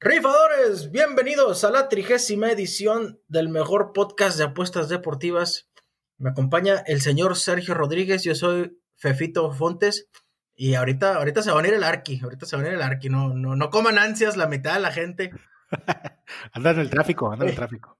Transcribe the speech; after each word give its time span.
Rifadores, 0.00 0.90
bienvenidos 0.90 1.64
a 1.64 1.70
la 1.70 1.90
trigésima 1.90 2.50
edición 2.50 3.20
del 3.28 3.50
mejor 3.50 3.92
podcast 3.92 4.38
de 4.38 4.44
apuestas 4.44 4.88
deportivas. 4.88 5.68
Me 6.16 6.30
acompaña 6.30 6.82
el 6.86 7.02
señor 7.02 7.36
Sergio 7.36 7.74
Rodríguez, 7.74 8.24
yo 8.24 8.34
soy 8.34 8.80
Fefito 8.96 9.52
Fontes 9.52 10.08
y 10.54 10.76
ahorita, 10.76 11.16
ahorita 11.16 11.42
se 11.42 11.52
va 11.52 11.60
a 11.60 11.66
ir 11.66 11.74
el 11.74 11.84
Arqui, 11.84 12.20
ahorita 12.22 12.46
se 12.46 12.56
va 12.56 12.62
a 12.62 12.66
ir 12.68 12.72
el 12.72 12.82
Arqui, 12.82 13.10
no, 13.10 13.34
no, 13.34 13.54
no 13.54 13.68
coman 13.68 13.98
ansias 13.98 14.38
la 14.38 14.46
mitad 14.46 14.74
de 14.74 14.80
la 14.80 14.92
gente. 14.92 15.30
anda 16.52 16.70
en 16.70 16.78
el 16.78 16.88
tráfico, 16.88 17.30
anda 17.30 17.44
en 17.44 17.50
el 17.50 17.56
tráfico. 17.56 17.98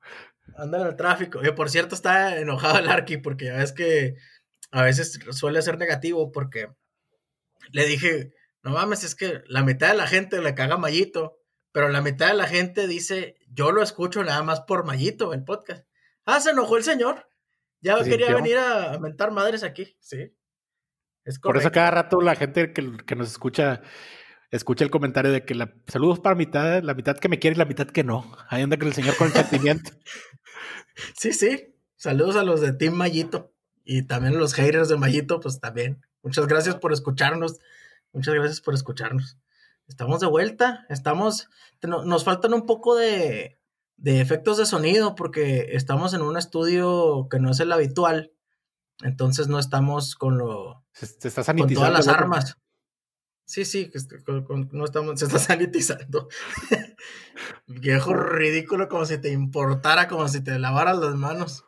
Anda 0.57 0.81
en 0.81 0.87
el 0.87 0.97
tráfico. 0.97 1.41
Y 1.45 1.51
por 1.53 1.71
cierto, 1.71 1.95
está 1.95 2.39
enojado 2.39 2.79
el 2.79 2.89
Arqui 2.89 3.19
porque 3.19 3.47
ya 3.47 3.57
ves 3.57 3.73
que 3.73 4.17
a 4.71 4.83
veces 4.83 5.19
suele 5.31 5.63
ser 5.63 5.79
negativo 5.79 6.33
porque 6.33 6.69
le 7.71 7.87
dije, 7.87 8.33
no 8.63 8.73
mames, 8.73 9.05
es 9.05 9.15
que 9.15 9.43
la 9.47 9.63
mitad 9.63 9.89
de 9.89 9.97
la 9.97 10.07
gente 10.07 10.41
le 10.41 10.55
caga 10.55 10.77
Mayito 10.77 11.43
pero 11.73 11.89
la 11.89 12.03
mitad 12.03 12.29
de 12.29 12.35
la 12.35 12.47
gente 12.47 12.87
dice, 12.87 13.37
yo 13.49 13.73
lo 13.73 13.83
escucho 13.83 14.23
nada 14.23 14.43
más 14.43 14.61
por 14.61 14.85
Mayito, 14.85 15.33
el 15.33 15.43
podcast. 15.43 15.87
Ah, 16.27 16.39
se 16.39 16.51
enojó 16.51 16.77
el 16.77 16.85
señor. 16.85 17.27
Ya 17.81 18.03
quería 18.05 18.33
venir 18.35 18.59
a, 18.59 18.99
mentar 19.01 19.33
madres 19.33 19.65
aquí, 19.65 19.97
sí. 19.99 20.37
Es 21.25 21.39
por 21.39 21.57
eso 21.57 21.73
cada 21.73 21.91
rato 21.91 22.21
la 22.21 22.37
gente 22.37 22.73
que, 22.73 23.17
nos 23.17 23.31
escucha, 23.31 23.81
escucha 24.51 24.85
el 24.85 24.91
comentario 24.91 25.33
de 25.33 25.45
que 25.45 25.55
la, 25.55 25.73
saludos 25.87 26.21
para 26.21 26.37
mitad, 26.37 26.83
la 26.83 26.95
mitad 26.95 27.17
que 27.17 27.29
me 27.29 27.39
quiere 27.39 27.57
y 27.57 27.59
la 27.59 27.65
mitad 27.65 27.87
que 27.87 28.05
no. 28.05 28.37
Ahí 28.49 28.63
anda 28.63 28.77
con 28.77 28.89
el 28.89 28.95
señor 28.95 29.17
con 29.17 29.29
el 29.29 29.33
sentimiento. 29.33 29.91
Sí, 31.17 31.33
sí. 31.33 31.75
Saludos 31.97 32.37
a 32.37 32.43
los 32.43 32.61
de 32.61 32.73
Team 32.73 32.95
Mayito 32.95 33.53
y 33.85 34.03
también 34.03 34.35
a 34.35 34.39
los 34.39 34.55
haters 34.55 34.89
de 34.89 34.97
Mayito, 34.97 35.41
pues 35.41 35.61
también. 35.61 36.05
Muchas 36.23 36.47
gracias 36.47 36.77
por 36.77 36.93
escucharnos. 36.93 37.61
Muchas 38.13 38.35
gracias 38.35 38.61
por 38.61 38.75
escucharnos. 38.75 39.39
Estamos 39.89 40.21
de 40.21 40.27
vuelta, 40.27 40.87
estamos, 40.89 41.49
nos 41.83 42.25
faltan 42.25 42.55
un 42.55 42.67
poco 42.67 42.95
de, 42.95 43.59
efectos 44.05 44.57
de 44.57 44.67
sonido 44.67 45.15
porque 45.15 45.71
estamos 45.73 46.15
en 46.15 46.23
un 46.23 46.37
estudio 46.37 47.29
que 47.31 47.39
no 47.39 47.51
es 47.51 47.61
el 47.61 47.73
habitual, 47.73 48.33
entonces 49.03 49.49
no 49.49 49.59
estamos 49.59 50.15
con 50.15 50.39
lo, 50.39 50.85
se, 50.93 51.07
está 51.29 51.43
sanitizando, 51.43 51.81
con 51.81 51.93
todas 51.93 52.07
las 52.07 52.09
armas. 52.09 52.59
Sí, 53.53 53.67
sí, 53.67 53.93
no 54.71 54.85
estamos, 54.87 55.21
se 55.21 55.27
está 55.27 55.39
sanitizando. 55.39 56.27
Viejo 57.67 58.15
ridículo, 58.15 58.89
como 58.89 59.05
si 59.05 59.19
te 59.19 59.31
importara, 59.31 60.09
como 60.09 60.27
si 60.27 60.43
te 60.43 60.59
lavaras 60.59 60.97
las 60.97 61.17
manos. 61.17 61.63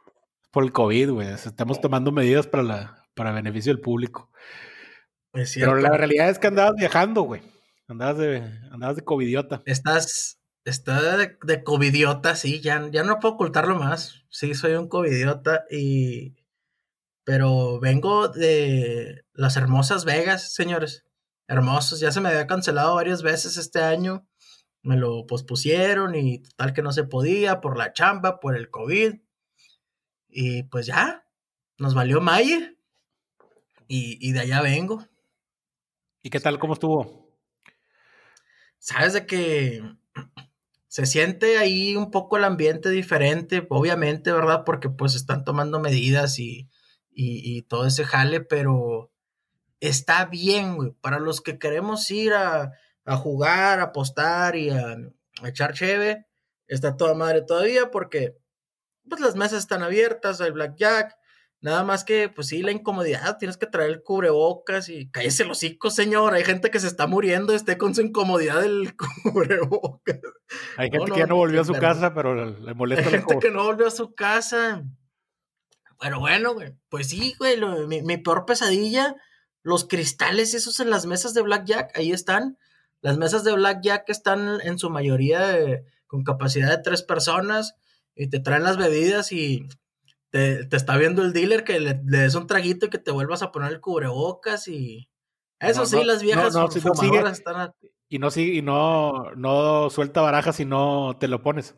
Por 0.50 0.64
el 0.64 0.72
COVID, 0.72 1.10
güey. 1.10 1.28
Estamos 1.28 1.82
tomando 1.82 2.10
medidas 2.10 2.46
para 2.46 2.62
la, 2.62 3.06
para 3.12 3.32
beneficio 3.32 3.70
del 3.70 3.82
público. 3.82 4.30
Pero 5.30 5.76
la 5.76 5.94
realidad 5.94 6.30
es 6.30 6.38
que 6.38 6.46
andabas 6.46 6.74
viajando, 6.74 7.20
güey. 7.20 7.42
Andabas 7.86 8.16
de, 8.16 8.36
andabas 8.70 8.96
de 8.96 9.04
covidiota. 9.04 9.62
Estás, 9.66 10.40
estás 10.64 11.18
de, 11.18 11.36
de 11.42 11.64
covidiota, 11.64 12.34
sí, 12.34 12.62
ya, 12.62 12.88
ya 12.90 13.02
no 13.02 13.20
puedo 13.20 13.34
ocultarlo 13.34 13.76
más. 13.76 14.24
Sí, 14.30 14.54
soy 14.54 14.72
un 14.72 14.88
covidiota 14.88 15.66
y... 15.70 16.34
Pero 17.24 17.78
vengo 17.78 18.28
de 18.28 19.26
las 19.34 19.58
hermosas 19.58 20.06
Vegas, 20.06 20.54
señores. 20.54 21.04
Hermosos, 21.46 22.00
ya 22.00 22.10
se 22.12 22.20
me 22.20 22.28
había 22.28 22.46
cancelado 22.46 22.94
varias 22.94 23.22
veces 23.22 23.56
este 23.56 23.80
año. 23.82 24.26
Me 24.82 24.96
lo 24.96 25.26
pospusieron 25.26 26.14
y 26.14 26.42
tal 26.56 26.72
que 26.72 26.82
no 26.82 26.92
se 26.92 27.04
podía 27.04 27.60
por 27.60 27.78
la 27.78 27.92
chamba, 27.92 28.40
por 28.40 28.56
el 28.56 28.70
COVID. 28.70 29.14
Y 30.28 30.62
pues 30.64 30.86
ya, 30.86 31.26
nos 31.78 31.94
valió 31.94 32.20
Maye. 32.20 32.76
Y, 33.88 34.18
y 34.26 34.32
de 34.32 34.40
allá 34.40 34.62
vengo. 34.62 35.06
¿Y 36.22 36.30
qué 36.30 36.40
tal? 36.40 36.58
¿Cómo 36.58 36.74
estuvo? 36.74 37.24
sabes 38.84 39.14
de 39.14 39.24
que 39.26 39.82
se 40.88 41.06
siente 41.06 41.56
ahí 41.56 41.96
un 41.96 42.10
poco 42.10 42.36
el 42.36 42.44
ambiente 42.44 42.90
diferente, 42.90 43.66
obviamente, 43.70 44.30
¿verdad? 44.30 44.64
Porque 44.66 44.90
pues 44.90 45.14
están 45.14 45.42
tomando 45.42 45.80
medidas 45.80 46.38
y, 46.38 46.68
todo 47.68 47.86
ese 47.86 48.04
jale, 48.04 48.40
pero 48.42 49.10
está 49.88 50.26
bien, 50.26 50.76
güey. 50.76 50.92
Para 51.00 51.18
los 51.18 51.40
que 51.40 51.58
queremos 51.58 52.10
ir 52.10 52.32
a, 52.34 52.72
jugar, 53.06 53.80
a 53.80 53.84
apostar 53.84 54.56
y 54.56 54.70
a, 54.70 54.96
a, 55.42 55.48
echar 55.48 55.74
cheve, 55.74 56.26
está 56.66 56.96
toda 56.96 57.14
madre 57.14 57.42
todavía 57.42 57.90
porque 57.90 58.36
pues 59.08 59.20
las 59.20 59.36
mesas 59.36 59.58
están 59.60 59.82
abiertas, 59.82 60.40
hay 60.40 60.50
blackjack, 60.50 61.14
Nada 61.64 61.82
más 61.82 62.04
que, 62.04 62.28
pues 62.28 62.48
sí, 62.48 62.60
la 62.60 62.72
incomodidad, 62.72 63.38
tienes 63.38 63.56
que 63.56 63.66
traer 63.66 63.88
el 63.88 64.02
cubrebocas 64.02 64.90
y 64.90 65.10
cállese 65.10 65.44
el 65.44 65.50
hocico, 65.50 65.88
señor. 65.88 66.34
Hay 66.34 66.44
gente 66.44 66.70
que 66.70 66.78
se 66.78 66.86
está 66.86 67.06
muriendo, 67.06 67.54
esté 67.54 67.78
con 67.78 67.94
su 67.94 68.02
incomodidad 68.02 68.60
del 68.60 68.94
cubrebocas. 69.24 70.20
Hay 70.76 70.90
gente 70.90 71.10
que 71.10 71.20
ya 71.20 71.26
no 71.26 71.36
volvió 71.36 71.62
a 71.62 71.64
su 71.64 71.72
casa, 71.72 72.12
pero 72.12 72.34
le 72.34 72.74
molesta. 72.74 73.06
Hay 73.06 73.12
gente 73.12 73.38
que 73.38 73.50
no 73.50 73.64
volvió 73.64 73.86
a 73.86 73.90
su 73.90 74.14
casa. 74.14 74.84
Pero 75.98 76.20
bueno, 76.20 76.52
güey, 76.52 76.74
pues 76.90 77.08
sí, 77.08 77.34
güey, 77.38 77.58
mi, 77.86 78.18
peor 78.18 78.44
pesadilla, 78.44 79.16
los 79.64 79.86
cristales 79.86 80.54
esos 80.54 80.78
en 80.78 80.90
las 80.90 81.06
mesas 81.06 81.34
de 81.34 81.42
Blackjack, 81.42 81.98
ahí 81.98 82.12
están. 82.12 82.58
Las 83.00 83.18
mesas 83.18 83.42
de 83.44 83.52
Blackjack 83.54 84.08
están 84.08 84.60
en 84.62 84.78
su 84.78 84.90
mayoría 84.90 85.82
con 86.06 86.22
capacidad 86.22 86.70
de 86.70 86.82
tres 86.82 87.02
personas 87.02 87.74
y 88.14 88.28
te 88.28 88.40
traen 88.40 88.62
las 88.62 88.76
bebidas 88.76 89.32
y 89.32 89.66
te, 90.30 90.68
está 90.70 90.96
viendo 90.98 91.22
el 91.22 91.32
dealer 91.32 91.64
que 91.64 91.80
le, 91.80 91.94
des 91.94 92.34
un 92.34 92.46
traguito 92.46 92.86
y 92.86 92.90
que 92.90 92.98
te 92.98 93.10
vuelvas 93.10 93.42
a 93.42 93.50
poner 93.50 93.72
el 93.72 93.80
cubrebocas 93.80 94.68
y... 94.68 95.08
Eso 95.58 95.86
sí, 95.86 96.04
las 96.04 96.22
viejas 96.22 96.54
no, 96.54 96.68
están... 96.68 97.72
Y 98.08 98.18
no, 98.18 98.28
y 98.36 98.60
no, 98.60 99.30
no 99.34 99.88
suelta 99.88 100.20
barajas 100.20 100.56
si 100.56 100.66
no 100.66 101.16
te 101.18 101.26
lo 101.26 101.42
pones. 101.42 101.74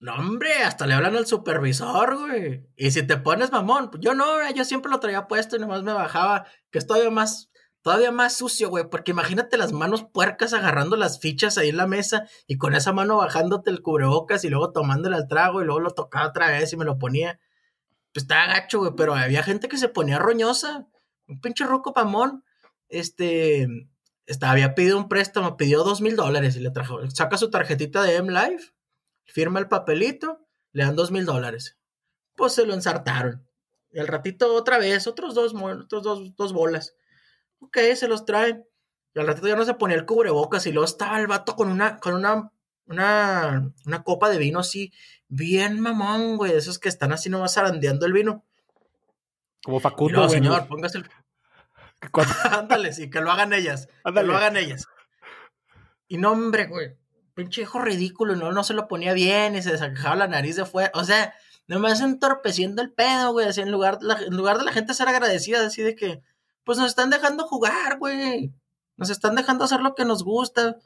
No, 0.00 0.14
hombre, 0.14 0.62
hasta 0.62 0.86
le 0.86 0.94
hablan 0.94 1.16
al 1.16 1.26
supervisor, 1.26 2.16
güey. 2.18 2.66
Y 2.76 2.90
si 2.92 3.02
te 3.04 3.16
pones 3.16 3.50
mamón, 3.50 3.90
yo 4.00 4.14
no, 4.14 4.26
yo 4.52 4.64
siempre 4.64 4.90
lo 4.90 5.00
traía 5.00 5.26
puesto 5.26 5.56
y 5.56 5.58
nomás 5.58 5.82
me 5.82 5.92
bajaba, 5.92 6.46
que 6.70 6.78
es 6.78 6.86
todavía 6.86 7.10
más, 7.10 7.50
todavía 7.82 8.12
más 8.12 8.36
sucio, 8.36 8.68
güey, 8.68 8.88
porque 8.88 9.10
imagínate 9.10 9.56
las 9.56 9.72
manos 9.72 10.04
puercas 10.04 10.52
agarrando 10.52 10.96
las 10.96 11.20
fichas 11.20 11.58
ahí 11.58 11.70
en 11.70 11.76
la 11.76 11.88
mesa 11.88 12.28
y 12.46 12.58
con 12.58 12.74
esa 12.74 12.92
mano 12.92 13.16
bajándote 13.16 13.70
el 13.70 13.82
cubrebocas 13.82 14.44
y 14.44 14.50
luego 14.50 14.72
tomándole 14.72 15.16
al 15.16 15.26
trago 15.26 15.62
y 15.62 15.64
luego 15.64 15.80
lo 15.80 15.90
tocaba 15.90 16.28
otra 16.28 16.50
vez 16.50 16.72
y 16.72 16.76
me 16.76 16.84
lo 16.84 16.98
ponía 16.98 17.40
pues 18.12 18.24
estaba 18.24 18.46
gacho, 18.46 18.80
güey, 18.80 18.92
pero 18.96 19.14
había 19.14 19.42
gente 19.42 19.68
que 19.68 19.76
se 19.76 19.88
ponía 19.88 20.18
roñosa. 20.18 20.86
Un 21.26 21.40
pinche 21.40 21.64
roco 21.64 21.92
pamón. 21.92 22.44
Este, 22.88 23.68
estaba, 24.26 24.52
había 24.52 24.74
pedido 24.74 24.96
un 24.98 25.08
préstamo, 25.08 25.56
pidió 25.56 25.84
dos 25.84 26.00
mil 26.00 26.16
dólares 26.16 26.56
y 26.56 26.60
le 26.60 26.70
trajo, 26.70 26.98
saca 27.10 27.36
su 27.36 27.50
tarjetita 27.50 28.02
de 28.02 28.16
M-Life, 28.16 28.72
firma 29.28 29.60
el 29.60 29.68
papelito, 29.68 30.46
le 30.72 30.84
dan 30.84 30.96
dos 30.96 31.10
mil 31.10 31.24
dólares. 31.24 31.78
Pues 32.34 32.54
se 32.54 32.66
lo 32.66 32.74
ensartaron. 32.74 33.46
Y 33.90 33.98
al 33.98 34.08
ratito 34.08 34.54
otra 34.54 34.78
vez, 34.78 35.06
otros 35.06 35.34
dos, 35.34 35.54
otros 35.54 36.02
dos, 36.02 36.36
dos 36.36 36.52
bolas. 36.52 36.94
Ok, 37.60 37.78
se 37.94 38.08
los 38.08 38.24
traen. 38.24 38.64
Y 39.14 39.20
al 39.20 39.26
ratito 39.26 39.48
ya 39.48 39.56
no 39.56 39.64
se 39.64 39.74
ponía 39.74 39.96
el 39.96 40.06
cubrebocas 40.06 40.66
y 40.66 40.72
luego 40.72 40.84
estaba 40.84 41.18
el 41.18 41.26
vato 41.26 41.56
con 41.56 41.68
una, 41.70 41.98
con 41.98 42.14
una, 42.14 42.52
una, 42.86 43.72
una 43.86 44.02
copa 44.02 44.28
de 44.28 44.38
vino 44.38 44.60
así 44.60 44.92
bien 45.28 45.80
mamón, 45.80 46.36
güey, 46.36 46.52
esos 46.52 46.78
que 46.78 46.88
están 46.88 47.12
así 47.12 47.28
nomás 47.28 47.54
zarandeando 47.54 48.06
el 48.06 48.12
vino. 48.12 48.44
Como 49.62 49.80
Facundo, 49.80 50.22
no, 50.22 50.28
señor, 50.28 50.66
póngase 50.66 50.98
el... 50.98 51.10
Ándale, 52.50 52.92
sí, 52.92 53.10
que 53.10 53.20
lo 53.20 53.30
hagan 53.30 53.52
ellas. 53.52 53.88
Que 54.04 54.22
lo 54.22 54.36
hagan 54.36 54.56
ellas. 54.56 54.86
Y 56.06 56.16
no, 56.16 56.32
hombre, 56.32 56.66
güey, 56.66 56.96
pinche 57.38 57.62
hijo 57.62 57.78
ridículo, 57.78 58.34
no, 58.34 58.50
no 58.50 58.64
se 58.64 58.74
lo 58.74 58.88
ponía 58.88 59.12
bien 59.12 59.54
y 59.54 59.62
se 59.62 59.78
sacaba 59.78 60.16
la 60.16 60.26
nariz 60.26 60.56
de 60.56 60.64
fuera. 60.64 60.90
O 60.94 61.04
sea, 61.04 61.32
nomás 61.68 62.00
entorpeciendo 62.00 62.82
el 62.82 62.92
pedo, 62.92 63.30
güey, 63.30 63.46
en 63.56 63.70
lugar, 63.70 64.00
en 64.26 64.36
lugar 64.36 64.58
de 64.58 64.64
la 64.64 64.72
gente 64.72 64.92
ser 64.92 65.06
agradecida, 65.06 65.64
así 65.64 65.82
de 65.82 65.94
que, 65.94 66.20
pues 66.64 66.78
nos 66.78 66.88
están 66.88 67.10
dejando 67.10 67.46
jugar, 67.46 67.98
güey. 67.98 68.52
Nos 68.96 69.10
están 69.10 69.36
dejando 69.36 69.64
hacer 69.64 69.80
lo 69.80 69.94
que 69.94 70.04
nos 70.04 70.24
gusta. 70.24 70.78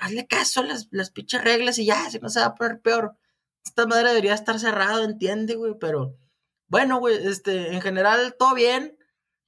Hazle 0.00 0.26
caso 0.26 0.60
a 0.60 0.64
las, 0.64 0.88
las 0.92 1.10
pinches 1.10 1.44
reglas 1.44 1.78
y 1.78 1.84
ya, 1.84 2.08
si 2.08 2.18
no 2.20 2.30
se 2.30 2.40
va 2.40 2.46
a 2.46 2.54
poner 2.54 2.80
peor 2.80 3.14
esta 3.64 3.86
madre 3.86 4.08
debería 4.08 4.34
estar 4.34 4.58
cerrado, 4.58 5.04
entiende, 5.04 5.54
güey, 5.56 5.74
pero 5.78 6.16
bueno, 6.68 6.98
güey, 6.98 7.26
este, 7.26 7.74
en 7.74 7.80
general 7.80 8.34
todo 8.38 8.54
bien, 8.54 8.96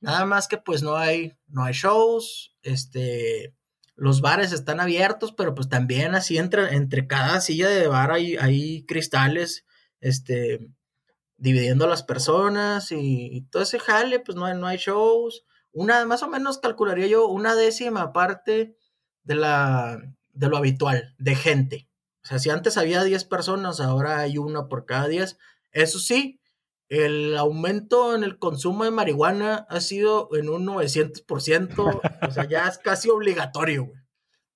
nada 0.01 0.25
más 0.27 0.47
que 0.47 0.59
pues 0.59 0.83
no 0.83 0.97
hay, 0.97 1.33
no 1.49 1.65
hay 1.65 1.73
shows, 1.73 2.55
este, 2.63 3.55
los 3.97 4.21
bares 4.21 4.53
están 4.53 4.81
abiertos, 4.81 5.33
pero 5.33 5.55
pues 5.55 5.69
también 5.69 6.15
así 6.15 6.39
entre, 6.39 6.75
entre 6.75 7.07
cada 7.07 7.41
silla 7.41 7.69
de 7.69 7.87
bar 7.87 8.13
hay, 8.13 8.37
hay 8.37 8.85
cristales, 8.87 9.65
este, 10.01 10.69
dividiendo 11.37 11.85
a 11.85 11.89
las 11.89 12.03
personas 12.03 12.91
y, 12.91 13.47
todo 13.51 13.63
ese 13.63 13.79
jale, 13.79 14.21
pues 14.21 14.37
no 14.37 14.47
hay, 14.47 14.57
no 14.57 14.67
hay 14.67 14.79
shows, 14.79 15.45
una, 15.73 16.05
más 16.07 16.23
o 16.23 16.29
menos 16.29 16.59
calcularía 16.59 17.07
yo 17.07 17.27
una 17.29 17.55
décima 17.55 18.13
parte 18.13 18.77
de 19.25 19.35
la, 19.35 20.01
de 20.33 20.49
lo 20.49 20.57
habitual, 20.57 21.15
de 21.19 21.35
gente. 21.35 21.89
O 22.23 22.27
sea, 22.27 22.39
si 22.39 22.51
antes 22.51 22.79
había 22.79 23.05
10 23.05 23.25
personas, 23.25 23.81
ahora 23.81 24.21
hay 24.21 24.39
una 24.39 24.69
por 24.69 24.87
cada 24.87 25.09
10. 25.09 25.37
Eso 25.73 25.99
sí, 25.99 26.41
el 26.89 27.37
aumento 27.37 28.15
en 28.15 28.25
el 28.25 28.39
consumo 28.39 28.85
de 28.85 28.91
marihuana 28.91 29.67
ha 29.69 29.81
sido 29.81 30.29
en 30.35 30.49
un 30.49 30.67
900%, 30.67 32.01
o 32.29 32.31
sea, 32.31 32.45
ya 32.45 32.69
es 32.69 32.79
casi 32.79 33.09
obligatorio, 33.11 33.87
güey. 33.87 34.01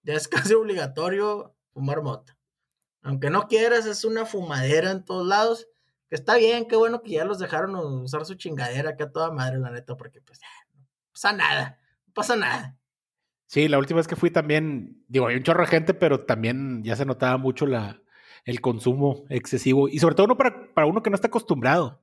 Ya 0.02 0.14
es 0.14 0.28
casi 0.28 0.54
obligatorio 0.54 1.54
fumar 1.72 2.02
mota. 2.02 2.36
Aunque 3.02 3.30
no 3.30 3.46
quieras, 3.48 3.86
es 3.86 4.04
una 4.04 4.24
fumadera 4.24 4.90
en 4.90 5.04
todos 5.04 5.26
lados. 5.26 5.68
Que 6.08 6.14
está 6.14 6.36
bien, 6.36 6.66
qué 6.66 6.76
bueno 6.76 7.02
que 7.02 7.10
ya 7.12 7.24
los 7.24 7.38
dejaron 7.38 7.74
usar 7.74 8.24
su 8.24 8.34
chingadera 8.34 8.96
que 8.96 9.02
a 9.02 9.12
toda 9.12 9.30
madre, 9.30 9.58
la 9.58 9.70
neta, 9.70 9.96
porque 9.96 10.22
pues 10.22 10.40
no 10.74 10.86
pasa 11.12 11.32
nada, 11.32 11.78
no 12.06 12.12
pasa 12.14 12.36
nada. 12.36 12.78
Sí, 13.46 13.68
la 13.68 13.78
última 13.78 13.98
vez 13.98 14.08
que 14.08 14.16
fui 14.16 14.30
también, 14.30 15.04
digo, 15.08 15.26
hay 15.26 15.36
un 15.36 15.42
chorro 15.42 15.62
de 15.62 15.68
gente, 15.68 15.94
pero 15.94 16.24
también 16.24 16.82
ya 16.82 16.96
se 16.96 17.04
notaba 17.04 17.36
mucho 17.36 17.66
la, 17.66 18.00
el 18.48 18.62
consumo 18.62 19.26
excesivo 19.28 19.90
y 19.90 19.98
sobre 19.98 20.14
todo 20.14 20.24
uno 20.24 20.38
para, 20.38 20.72
para 20.72 20.86
uno 20.86 21.02
que 21.02 21.10
no 21.10 21.16
está 21.16 21.28
acostumbrado. 21.28 22.02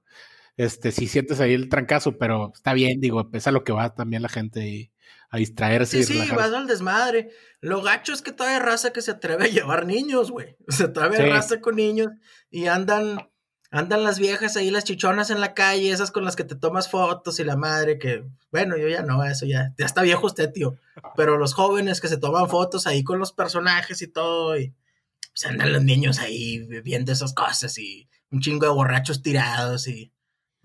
Este, 0.57 0.91
si 0.91 1.07
sientes 1.07 1.41
ahí 1.41 1.55
el 1.55 1.69
trancazo, 1.69 2.19
pero 2.19 2.51
está 2.53 2.73
bien, 2.73 3.01
digo, 3.01 3.31
pesa 3.31 3.51
lo 3.51 3.63
que 3.63 3.73
va 3.73 3.95
también 3.95 4.21
la 4.21 4.29
gente 4.29 4.91
a 5.31 5.37
distraerse. 5.37 6.03
Sí, 6.03 6.21
sí, 6.21 6.31
vas 6.35 6.53
al 6.53 6.67
desmadre. 6.67 7.31
Lo 7.61 7.81
gacho 7.81 8.13
es 8.13 8.21
que 8.21 8.31
todavía 8.31 8.59
hay 8.59 8.63
raza 8.63 8.93
que 8.93 9.01
se 9.01 9.09
atreve 9.09 9.45
a 9.45 9.47
llevar 9.47 9.87
niños, 9.87 10.29
güey. 10.29 10.55
O 10.69 10.71
sea, 10.71 10.93
todavía 10.93 11.19
hay 11.19 11.31
raza 11.31 11.61
con 11.61 11.77
niños 11.77 12.09
y 12.51 12.67
andan, 12.67 13.27
andan 13.71 14.03
las 14.03 14.19
viejas 14.19 14.55
ahí, 14.55 14.69
las 14.69 14.83
chichonas 14.83 15.31
en 15.31 15.41
la 15.41 15.55
calle, 15.55 15.89
esas 15.89 16.11
con 16.11 16.25
las 16.25 16.35
que 16.35 16.43
te 16.43 16.55
tomas 16.55 16.91
fotos 16.91 17.39
y 17.39 17.43
la 17.43 17.57
madre 17.57 17.97
que, 17.97 18.23
bueno, 18.51 18.77
yo 18.77 18.87
ya 18.87 19.01
no, 19.01 19.23
eso 19.23 19.47
ya, 19.47 19.73
ya 19.79 19.85
está 19.87 20.03
viejo 20.03 20.27
usted, 20.27 20.51
tío. 20.53 20.75
Pero 21.17 21.39
los 21.39 21.55
jóvenes 21.55 22.01
que 22.01 22.07
se 22.07 22.17
toman 22.17 22.47
fotos 22.49 22.85
ahí 22.85 23.03
con 23.03 23.17
los 23.17 23.33
personajes 23.33 24.03
y 24.03 24.07
todo, 24.07 24.59
y 24.59 24.75
pues 25.31 25.45
andan 25.45 25.73
los 25.73 25.83
niños 25.83 26.19
ahí 26.19 26.59
viendo 26.83 27.11
esas 27.11 27.33
cosas 27.33 27.77
y 27.77 28.09
un 28.31 28.41
chingo 28.41 28.65
de 28.65 28.73
borrachos 28.73 29.21
tirados 29.21 29.87
y 29.87 30.11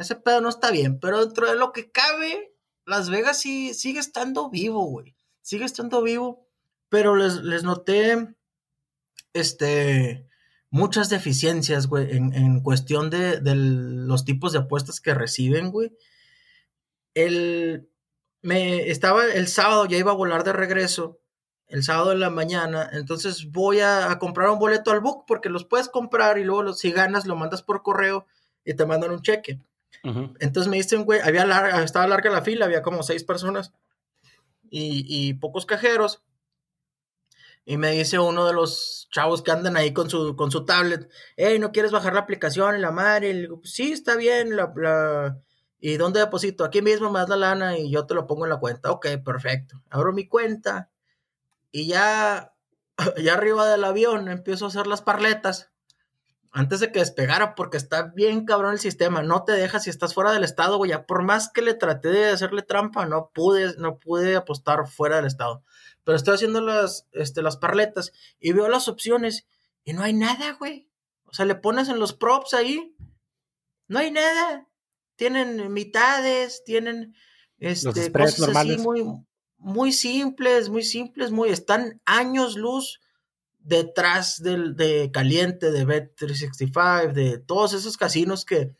ese 0.00 0.16
pedo 0.16 0.40
no 0.40 0.48
está 0.48 0.70
bien, 0.70 0.98
pero 0.98 1.24
dentro 1.24 1.46
de 1.46 1.56
lo 1.56 1.72
que 1.72 1.90
cabe, 1.90 2.54
Las 2.86 3.10
Vegas 3.10 3.38
sí 3.38 3.74
sigue 3.74 4.00
estando 4.00 4.48
vivo, 4.48 4.84
güey. 4.86 5.14
Sigue 5.42 5.66
estando 5.66 6.02
vivo, 6.02 6.48
pero 6.88 7.16
les, 7.16 7.62
noté, 7.64 8.34
este, 9.34 10.26
muchas 10.70 11.10
deficiencias, 11.10 11.86
güey, 11.86 12.16
en, 12.16 12.62
cuestión 12.62 13.10
de, 13.10 13.40
los 13.44 14.24
tipos 14.24 14.52
de 14.52 14.60
apuestas 14.60 15.02
que 15.02 15.12
reciben, 15.12 15.70
güey. 15.70 15.92
El, 17.12 17.90
me 18.40 18.88
estaba 18.88 19.26
el 19.26 19.48
sábado, 19.48 19.84
ya 19.84 19.98
iba 19.98 20.12
a 20.12 20.16
volar 20.16 20.44
de 20.44 20.54
regreso, 20.54 21.19
el 21.70 21.84
sábado 21.84 22.12
en 22.12 22.20
la 22.20 22.30
mañana, 22.30 22.90
entonces 22.92 23.50
voy 23.50 23.78
a, 23.80 24.18
comprar 24.18 24.50
un 24.50 24.58
boleto 24.58 24.90
al 24.90 25.00
book 25.00 25.24
porque 25.26 25.48
los 25.48 25.64
puedes 25.64 25.88
comprar 25.88 26.38
y 26.38 26.44
luego 26.44 26.72
si 26.72 26.90
ganas 26.90 27.26
lo 27.26 27.36
mandas 27.36 27.62
por 27.62 27.82
correo 27.82 28.26
y 28.64 28.74
te 28.74 28.86
mandan 28.86 29.12
un 29.12 29.22
cheque. 29.22 29.60
Entonces 30.02 30.68
me 30.68 30.78
dicen, 30.78 31.04
güey, 31.04 31.20
había 31.20 31.44
larga, 31.46 31.82
estaba 31.82 32.06
larga 32.06 32.30
la 32.30 32.42
fila, 32.42 32.64
había 32.64 32.82
como 32.82 33.02
seis 33.02 33.22
personas 33.22 33.72
y, 34.68 35.34
pocos 35.34 35.64
cajeros. 35.64 36.22
Y 37.64 37.76
me 37.76 37.90
dice 37.92 38.18
uno 38.18 38.46
de 38.46 38.52
los 38.52 39.08
chavos 39.12 39.42
que 39.42 39.52
andan 39.52 39.76
ahí 39.76 39.92
con 39.92 40.10
su, 40.10 40.34
con 40.34 40.50
su 40.50 40.64
tablet, 40.64 41.08
hey, 41.36 41.58
¿no 41.58 41.70
quieres 41.70 41.92
bajar 41.92 42.14
la 42.14 42.20
aplicación? 42.20 42.76
Y 42.76 42.80
la 42.80 42.90
madre, 42.90 43.30
y 43.30 43.32
le 43.34 43.40
digo, 43.42 43.60
sí, 43.62 43.92
está 43.92 44.16
bien, 44.16 44.56
la, 44.56 45.38
¿y 45.78 45.96
dónde 45.98 46.20
deposito? 46.20 46.64
Aquí 46.64 46.82
mismo 46.82 47.10
me 47.10 47.20
das 47.20 47.28
la 47.28 47.36
lana 47.36 47.78
y 47.78 47.90
yo 47.90 48.06
te 48.06 48.14
lo 48.14 48.26
pongo 48.26 48.44
en 48.44 48.50
la 48.50 48.58
cuenta. 48.58 48.90
Ok, 48.90 49.06
perfecto. 49.24 49.82
Abro 49.90 50.12
mi 50.12 50.26
cuenta 50.26 50.90
y 51.72 51.86
ya, 51.86 52.54
ya 53.22 53.34
arriba 53.34 53.68
del 53.68 53.84
avión 53.84 54.28
empiezo 54.28 54.64
a 54.64 54.68
hacer 54.68 54.86
las 54.86 55.02
parletas 55.02 55.70
antes 56.52 56.80
de 56.80 56.90
que 56.90 56.98
despegara, 56.98 57.54
porque 57.54 57.76
está 57.76 58.02
bien 58.14 58.44
cabrón 58.44 58.72
el 58.72 58.80
sistema, 58.80 59.22
no 59.22 59.44
te 59.44 59.52
deja 59.52 59.78
si 59.78 59.88
estás 59.88 60.14
fuera 60.14 60.32
del 60.32 60.42
estado, 60.42 60.78
güey, 60.78 60.90
ya 60.90 61.06
por 61.06 61.22
más 61.22 61.50
que 61.52 61.62
le 61.62 61.74
traté 61.74 62.08
de 62.08 62.30
hacerle 62.30 62.62
trampa, 62.62 63.06
no 63.06 63.30
pude, 63.32 63.76
no 63.78 63.98
pude 63.98 64.34
apostar 64.34 64.88
fuera 64.88 65.16
del 65.16 65.26
estado. 65.26 65.62
Pero 66.02 66.16
estoy 66.16 66.34
haciendo 66.34 66.60
las, 66.60 67.06
este, 67.12 67.42
las 67.42 67.56
parletas 67.56 68.12
y 68.40 68.52
veo 68.52 68.68
las 68.68 68.88
opciones 68.88 69.46
y 69.84 69.92
no 69.92 70.02
hay 70.02 70.12
nada, 70.12 70.54
güey. 70.54 70.90
O 71.24 71.32
sea, 71.32 71.44
le 71.44 71.54
pones 71.54 71.88
en 71.88 72.00
los 72.00 72.14
props 72.14 72.54
ahí, 72.54 72.96
no 73.86 74.00
hay 74.00 74.10
nada. 74.10 74.66
Tienen 75.14 75.72
mitades, 75.72 76.64
tienen 76.64 77.14
este, 77.58 78.10
cosas 78.10 78.56
así 78.56 78.76
muy, 78.78 79.04
muy 79.60 79.92
simples, 79.92 80.68
muy 80.68 80.82
simples, 80.82 81.30
muy, 81.30 81.50
están 81.50 82.00
años 82.04 82.56
luz 82.56 83.00
detrás 83.58 84.42
del, 84.42 84.74
de 84.74 85.10
Caliente, 85.12 85.70
de 85.70 85.86
Bet365, 85.86 87.12
de 87.12 87.38
todos 87.38 87.74
esos 87.74 87.96
casinos 87.96 88.44
que, 88.44 88.74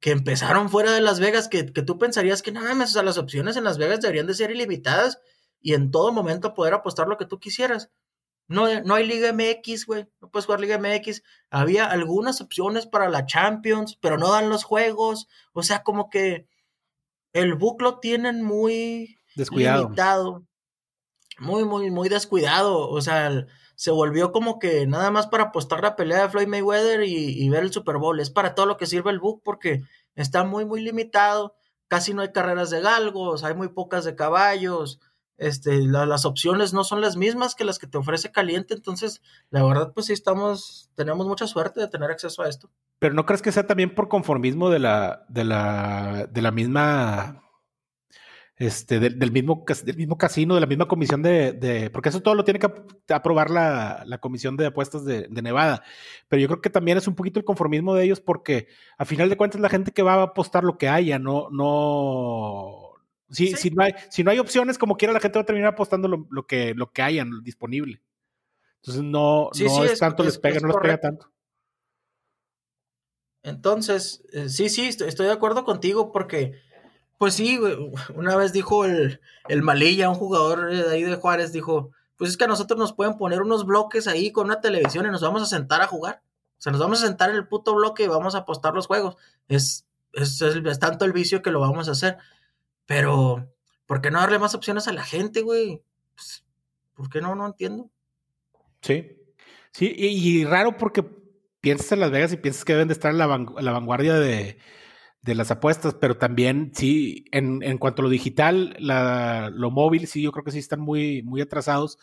que 0.00 0.10
empezaron 0.10 0.70
fuera 0.70 0.92
de 0.92 1.00
Las 1.00 1.20
Vegas, 1.20 1.48
que, 1.48 1.62
tú 1.64 1.98
pensarías 1.98 2.42
que 2.42 2.50
nada 2.50 2.74
más, 2.74 2.90
o 2.90 2.92
sea, 2.94 3.02
las 3.02 3.18
opciones 3.18 3.56
en 3.56 3.64
Las 3.64 3.78
Vegas 3.78 4.00
deberían 4.00 4.26
de 4.26 4.34
ser 4.34 4.50
ilimitadas 4.50 5.20
y 5.60 5.74
en 5.74 5.90
todo 5.90 6.12
momento 6.12 6.54
poder 6.54 6.74
apostar 6.74 7.06
lo 7.06 7.18
que 7.18 7.26
tú 7.26 7.38
quisieras. 7.38 7.90
No, 8.48 8.82
no 8.82 8.94
hay 8.94 9.06
Liga 9.06 9.32
MX, 9.32 9.86
güey, 9.86 10.08
no 10.20 10.30
puedes 10.30 10.46
jugar 10.46 10.60
Liga 10.60 10.78
MX. 10.78 11.22
Había 11.50 11.86
algunas 11.86 12.40
opciones 12.40 12.86
para 12.86 13.08
la 13.08 13.26
Champions, 13.26 13.96
pero 14.00 14.18
no 14.18 14.32
dan 14.32 14.48
los 14.48 14.64
juegos. 14.64 15.28
O 15.52 15.62
sea, 15.62 15.84
como 15.84 16.10
que 16.10 16.48
el 17.32 17.54
book 17.54 17.80
lo 17.80 18.00
tienen 18.00 18.42
muy 18.42 19.18
descuidado. 19.34 19.84
limitado. 19.84 20.46
Muy, 21.38 21.64
muy, 21.64 21.90
muy 21.90 22.08
descuidado. 22.08 22.88
O 22.88 23.00
sea, 23.00 23.46
se 23.74 23.90
volvió 23.90 24.32
como 24.32 24.58
que 24.58 24.86
nada 24.86 25.10
más 25.10 25.26
para 25.26 25.44
apostar 25.44 25.82
la 25.82 25.96
pelea 25.96 26.22
de 26.22 26.28
Floyd 26.28 26.46
Mayweather 26.46 27.02
y, 27.02 27.48
ver 27.48 27.64
el 27.64 27.72
Super 27.72 27.96
Bowl. 27.96 28.20
Es 28.20 28.30
para 28.30 28.54
todo 28.54 28.66
lo 28.66 28.76
que 28.76 28.86
sirve 28.86 29.10
el 29.10 29.18
book 29.18 29.42
porque 29.44 29.82
está 30.14 30.44
muy, 30.44 30.64
muy 30.64 30.82
limitado. 30.82 31.56
Casi 31.88 32.14
no 32.14 32.22
hay 32.22 32.32
carreras 32.32 32.70
de 32.70 32.80
galgos, 32.80 33.44
hay 33.44 33.54
muy 33.54 33.68
pocas 33.68 34.04
de 34.04 34.14
caballos. 34.14 35.00
Este, 35.36 35.82
las 35.82 36.24
opciones 36.24 36.72
no 36.72 36.84
son 36.84 37.00
las 37.00 37.16
mismas 37.16 37.56
que 37.56 37.64
las 37.64 37.80
que 37.80 37.88
te 37.88 37.98
ofrece 37.98 38.30
Caliente, 38.30 38.74
entonces 38.74 39.22
la 39.50 39.64
verdad 39.64 39.92
pues 39.92 40.06
sí 40.06 40.12
estamos, 40.12 40.90
tenemos 40.94 41.26
mucha 41.26 41.48
suerte 41.48 41.80
de 41.80 41.88
tener 41.88 42.12
acceso 42.12 42.42
a 42.42 42.48
esto. 42.48 42.70
Pero 43.00 43.14
no 43.14 43.26
crees 43.26 43.42
que 43.42 43.50
sea 43.50 43.66
también 43.66 43.92
por 43.96 44.08
conformismo 44.08 44.70
de 44.70 44.78
la, 44.78 45.24
de 45.28 45.42
la, 45.42 46.28
de 46.30 46.42
la 46.42 46.52
misma 46.52 47.42
este, 48.62 49.00
del, 49.00 49.32
mismo, 49.32 49.64
del 49.84 49.96
mismo 49.96 50.16
casino, 50.16 50.54
de 50.54 50.60
la 50.60 50.68
misma 50.68 50.86
comisión 50.86 51.20
de, 51.20 51.90
porque 51.92 52.10
eso 52.10 52.22
todo 52.22 52.36
lo 52.36 52.44
tiene 52.44 52.60
que 52.60 52.70
aprobar 53.12 53.50
la, 53.50 54.18
comisión 54.20 54.56
de 54.56 54.66
apuestas 54.66 55.04
de, 55.04 55.26
Nevada. 55.28 55.82
Pero 56.28 56.40
yo 56.42 56.46
creo 56.46 56.60
que 56.60 56.70
también 56.70 56.96
es 56.96 57.08
un 57.08 57.16
poquito 57.16 57.40
el 57.40 57.44
conformismo 57.44 57.92
de 57.94 58.04
ellos 58.04 58.20
porque 58.20 58.68
a 58.98 59.04
final 59.04 59.28
de 59.28 59.36
cuentas 59.36 59.60
la 59.60 59.68
gente 59.68 59.90
que 59.90 60.04
va 60.04 60.14
a 60.14 60.22
apostar 60.22 60.62
lo 60.62 60.78
que 60.78 60.88
haya, 60.88 61.18
no, 61.18 61.48
no, 61.50 62.92
si, 63.30 63.48
si, 63.56 63.70
no, 63.70 63.82
hay, 63.82 63.94
si 64.10 64.22
no 64.22 64.30
hay 64.30 64.38
opciones, 64.38 64.78
como 64.78 64.96
quiera 64.96 65.12
la 65.12 65.18
gente 65.18 65.40
va 65.40 65.42
a 65.42 65.46
terminar 65.46 65.72
apostando 65.72 66.06
lo, 66.06 66.46
que, 66.46 66.74
lo 66.74 66.92
que 66.92 67.02
hayan 67.02 67.42
disponible. 67.42 68.00
Entonces 68.76 69.02
no, 69.02 69.50
no 69.58 69.84
es, 69.84 69.98
tanto 69.98 70.22
les 70.22 70.38
pega, 70.38 70.60
no 70.60 70.68
les 70.68 70.76
pega 70.76 70.98
tanto. 70.98 71.32
Entonces, 73.42 74.22
eh, 74.32 74.48
sí, 74.48 74.68
sí, 74.68 74.86
estoy 74.86 75.26
de 75.26 75.32
acuerdo 75.32 75.64
contigo 75.64 76.12
porque 76.12 76.62
pues 77.22 77.34
sí, 77.34 77.56
una 78.16 78.34
vez 78.34 78.52
dijo 78.52 78.84
el, 78.84 79.20
el 79.46 79.62
Malilla, 79.62 80.10
un 80.10 80.16
jugador 80.16 80.68
de 80.68 80.90
ahí 80.90 81.04
de 81.04 81.14
Juárez, 81.14 81.52
dijo, 81.52 81.92
pues 82.16 82.32
es 82.32 82.36
que 82.36 82.42
a 82.42 82.48
nosotros 82.48 82.76
nos 82.76 82.94
pueden 82.94 83.16
poner 83.16 83.42
unos 83.42 83.64
bloques 83.64 84.08
ahí 84.08 84.32
con 84.32 84.46
una 84.46 84.60
televisión 84.60 85.06
y 85.06 85.10
nos 85.10 85.22
vamos 85.22 85.40
a 85.40 85.46
sentar 85.46 85.82
a 85.82 85.86
jugar. 85.86 86.20
O 86.58 86.60
sea, 86.60 86.72
nos 86.72 86.80
vamos 86.80 87.00
a 87.00 87.06
sentar 87.06 87.30
en 87.30 87.36
el 87.36 87.46
puto 87.46 87.76
bloque 87.76 88.02
y 88.02 88.08
vamos 88.08 88.34
a 88.34 88.38
apostar 88.38 88.74
los 88.74 88.88
juegos. 88.88 89.18
Es, 89.46 89.86
es, 90.14 90.42
es, 90.42 90.78
tanto 90.80 91.04
el 91.04 91.12
vicio 91.12 91.42
que 91.42 91.52
lo 91.52 91.60
vamos 91.60 91.86
a 91.88 91.92
hacer. 91.92 92.18
Pero, 92.86 93.48
¿por 93.86 94.00
qué 94.00 94.10
no 94.10 94.18
darle 94.18 94.40
más 94.40 94.56
opciones 94.56 94.88
a 94.88 94.92
la 94.92 95.04
gente, 95.04 95.42
güey? 95.42 95.80
Pues, 96.16 96.44
¿Por 96.92 97.08
qué 97.08 97.20
no? 97.20 97.36
No 97.36 97.46
entiendo. 97.46 97.88
Sí. 98.80 99.16
Sí, 99.70 99.94
y, 99.96 100.44
raro 100.44 100.76
porque 100.76 101.04
piensas 101.60 101.92
en 101.92 102.00
Las 102.00 102.10
Vegas 102.10 102.32
y 102.32 102.36
piensas 102.36 102.64
que 102.64 102.72
deben 102.72 102.88
de 102.88 102.94
estar 102.94 103.12
en 103.12 103.18
la 103.18 103.26
vanguardia 103.28 104.14
de, 104.14 104.58
de 105.22 105.34
las 105.36 105.50
apuestas, 105.52 105.94
pero 105.94 106.16
también 106.18 106.72
sí, 106.74 107.24
en, 107.30 107.62
en 107.62 107.78
cuanto 107.78 108.02
a 108.02 108.04
lo 108.04 108.08
digital, 108.10 108.74
la, 108.78 109.50
lo 109.54 109.70
móvil, 109.70 110.08
sí, 110.08 110.22
yo 110.22 110.32
creo 110.32 110.44
que 110.44 110.50
sí 110.50 110.58
están 110.58 110.80
muy, 110.80 111.22
muy 111.22 111.40
atrasados. 111.40 111.98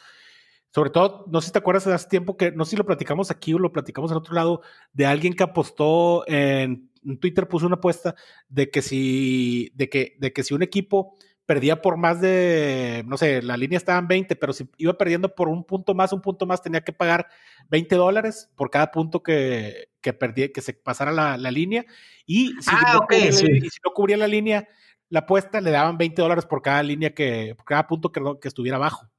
Sobre 0.73 0.91
todo, 0.91 1.25
no 1.27 1.41
sé 1.41 1.47
si 1.47 1.53
te 1.53 1.59
acuerdas 1.59 1.87
hace 1.87 2.07
tiempo 2.07 2.37
que, 2.37 2.51
no 2.51 2.63
sé 2.63 2.71
si 2.71 2.77
lo 2.77 2.85
platicamos 2.85 3.31
aquí 3.31 3.53
o 3.53 3.59
lo 3.59 3.73
platicamos 3.73 4.11
en 4.11 4.17
otro 4.17 4.35
lado, 4.35 4.61
de 4.93 5.05
alguien 5.05 5.33
que 5.33 5.43
apostó 5.43 6.23
en, 6.27 6.89
en 7.03 7.19
Twitter, 7.19 7.47
puso 7.47 7.65
una 7.65 7.75
apuesta 7.75 8.15
de 8.47 8.69
que 8.69 8.81
si, 8.81 9.71
de 9.75 9.89
que, 9.89 10.15
de 10.19 10.31
que 10.31 10.43
si 10.43 10.53
un 10.53 10.63
equipo 10.63 11.15
perdía 11.45 11.81
por 11.81 11.97
más 11.97 12.21
de, 12.21 13.03
no 13.07 13.17
sé, 13.17 13.41
la 13.41 13.57
línea 13.57 13.77
estaba 13.77 13.99
en 13.99 14.07
20, 14.07 14.35
pero 14.35 14.53
si 14.53 14.69
iba 14.77 14.93
perdiendo 14.97 15.33
por 15.33 15.49
un 15.49 15.65
punto 15.65 15.95
más, 15.95 16.13
un 16.13 16.21
punto 16.21 16.45
más, 16.45 16.61
tenía 16.61 16.81
que 16.81 16.93
pagar 16.93 17.27
20 17.69 17.95
dólares 17.95 18.49
por 18.55 18.69
cada 18.69 18.91
punto 18.91 19.23
que, 19.23 19.88
que, 20.01 20.13
perdía, 20.13 20.51
que 20.51 20.61
se 20.61 20.73
pasara 20.73 21.11
la, 21.11 21.51
línea. 21.51 21.85
Y 22.25 22.49
si, 22.61 22.69
ah, 22.71 22.93
no 22.93 23.01
cubría, 23.01 23.29
y 23.29 23.33
si 23.33 23.79
no 23.85 23.91
cubría 23.93 24.17
la 24.17 24.27
línea, 24.27 24.67
la 25.09 25.21
apuesta, 25.21 25.61
le 25.61 25.71
daban 25.71 25.97
20 25.97 26.21
dólares 26.21 26.45
por 26.45 26.61
cada 26.61 26.83
línea 26.83 27.13
que, 27.13 27.53
por 27.55 27.65
cada 27.65 27.87
punto 27.87 28.11
que, 28.11 28.21
que 28.41 28.47
estuviera 28.47 28.77
abajo. 28.77 29.09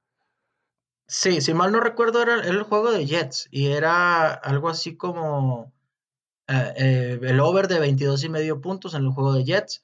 Sí, 1.12 1.40
si 1.40 1.54
mal 1.54 1.72
no 1.72 1.80
recuerdo, 1.80 2.22
era, 2.22 2.36
el 2.36 2.62
juego 2.62 2.92
de 2.92 3.04
Jets 3.04 3.48
y 3.50 3.66
era 3.66 4.32
algo 4.32 4.68
así 4.68 4.96
como 4.96 5.72
eh, 6.46 6.72
eh, 6.76 7.20
el 7.22 7.40
over 7.40 7.66
de 7.66 7.80
22 7.80 8.22
y 8.24 8.28
medio 8.28 8.60
puntos 8.60 8.94
en 8.94 9.02
el 9.04 9.10
juego 9.10 9.32
de 9.34 9.44
Jets. 9.44 9.82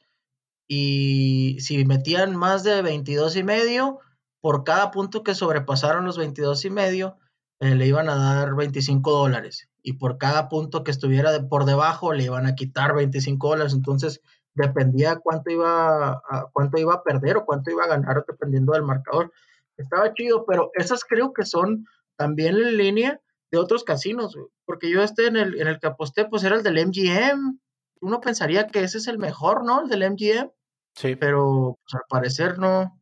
Y 0.69 1.59
si 1.61 1.85
metían 1.85 2.37
más 2.37 2.63
de 2.63 2.81
22 2.83 3.37
y 3.37 3.43
medio, 3.43 3.99
por 4.41 4.63
cada 4.63 4.93
punto 4.93 5.25
que 5.25 5.35
sobrepasaron 5.35 6.05
los 6.05 6.17
22 6.17 6.65
y 6.65 6.71
medio, 6.71 7.17
eh, 7.61 7.75
le 7.75 7.87
iban 7.89 8.09
a 8.09 8.15
dar 8.17 8.55
25 8.55 9.11
dólares. 9.11 9.69
Y 9.89 9.93
por 9.93 10.19
cada 10.19 10.49
punto 10.49 10.83
que 10.83 10.91
estuviera 10.91 11.31
por 11.49 11.65
debajo, 11.65 12.13
le 12.13 12.25
iban 12.25 12.45
a 12.45 12.57
quitar 12.57 12.93
25 12.93 13.51
dólares. 13.51 13.73
Entonces, 13.73 14.21
dependía 14.53 15.21
cuánto 15.21 15.49
iba 15.53 16.15
a, 16.15 16.51
cuánto 16.53 16.77
iba 16.77 16.95
a 16.95 17.05
perder 17.05 17.37
o 17.37 17.45
cuánto 17.45 17.71
iba 17.71 17.85
a 17.85 17.87
ganar, 17.87 18.25
dependiendo 18.27 18.73
del 18.73 18.83
marcador. 18.83 19.33
Estaba 19.77 20.13
chido, 20.13 20.45
pero 20.45 20.73
esas 20.75 21.05
creo 21.05 21.33
que 21.33 21.45
son 21.45 21.87
también 22.17 22.57
en 22.57 22.77
línea 22.77 23.21
de 23.53 23.59
otros 23.59 23.85
casinos, 23.85 24.37
porque 24.65 24.91
yo 24.91 25.05
este 25.05 25.29
en 25.29 25.37
el, 25.37 25.61
en 25.61 25.69
el 25.69 25.79
que 25.79 25.87
aposté, 25.87 26.25
pues 26.25 26.43
era 26.43 26.57
el 26.57 26.65
del 26.65 26.85
MGM. 26.85 27.61
Uno 28.01 28.21
pensaría 28.21 28.67
que 28.67 28.83
ese 28.83 28.99
es 28.99 29.07
el 29.07 29.19
mejor, 29.19 29.65
¿no? 29.65 29.83
El 29.83 29.89
del 29.89 30.11
MGM. 30.11 30.51
Sí. 30.97 31.15
Pero 31.15 31.79
pues, 31.85 31.95
al 31.95 32.09
parecer 32.09 32.59
no, 32.59 33.01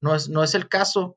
no 0.00 0.16
es, 0.16 0.28
no 0.28 0.42
es 0.42 0.56
el 0.56 0.68
caso. 0.68 1.16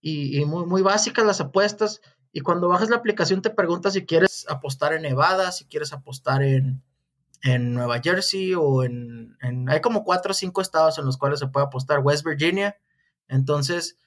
Y, 0.00 0.42
muy, 0.46 0.64
muy 0.64 0.80
básicas 0.80 1.26
las 1.26 1.42
apuestas. 1.42 2.00
Y 2.32 2.40
cuando 2.40 2.68
bajas 2.68 2.90
la 2.90 2.96
aplicación 2.96 3.42
te 3.42 3.50
pregunta 3.50 3.90
si 3.90 4.06
quieres 4.06 4.46
apostar 4.48 4.92
en 4.92 5.02
Nevada, 5.02 5.50
si 5.52 5.64
quieres 5.64 5.92
apostar 5.92 6.42
en, 6.42 6.82
en 7.42 7.74
Nueva 7.74 8.00
Jersey 8.00 8.54
o 8.54 8.84
en, 8.84 9.36
en, 9.42 9.68
Hay 9.68 9.80
como 9.80 10.04
cuatro 10.04 10.30
o 10.30 10.34
cinco 10.34 10.60
estados 10.60 10.98
en 10.98 11.06
los 11.06 11.16
cuales 11.16 11.40
se 11.40 11.48
puede 11.48 11.66
apostar. 11.66 12.00
West 12.00 12.24
Virginia. 12.24 12.76
Entonces, 13.26 13.98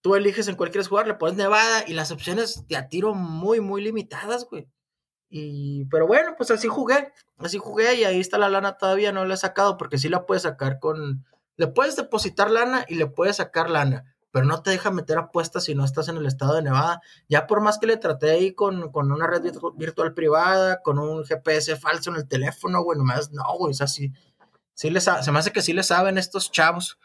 tú 0.00 0.14
eliges 0.14 0.48
en 0.48 0.56
cuál 0.56 0.70
quieres 0.70 0.88
jugar, 0.88 1.06
le 1.06 1.14
pones 1.14 1.36
Nevada 1.36 1.84
y 1.86 1.94
las 1.94 2.10
opciones 2.10 2.66
de 2.68 2.76
a 2.76 2.88
tiro 2.88 3.14
muy, 3.14 3.60
muy 3.60 3.82
limitadas, 3.82 4.46
güey. 4.48 4.68
Y, 5.28 5.84
pero 5.86 6.06
bueno, 6.06 6.34
pues 6.36 6.50
así 6.50 6.66
jugué, 6.66 7.12
así 7.38 7.58
jugué 7.58 7.94
y 7.94 8.04
ahí 8.04 8.18
está 8.18 8.36
la 8.36 8.48
lana 8.48 8.76
todavía, 8.76 9.12
no 9.12 9.24
la 9.24 9.34
he 9.34 9.36
sacado 9.36 9.76
porque 9.76 9.96
sí 9.96 10.08
la 10.08 10.26
puedes 10.26 10.42
sacar 10.42 10.80
con, 10.80 11.24
le 11.56 11.68
puedes 11.68 11.94
depositar 11.94 12.50
lana 12.50 12.84
y 12.88 12.96
le 12.96 13.06
puedes 13.06 13.36
sacar 13.36 13.70
lana, 13.70 14.12
pero 14.30 14.46
no 14.46 14.62
te 14.62 14.70
deja 14.70 14.90
meter 14.90 15.18
apuestas 15.18 15.64
si 15.64 15.74
no 15.74 15.84
estás 15.84 16.08
en 16.08 16.16
el 16.16 16.26
estado 16.26 16.54
de 16.54 16.62
Nevada. 16.62 17.00
Ya 17.28 17.46
por 17.46 17.60
más 17.60 17.78
que 17.78 17.86
le 17.86 17.96
traté 17.96 18.30
ahí 18.30 18.52
con, 18.52 18.90
con 18.90 19.10
una 19.10 19.26
red 19.26 19.42
virtual 19.76 20.14
privada, 20.14 20.82
con 20.82 20.98
un 20.98 21.24
GPS 21.24 21.76
falso 21.76 22.10
en 22.10 22.16
el 22.16 22.28
teléfono, 22.28 22.82
güey, 22.82 22.98
nomás, 22.98 23.32
no, 23.32 23.42
güey, 23.58 23.72
es 23.72 23.80
así. 23.80 24.12
Sí 24.74 24.90
les, 24.90 25.04
se 25.04 25.32
me 25.32 25.38
hace 25.38 25.52
que 25.52 25.62
sí 25.62 25.72
le 25.72 25.82
saben 25.82 26.18
estos 26.18 26.50
chavos. 26.50 26.98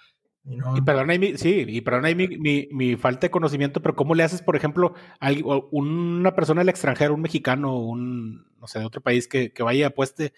Y, 0.44 0.58
no... 0.58 0.78
y 0.78 0.82
perdona 0.82 1.14
ahí 1.14 1.20
mi, 1.20 1.38
sí, 1.38 1.66
y 1.68 1.82
perdona 1.82 2.10
ahí 2.10 2.16
mi, 2.16 2.28
mi, 2.28 2.68
mi, 2.72 2.96
falta 2.96 3.22
de 3.22 3.32
conocimiento, 3.32 3.82
pero 3.82 3.96
¿cómo 3.96 4.14
le 4.14 4.24
haces, 4.24 4.44
por 4.44 4.56
ejemplo, 4.56 4.94
a 5.20 5.32
una 5.72 6.36
persona 6.36 6.62
del 6.62 6.70
extranjero, 6.70 7.16
un 7.16 7.22
mexicano, 7.22 7.80
un, 7.80 8.46
no 8.60 8.68
sé, 8.68 8.80
de 8.80 8.86
otro 8.86 9.02
país 9.02 9.28
que, 9.28 9.52
que 9.52 9.64
vaya 9.64 9.80
y 9.80 9.84
apueste? 9.84 10.34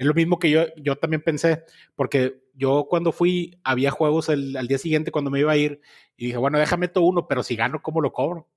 Es 0.00 0.06
lo 0.06 0.14
mismo 0.14 0.38
que 0.38 0.48
yo, 0.48 0.62
yo 0.78 0.96
también 0.96 1.20
pensé, 1.20 1.62
porque 1.94 2.42
yo 2.54 2.86
cuando 2.88 3.12
fui, 3.12 3.60
había 3.62 3.90
juegos 3.90 4.30
el, 4.30 4.56
al 4.56 4.66
día 4.66 4.78
siguiente 4.78 5.12
cuando 5.12 5.30
me 5.30 5.40
iba 5.40 5.52
a 5.52 5.58
ir, 5.58 5.82
y 6.16 6.24
dije, 6.24 6.38
bueno, 6.38 6.58
déjame 6.58 6.88
todo 6.88 7.04
uno, 7.04 7.28
pero 7.28 7.42
si 7.42 7.54
gano, 7.54 7.82
¿cómo 7.82 8.00
lo 8.00 8.10
cobro? 8.10 8.48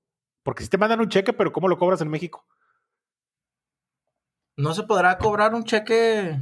Porque 0.42 0.62
si 0.62 0.70
te 0.70 0.78
mandan 0.78 1.00
un 1.00 1.10
cheque, 1.10 1.34
pero 1.34 1.52
¿cómo 1.52 1.68
lo 1.68 1.76
cobras 1.76 2.00
en 2.00 2.08
México? 2.08 2.46
¿No 4.56 4.72
se 4.72 4.84
podrá 4.84 5.18
cobrar 5.18 5.54
un 5.54 5.64
cheque 5.64 6.40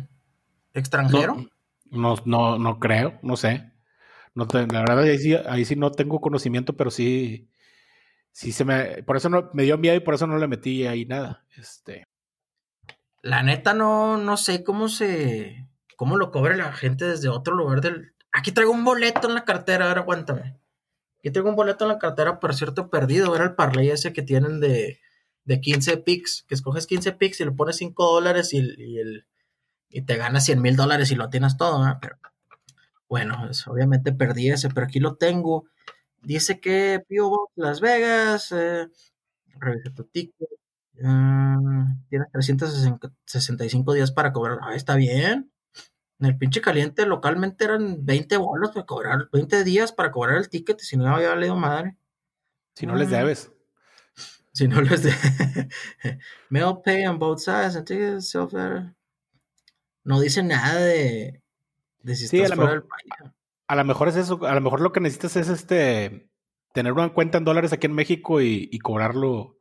extranjero? 0.73 1.35
No, 1.91 2.15
no, 2.15 2.23
no, 2.25 2.59
no 2.61 2.79
creo, 2.79 3.19
no 3.23 3.37
sé. 3.37 3.73
No 4.37 4.47
la 4.53 4.67
verdad, 4.67 5.01
ahí 5.01 5.19
sí, 5.19 5.35
ahí 5.35 5.65
sí 5.65 5.75
no 5.75 5.91
tengo 5.91 6.21
conocimiento, 6.21 6.77
pero 6.77 6.93
sí, 6.93 7.51
sí 8.31 8.53
se 8.53 8.65
me, 8.65 9.03
por 9.03 9.17
eso 9.17 9.29
no, 9.29 9.51
me 9.53 9.65
dio 9.65 9.77
miedo 9.79 9.97
y 9.97 10.01
por 10.01 10.15
eso 10.15 10.29
no 10.29 10.39
le 10.39 10.47
metí 10.47 10.87
ahí 10.87 11.07
nada. 11.07 11.45
Este. 11.59 12.07
La 13.23 13.43
neta 13.43 13.73
no, 13.73 14.19
no 14.19 14.37
sé 14.37 14.65
cómo 14.65 14.89
se, 14.89 15.69
cómo 15.97 16.17
lo 16.17 16.31
cobre 16.33 16.57
la 16.57 16.73
gente 16.73 17.05
desde 17.07 17.29
otro 17.29 17.55
lugar 17.55 17.81
del. 17.81 18.15
Aquí 18.33 18.53
traigo 18.53 18.73
un 18.73 18.85
boleto 18.85 19.29
en 19.29 19.35
la 19.35 19.45
cartera, 19.45 19.85
a 19.85 19.89
ver, 19.89 19.99
aguántame. 19.99 20.59
Aquí 21.21 21.31
traigo 21.31 21.51
un 21.51 21.57
boleto 21.57 21.85
en 21.85 21.91
la 21.91 21.99
cartera, 21.99 22.41
por 22.41 22.55
cierto, 22.55 22.91
perdido. 22.91 23.35
Era 23.37 23.45
el 23.45 23.55
parlay 23.55 23.91
ese 23.91 24.13
que 24.13 24.23
tienen 24.23 24.61
de, 24.61 25.01
de 25.45 25.61
15 25.61 25.99
picks, 25.99 26.45
que 26.49 26.55
escoges 26.55 26.87
15 26.87 27.13
picks 27.13 27.41
y 27.41 27.45
le 27.45 27.53
pones 27.53 27.77
5 27.77 28.13
dólares 28.13 28.53
y, 28.55 28.59
el, 28.59 29.27
y 29.89 30.03
te 30.03 30.17
ganas 30.17 30.45
100 30.45 30.61
mil 30.63 30.77
dólares 30.77 31.11
y 31.13 31.15
lo 31.17 31.31
tienes 31.31 31.57
todo, 31.57 31.85
¿no? 31.85 31.99
Pero 32.01 32.17
bueno, 33.09 33.37
obviamente 33.67 34.13
perdí 34.13 34.51
ese, 34.51 34.71
pero 34.71 34.87
aquí 34.87 34.99
lo 35.01 35.17
tengo. 35.17 35.67
Dice 36.23 36.61
que 36.61 37.05
Pio 37.09 37.51
Las 37.57 37.81
Vegas, 37.81 38.53
eh, 38.53 38.89
revisa 39.59 39.95
tu 39.95 40.05
ticket. 40.05 40.49
Uh, 40.95 41.87
tienes 42.09 42.31
365 42.33 43.93
días 43.95 44.13
para 44.13 44.33
cobrar. 44.33 44.59
Ah, 44.63 44.75
está 44.75 44.97
bien. 44.97 45.51
En 46.19 46.27
el 46.27 46.39
pinche 46.39 46.61
caliente 46.61 47.07
localmente 47.07 47.65
eran 47.65 48.05
20 48.07 48.37
bolos 48.37 48.71
para 48.71 48.87
cobrar, 48.87 49.29
20 49.33 49.65
días 49.65 49.91
para 49.91 50.13
cobrar 50.13 50.37
el 50.37 50.49
ticket, 50.49 50.79
si 50.79 50.97
no 50.97 51.13
había 51.13 51.35
leído 51.35 51.57
madre. 51.57 51.97
Si 52.77 52.87
no 52.87 52.95
les 52.95 53.09
mm. 53.09 53.11
debes. 53.11 53.53
Si 54.53 54.69
no 54.69 54.81
les 54.81 55.03
debes. 55.03 55.19
Mail 56.51 56.77
pay 56.85 57.07
on 57.07 57.19
both 57.19 57.41
sides 57.41 57.75
No 60.05 60.21
dice 60.21 60.43
nada 60.43 60.81
de, 60.81 61.43
sí, 62.15 62.43
a, 62.43 62.49
lo 62.49 62.57
mejor, 62.57 62.89
a 63.67 63.77
lo 63.77 63.85
mejor 63.85 64.09
es 64.09 64.17
eso, 64.17 64.45
a 64.47 64.55
lo 64.55 64.61
mejor 64.61 64.81
lo 64.81 64.93
que 64.93 65.01
necesitas 65.01 65.37
es 65.37 65.49
este 65.49 66.29
tener 66.73 66.93
una 66.93 67.13
cuenta 67.13 67.39
en 67.39 67.45
dólares 67.45 67.73
aquí 67.73 67.87
en 67.87 67.95
México 67.95 68.41
y, 68.41 68.79
cobrarlo 68.79 69.57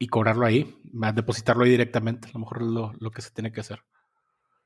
y 0.00 0.08
cobrarlo 0.08 0.46
ahí, 0.46 0.74
depositarlo 1.14 1.62
ahí 1.62 1.70
directamente. 1.70 2.28
A 2.28 2.32
lo 2.32 2.40
mejor 2.40 2.62
es 2.62 2.68
lo, 3.00 3.10
que 3.10 3.20
se 3.20 3.30
tiene 3.30 3.52
que 3.52 3.60
hacer. 3.60 3.84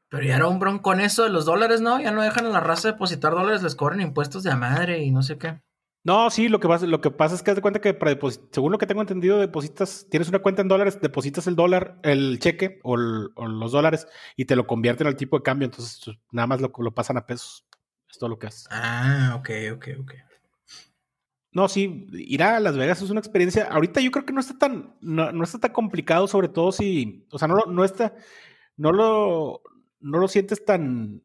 Pero 0.08 0.22
ya 0.22 0.36
era 0.36 0.46
un 0.46 0.60
bron 0.60 0.78
con 0.78 1.00
eso 1.00 1.24
de 1.24 1.30
los 1.30 1.44
dólares, 1.44 1.80
¿no? 1.80 2.00
Ya 2.00 2.12
no 2.12 2.22
dejan 2.22 2.46
a 2.46 2.50
la 2.50 2.60
raza 2.60 2.92
depositar 2.92 3.32
dólares, 3.32 3.62
les 3.64 3.74
cobran 3.74 4.00
impuestos 4.00 4.44
de 4.44 4.52
a 4.52 4.56
madre 4.56 5.02
y 5.02 5.10
no 5.10 5.22
sé 5.22 5.36
qué. 5.36 5.60
No, 6.04 6.30
sí, 6.30 6.48
lo 6.48 6.60
que 6.60 6.68
pasa, 6.68 6.86
lo 6.86 7.00
que 7.00 7.10
pasa 7.10 7.34
es 7.34 7.42
que 7.42 7.50
haz 7.50 7.56
de 7.56 7.62
cuenta 7.62 7.80
que 7.80 7.94
para 7.94 8.16
según 8.52 8.70
lo 8.70 8.78
que 8.78 8.86
tengo 8.86 9.00
entendido, 9.00 9.38
depositas, 9.38 10.06
tienes 10.08 10.28
una 10.28 10.38
cuenta 10.38 10.62
en 10.62 10.68
dólares, 10.68 11.00
depositas 11.00 11.48
el 11.48 11.56
dólar, 11.56 11.98
el 12.04 12.38
cheque 12.38 12.78
o, 12.84 12.96
los 12.96 13.72
dólares 13.72 14.06
y 14.36 14.44
te 14.44 14.54
lo 14.54 14.68
convierten 14.68 15.08
al 15.08 15.16
tipo 15.16 15.38
de 15.38 15.42
cambio, 15.42 15.66
entonces 15.66 16.00
pues, 16.04 16.16
nada 16.30 16.46
más 16.46 16.60
lo, 16.60 16.70
lo 16.78 16.94
pasan 16.94 17.16
a 17.16 17.26
pesos. 17.26 17.66
Es 18.08 18.18
todo 18.18 18.28
lo 18.28 18.38
que 18.38 18.46
haces. 18.46 18.68
Ah, 18.70 19.34
ok, 19.36 19.50
ok, 19.74 19.88
ok. 19.98 20.14
No, 21.54 21.68
sí, 21.68 22.08
ir 22.12 22.42
a 22.42 22.58
Las 22.58 22.76
Vegas 22.76 23.00
es 23.00 23.10
una 23.10 23.20
experiencia. 23.20 23.68
Ahorita 23.70 24.00
yo 24.00 24.10
creo 24.10 24.26
que 24.26 24.32
no 24.32 24.40
está 24.40 24.58
tan, 24.58 24.96
no, 25.00 25.44
está 25.44 25.60
tan 25.60 25.72
complicado, 25.72 26.26
sobre 26.26 26.48
todo 26.48 26.72
si, 26.72 27.24
o 27.30 27.38
sea, 27.38 27.46
no, 27.46 27.54
no 27.68 27.84
está, 27.84 28.12
no 28.76 28.90
lo, 28.90 29.62
no 30.00 30.18
lo 30.18 30.26
sientes 30.26 30.64
tan, 30.64 31.22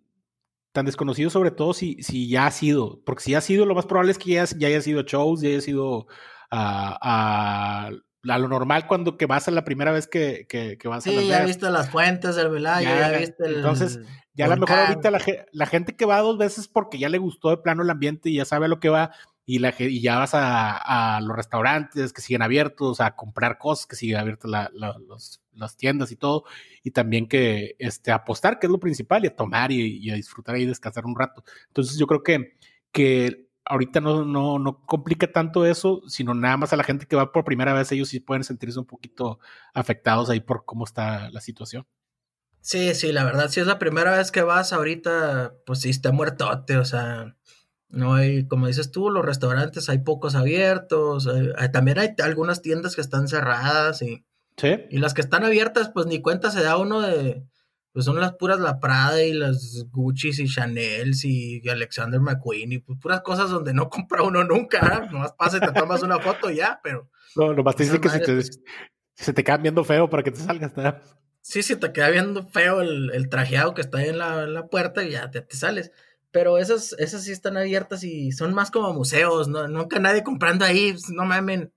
tan 0.71 0.86
desconocido, 0.86 1.31
sobre 1.31 1.50
todo 1.50 1.74
si, 1.74 1.98
si 2.03 2.29
ya 2.29 2.45
ha 2.45 2.51
sido, 2.51 3.01
porque 3.05 3.24
si 3.24 3.33
ha 3.33 3.41
sido, 3.41 3.65
lo 3.65 3.74
más 3.74 3.88
probable 3.88 4.12
es 4.12 4.19
que 4.19 4.33
ya, 4.33 4.45
ya 4.45 4.67
haya 4.67 4.81
sido 4.81 5.01
shows, 5.01 5.41
ya 5.41 5.50
haya 5.50 5.62
sido 5.62 6.05
a, 6.51 7.89
lo 8.21 8.48
normal 8.48 8.86
cuando 8.86 9.17
que 9.17 9.25
vas 9.25 9.48
a 9.48 9.51
la 9.51 9.63
primera 9.63 9.91
vez 9.91 10.07
que, 10.07 10.45
que, 10.48 10.77
vas 10.88 11.07
a 11.07 11.12
las 11.12 11.25
ya 11.25 11.43
viste 11.43 11.71
las 11.71 11.89
fuentes 11.89 12.36
del 12.36 12.50
Velaya, 12.50 13.12
ya, 13.12 13.17
viste 13.17 13.48
el. 13.48 13.55
Entonces, 13.55 14.00
ya 14.36 14.45
a 14.45 14.50
lo 14.50 14.57
mejor 14.57 14.77
ahorita 14.77 15.09
la, 15.09 15.19
la, 15.51 15.65
gente 15.65 15.95
que 15.95 16.05
va 16.05 16.19
dos 16.19 16.38
veces 16.38 16.67
porque 16.67 17.00
ya 17.00 17.09
le 17.09 17.17
gustó 17.17 17.50
de 17.50 17.57
plano 17.57 17.81
el 17.81 17.89
ambiente 17.89 18.29
y 18.29 18.36
ya 18.36 18.45
sabe 18.45 18.65
a 18.65 18.69
lo 18.69 18.79
que 18.79 18.89
va, 18.89 19.12
y, 19.50 19.58
la, 19.58 19.74
y 19.79 20.00
ya 20.00 20.20
vas 20.20 20.34
a, 20.36 21.20
los 21.24 21.36
restaurantes 21.36 22.13
que 22.13 22.22
siguen 22.22 22.44
abiertos, 22.44 23.01
a 23.01 23.15
comprar 23.15 23.58
cosas 23.58 23.88
que 23.88 23.96
siguen 23.96 24.18
abiertas 24.18 24.70
las 24.72 25.75
tiendas 25.75 26.12
y 26.12 26.18
todo, 26.18 26.44
y 26.84 26.91
también 26.91 27.27
que 27.27 27.75
este, 27.79 28.12
apostar, 28.12 28.60
que 28.60 28.68
es 28.68 28.72
lo 28.72 28.79
principal, 28.79 29.24
y 29.24 29.27
a 29.27 29.36
tomar 29.36 29.72
y, 29.72 30.08
a 30.12 30.13
disfrutar 30.13 30.56
y 30.58 30.68
descansar 30.68 31.03
un 31.08 31.18
rato. 31.18 31.44
Entonces 31.65 31.98
yo 31.98 32.06
creo 32.06 32.22
que, 32.22 32.60
que 32.91 33.48
ahorita 33.65 34.00
no, 34.01 34.24
no, 34.24 34.60
no 34.60 34.86
complica 34.86 35.32
tanto 35.32 35.65
eso, 35.65 36.03
sino 36.06 36.36
nada 36.36 36.58
más 36.58 36.72
a 36.72 36.77
la 36.77 36.84
gente 36.84 37.08
que 37.08 37.15
va 37.15 37.32
por 37.32 37.44
primera 37.44 37.74
vez, 37.74 37.91
ellos 37.91 38.10
sí 38.10 38.20
pueden 38.20 38.44
sentirse 38.44 38.77
un 38.77 38.86
poquito 38.86 39.39
afectados 39.74 40.29
ahí 40.29 40.41
por 40.41 40.63
cómo 40.63 40.86
está 40.86 41.32
la 41.32 41.41
situación. 41.41 41.88
Sí, 42.62 42.94
sí, 42.94 43.12
la 43.12 43.24
verdad, 43.24 43.50
si 43.50 43.62
es 43.62 43.65
la 43.65 43.79
primera 43.79 44.15
vez 44.15 44.32
que 44.32 44.44
vas 44.44 44.74
ahorita, 44.74 45.56
pues 45.65 45.82
sí 45.82 45.89
está 45.89 46.12
muertote, 46.12 46.77
o 46.77 46.86
sea, 46.86 47.36
no 47.89 48.13
hay, 48.13 48.48
como 48.48 48.67
dices 48.67 48.91
tú, 48.91 49.10
los 49.10 49.25
restaurantes 49.25 49.89
hay 49.89 50.00
pocos 50.00 50.36
abiertos. 50.36 51.27
también 51.74 52.00
hay 52.00 52.10
algunas 52.24 52.62
tiendas 52.62 52.96
que 52.96 53.01
están 53.01 53.27
cerradas 53.27 54.01
y, 54.01 54.25
y 54.89 54.98
las 54.98 55.13
que 55.13 55.22
están 55.22 55.43
abiertas, 55.43 55.89
pues 55.93 56.05
ni 56.05 56.22
cuenta 56.22 56.51
se 56.51 56.62
da 56.62 56.77
uno 56.77 57.01
de. 57.01 57.43
Pues 57.91 58.05
son 58.05 58.19
las 58.19 58.36
puras 58.36 58.60
La 58.60 58.79
Prada 58.79 59.24
y 59.24 59.34
las 59.34 59.86
Gucci 59.91 60.29
y 60.29 60.48
Chanel 60.48 61.12
y 61.24 61.67
Alexander 61.67 62.19
McQueen 62.19 62.72
y 62.74 62.77
pues 62.77 63.00
puras 63.00 63.22
cosas 63.22 63.50
donde 63.50 63.74
no 63.74 63.89
compra 63.89 64.22
uno 64.22 64.43
nunca. 64.43 65.01
¿eh? 65.03 65.10
Nomás 65.12 65.34
pasa 65.34 65.58
y 65.58 65.60
te 65.60 65.72
tomas 65.72 66.03
una 66.03 66.19
foto 66.19 66.51
ya, 66.51 66.79
pero. 66.84 67.10
No, 67.36 67.53
nomás 67.53 67.75
te 67.75 67.84
dice 67.84 68.00
que 68.00 68.10
se 68.10 68.19
te, 68.19 68.34
pues 68.34 68.62
se 69.15 69.34
te 69.34 69.43
queda 69.43 69.58
viendo 69.58 69.84
feo 69.84 70.10
para 70.10 70.24
que 70.24 70.31
te 70.31 70.39
salgas. 70.39 70.72
Sí, 71.41 71.63
sí, 71.63 71.75
te 71.77 71.91
queda 71.91 72.10
viendo 72.10 72.46
feo 72.48 72.81
el, 72.81 73.12
el 73.12 73.27
trajeado 73.27 73.74
que 73.74 73.81
está 73.81 74.00
ahí 74.00 74.10
en 74.10 74.19
la, 74.19 74.43
en 74.43 74.53
la 74.53 74.67
puerta 74.67 75.03
y 75.03 75.12
ya 75.12 75.31
te, 75.31 75.41
te 75.41 75.55
sales. 75.55 75.91
Pero 76.31 76.57
esas, 76.59 76.93
esas 77.00 77.24
sí 77.24 77.31
están 77.31 77.57
abiertas 77.57 78.03
y 78.03 78.31
son 78.31 78.53
más 78.53 78.69
como 78.71 78.93
museos, 78.93 79.48
¿no? 79.48 79.67
Nunca 79.67 80.00
nadie 80.00 80.24
comprando 80.24 80.63
ahí, 80.65 80.91
pues, 80.91 81.09
no 81.09 81.25
mamen. 81.25 81.74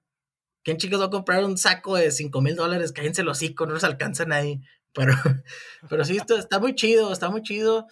¿Quién 0.62 0.76
chicos 0.76 1.00
va 1.00 1.06
a 1.06 1.10
comprar 1.10 1.44
un 1.44 1.58
saco 1.58 1.96
de 1.96 2.10
5 2.10 2.40
mil 2.40 2.54
dólares? 2.54 2.92
Cállense 2.92 3.22
los 3.22 3.38
hocico, 3.38 3.66
no 3.66 3.74
nos 3.74 3.84
alcanzan 3.84 4.32
ahí. 4.32 4.60
Pero, 4.92 5.14
pero 5.88 6.04
sí, 6.04 6.18
está, 6.18 6.58
muy 6.60 6.74
chido, 6.74 7.12
está 7.12 7.30
muy 7.30 7.42
chido. 7.42 7.86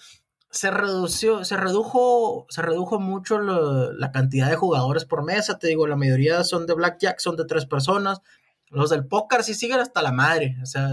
Se 0.51 0.71
redució, 0.71 1.45
se 1.45 1.57
redujo, 1.57 2.47
se 2.51 2.63
redujo 2.63 3.01
mucho 3.01 3.41
la 3.41 4.13
cantidad 4.13 4.51
de 4.51 4.57
jugadores 4.57 5.05
por 5.05 5.25
mesa. 5.25 5.59
Te 5.59 5.69
digo, 5.69 5.87
la 5.87 5.97
mayoría 5.97 6.45
son 6.45 6.67
de 6.67 6.75
blackjack, 6.75 7.19
son 7.21 7.37
de 7.37 7.45
tres 7.45 7.67
personas. 7.67 8.21
Los 8.69 8.91
del 8.91 9.07
póker 9.07 9.45
sí 9.45 9.55
siguen 9.55 9.81
hasta 9.81 10.03
la 10.03 10.13
madre. 10.13 10.57
O 10.63 10.67
sea, 10.67 10.91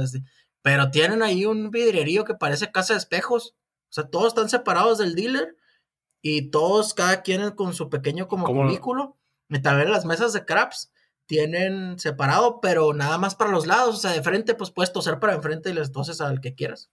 pero 0.61 0.91
tienen 0.91 1.21
ahí 1.23 1.45
un 1.45 1.71
vidrierío 1.71 2.23
que 2.23 2.35
parece 2.35 2.71
casa 2.71 2.93
de 2.93 2.99
espejos. 2.99 3.55
O 3.89 3.93
sea, 3.93 4.05
todos 4.05 4.27
están 4.27 4.49
separados 4.49 4.97
del 4.99 5.15
dealer 5.15 5.56
y 6.29 6.49
todos, 6.49 6.93
cada 6.93 7.21
quien 7.21 7.51
con 7.51 7.73
su 7.73 7.89
pequeño 7.89 8.27
como 8.27 8.47
cubículo. 8.47 9.15
Y 9.49 9.61
también 9.61 9.91
las 9.91 10.03
mesas 10.03 10.33
de 10.33 10.43
craps 10.43 10.91
tienen 11.25 11.97
separado, 11.99 12.59
pero 12.59 12.93
nada 12.93 13.17
más 13.17 13.35
para 13.35 13.49
los 13.49 13.65
lados, 13.65 13.95
o 13.95 13.97
sea, 13.97 14.11
de 14.11 14.21
frente, 14.21 14.53
pues 14.53 14.71
puedes 14.71 14.91
toser 14.91 15.19
para 15.19 15.35
enfrente 15.35 15.69
y 15.69 15.73
les 15.73 15.93
toses 15.93 16.19
al 16.19 16.41
que 16.41 16.53
quieras. 16.53 16.89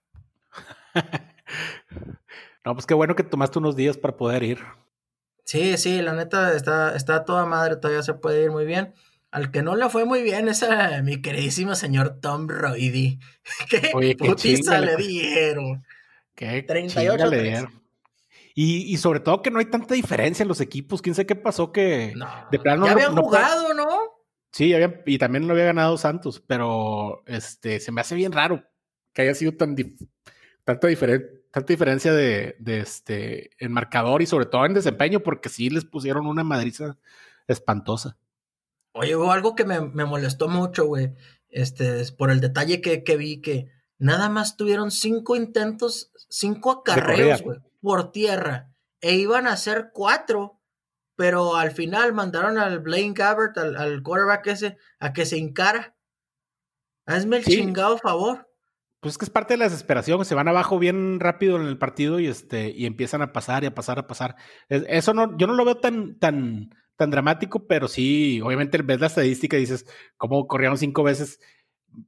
no, 2.63 2.73
pues 2.73 2.85
qué 2.85 2.93
bueno 2.93 3.15
que 3.15 3.23
tomaste 3.23 3.59
unos 3.59 3.75
días 3.75 3.97
para 3.97 4.15
poder 4.15 4.43
ir. 4.43 4.59
Sí, 5.43 5.77
sí, 5.77 6.01
la 6.01 6.13
neta 6.13 6.53
está, 6.53 6.95
está 6.95 7.25
toda 7.25 7.45
madre, 7.45 7.75
todavía 7.75 8.03
se 8.03 8.13
puede 8.13 8.43
ir 8.43 8.51
muy 8.51 8.65
bien. 8.65 8.93
Al 9.31 9.51
que 9.51 9.63
no 9.63 9.75
le 9.75 9.89
fue 9.89 10.05
muy 10.05 10.23
bien 10.23 10.47
es 10.47 10.63
a 10.63 11.01
mi 11.01 11.21
queridísimo 11.21 11.75
señor 11.75 12.21
Tom 12.21 12.47
Brady. 12.47 13.19
¿Qué 13.69 13.91
Oye, 13.93 14.15
putiza 14.15 14.79
le 14.79 14.95
dieron? 14.95 15.83
¿Qué 16.35 16.63
38 16.63 17.27
le 17.27 17.43
dieron? 17.43 17.84
Y, 18.57 18.91
y, 18.91 18.97
sobre 18.97 19.19
todo 19.19 19.41
que 19.41 19.51
no 19.51 19.59
hay 19.59 19.65
tanta 19.65 19.93
diferencia 19.93 20.43
en 20.43 20.47
los 20.47 20.61
equipos. 20.61 21.01
¿Quién 21.01 21.13
sabe 21.13 21.25
qué 21.25 21.35
pasó 21.35 21.73
que 21.73 22.13
de 22.51 22.59
plano 22.59 22.85
ya 22.85 22.93
habían 22.93 23.15
jugado, 23.15 23.73
¿no? 23.73 23.85
Sí, 24.55 24.73
y 25.05 25.17
también 25.17 25.45
lo 25.45 25.53
había 25.53 25.65
ganado 25.65 25.97
Santos, 25.97 26.41
pero 26.47 27.23
este, 27.25 27.81
se 27.81 27.91
me 27.91 27.99
hace 27.99 28.15
bien 28.15 28.31
raro 28.31 28.63
que 29.11 29.23
haya 29.23 29.33
sido 29.33 29.51
tan 29.57 29.75
tanta, 30.63 30.87
tanta 31.51 31.67
diferencia 31.67 32.13
de, 32.13 32.55
de, 32.59 32.79
este, 32.79 33.49
en 33.59 33.73
marcador 33.73 34.21
y 34.21 34.25
sobre 34.25 34.45
todo 34.45 34.65
en 34.65 34.73
desempeño, 34.73 35.19
porque 35.19 35.49
sí 35.49 35.69
les 35.69 35.83
pusieron 35.83 36.25
una 36.25 36.45
madriza 36.45 36.97
espantosa. 37.47 38.17
Oye, 38.93 39.13
algo 39.29 39.55
que 39.55 39.65
me, 39.65 39.81
molestó 40.05 40.47
mucho, 40.47 40.85
güey, 40.85 41.13
este, 41.49 42.05
por 42.17 42.31
el 42.31 42.39
detalle 42.39 42.79
que, 42.79 43.03
que, 43.03 43.17
vi, 43.17 43.41
que 43.41 43.67
nada 43.97 44.29
más 44.29 44.55
tuvieron 44.55 44.89
cinco 44.89 45.35
intentos, 45.35 46.13
cinco 46.29 46.71
acarreos, 46.71 47.41
güey, 47.41 47.59
por 47.85 48.11
tierra, 48.11 48.73
e 48.99 49.13
iban 49.13 49.47
a 49.47 49.55
ser 49.55 49.91
cuatro 49.93 50.55
pero 51.15 51.55
al 51.55 51.71
final 51.71 52.13
mandaron 52.13 52.57
al 52.57 52.79
Blaine 52.79 53.13
Gabbert, 53.13 53.57
al, 53.57 54.01
quarterback 54.03 54.47
ese, 54.47 54.77
a 54.99 55.13
que 55.13 55.25
se 55.25 55.37
encara. 55.37 55.95
Hazme 57.05 57.37
el 57.37 57.45
chingado 57.45 57.97
favor. 57.97 58.49
Pues 58.99 59.13
es 59.13 59.17
que 59.17 59.25
es 59.25 59.29
parte 59.31 59.53
de 59.53 59.59
la 59.59 59.65
desesperación, 59.65 60.25
se 60.25 60.35
van 60.35 60.47
abajo 60.47 60.79
bien 60.79 61.19
rápido 61.19 61.57
en 61.57 61.67
el 61.67 61.77
partido 61.77 62.19
y 62.19 62.27
este, 62.27 62.71
y 62.71 62.85
empiezan 62.85 63.21
a 63.21 63.31
pasar 63.31 63.63
y 63.63 63.67
a 63.67 63.75
pasar, 63.75 63.99
a 63.99 64.07
pasar. 64.07 64.35
Eso 64.67 65.13
no, 65.13 65.37
yo 65.37 65.45
no 65.45 65.53
lo 65.53 65.63
veo 65.63 65.77
tan, 65.77 66.17
tan, 66.17 66.71
tan 66.95 67.11
dramático, 67.11 67.67
pero 67.67 67.87
sí, 67.87 68.41
obviamente 68.41 68.81
ves 68.81 68.99
la 68.99 69.07
estadística 69.07 69.57
y 69.57 69.61
dices, 69.61 69.85
cómo 70.17 70.47
corrieron 70.47 70.77
cinco 70.77 71.03
veces, 71.03 71.39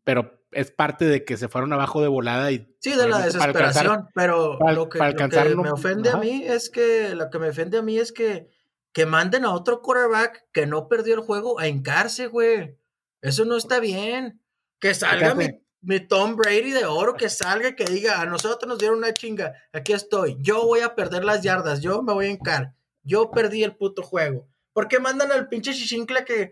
pero 0.04 0.44
es 0.52 0.72
parte 0.72 1.06
de 1.06 1.26
que 1.26 1.38
se 1.38 1.48
fueron 1.48 1.74
abajo 1.74 2.02
de 2.02 2.08
volada 2.08 2.52
y. 2.52 2.76
Sí, 2.80 2.96
de 2.96 3.08
la 3.08 3.20
desesperación, 3.20 4.08
pero 4.14 4.58
lo 4.60 4.90
que, 4.90 5.00
me 5.00 5.72
ofende 5.72 6.10
a 6.10 6.18
mí 6.18 6.44
es 6.46 6.70
que, 6.70 7.16
lo 7.16 7.30
que 7.30 7.40
me 7.40 7.50
ofende 7.50 7.78
a 7.78 7.82
mí 7.82 7.98
es 7.98 8.12
que 8.12 8.50
que 8.98 9.06
manden 9.06 9.46
a 9.46 9.54
otro 9.54 9.84
quarterback 9.84 10.48
que 10.52 10.66
no 10.66 10.88
perdió 10.88 11.14
el 11.14 11.20
juego 11.22 11.60
a 11.60 11.68
encarse, 11.68 12.26
güey. 12.26 12.80
Eso 13.22 13.46
no 13.46 13.56
está 13.56 13.80
bien. 13.80 14.42
Que 14.80 14.96
salga 14.96 15.36
mi, 15.36 16.00
Tom 16.08 16.36
Brady 16.36 16.72
de 16.72 16.86
oro, 16.86 17.14
que 17.14 17.30
salga 17.30 17.70
y 17.70 17.76
que 17.76 17.86
diga, 17.86 18.20
a 18.20 18.26
nosotros 18.26 18.68
nos 18.68 18.80
dieron 18.80 18.98
una 18.98 19.14
chinga, 19.14 19.54
aquí 19.72 19.94
estoy, 19.94 20.38
yo 20.40 20.66
voy 20.66 20.80
a 20.80 20.96
perder 20.96 21.26
las 21.26 21.44
yardas, 21.44 21.80
yo 21.82 22.02
me 22.02 22.12
voy 22.12 22.26
a 22.26 22.32
encar, 22.32 22.74
yo 23.04 23.30
perdí 23.30 23.64
el 23.64 23.76
puto 23.76 24.02
juego. 24.02 24.48
¿Por 24.74 24.88
qué 24.88 25.00
mandan 25.00 25.32
al 25.32 25.48
pinche 25.48 25.74
chichincle 25.74 26.26
que, 26.26 26.50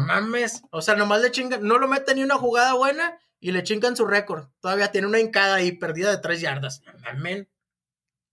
no 0.00 0.06
mames, 0.06 0.62
o 0.70 0.82
sea, 0.82 0.94
nomás 0.94 1.22
le 1.22 1.30
chingan, 1.30 1.62
no 1.62 1.78
lo 1.78 1.88
meten 1.88 2.16
ni 2.16 2.22
una 2.22 2.36
jugada 2.36 2.74
buena 2.74 3.18
y 3.40 3.52
le 3.52 3.62
chingan 3.62 3.96
su 3.96 4.06
récord. 4.06 4.48
Todavía 4.60 4.92
tiene 4.92 5.06
una 5.06 5.18
encada 5.18 5.56
ahí 5.56 5.72
perdida 5.72 6.10
de 6.10 6.18
tres 6.18 6.40
yardas. 6.40 6.82
No 6.84 7.28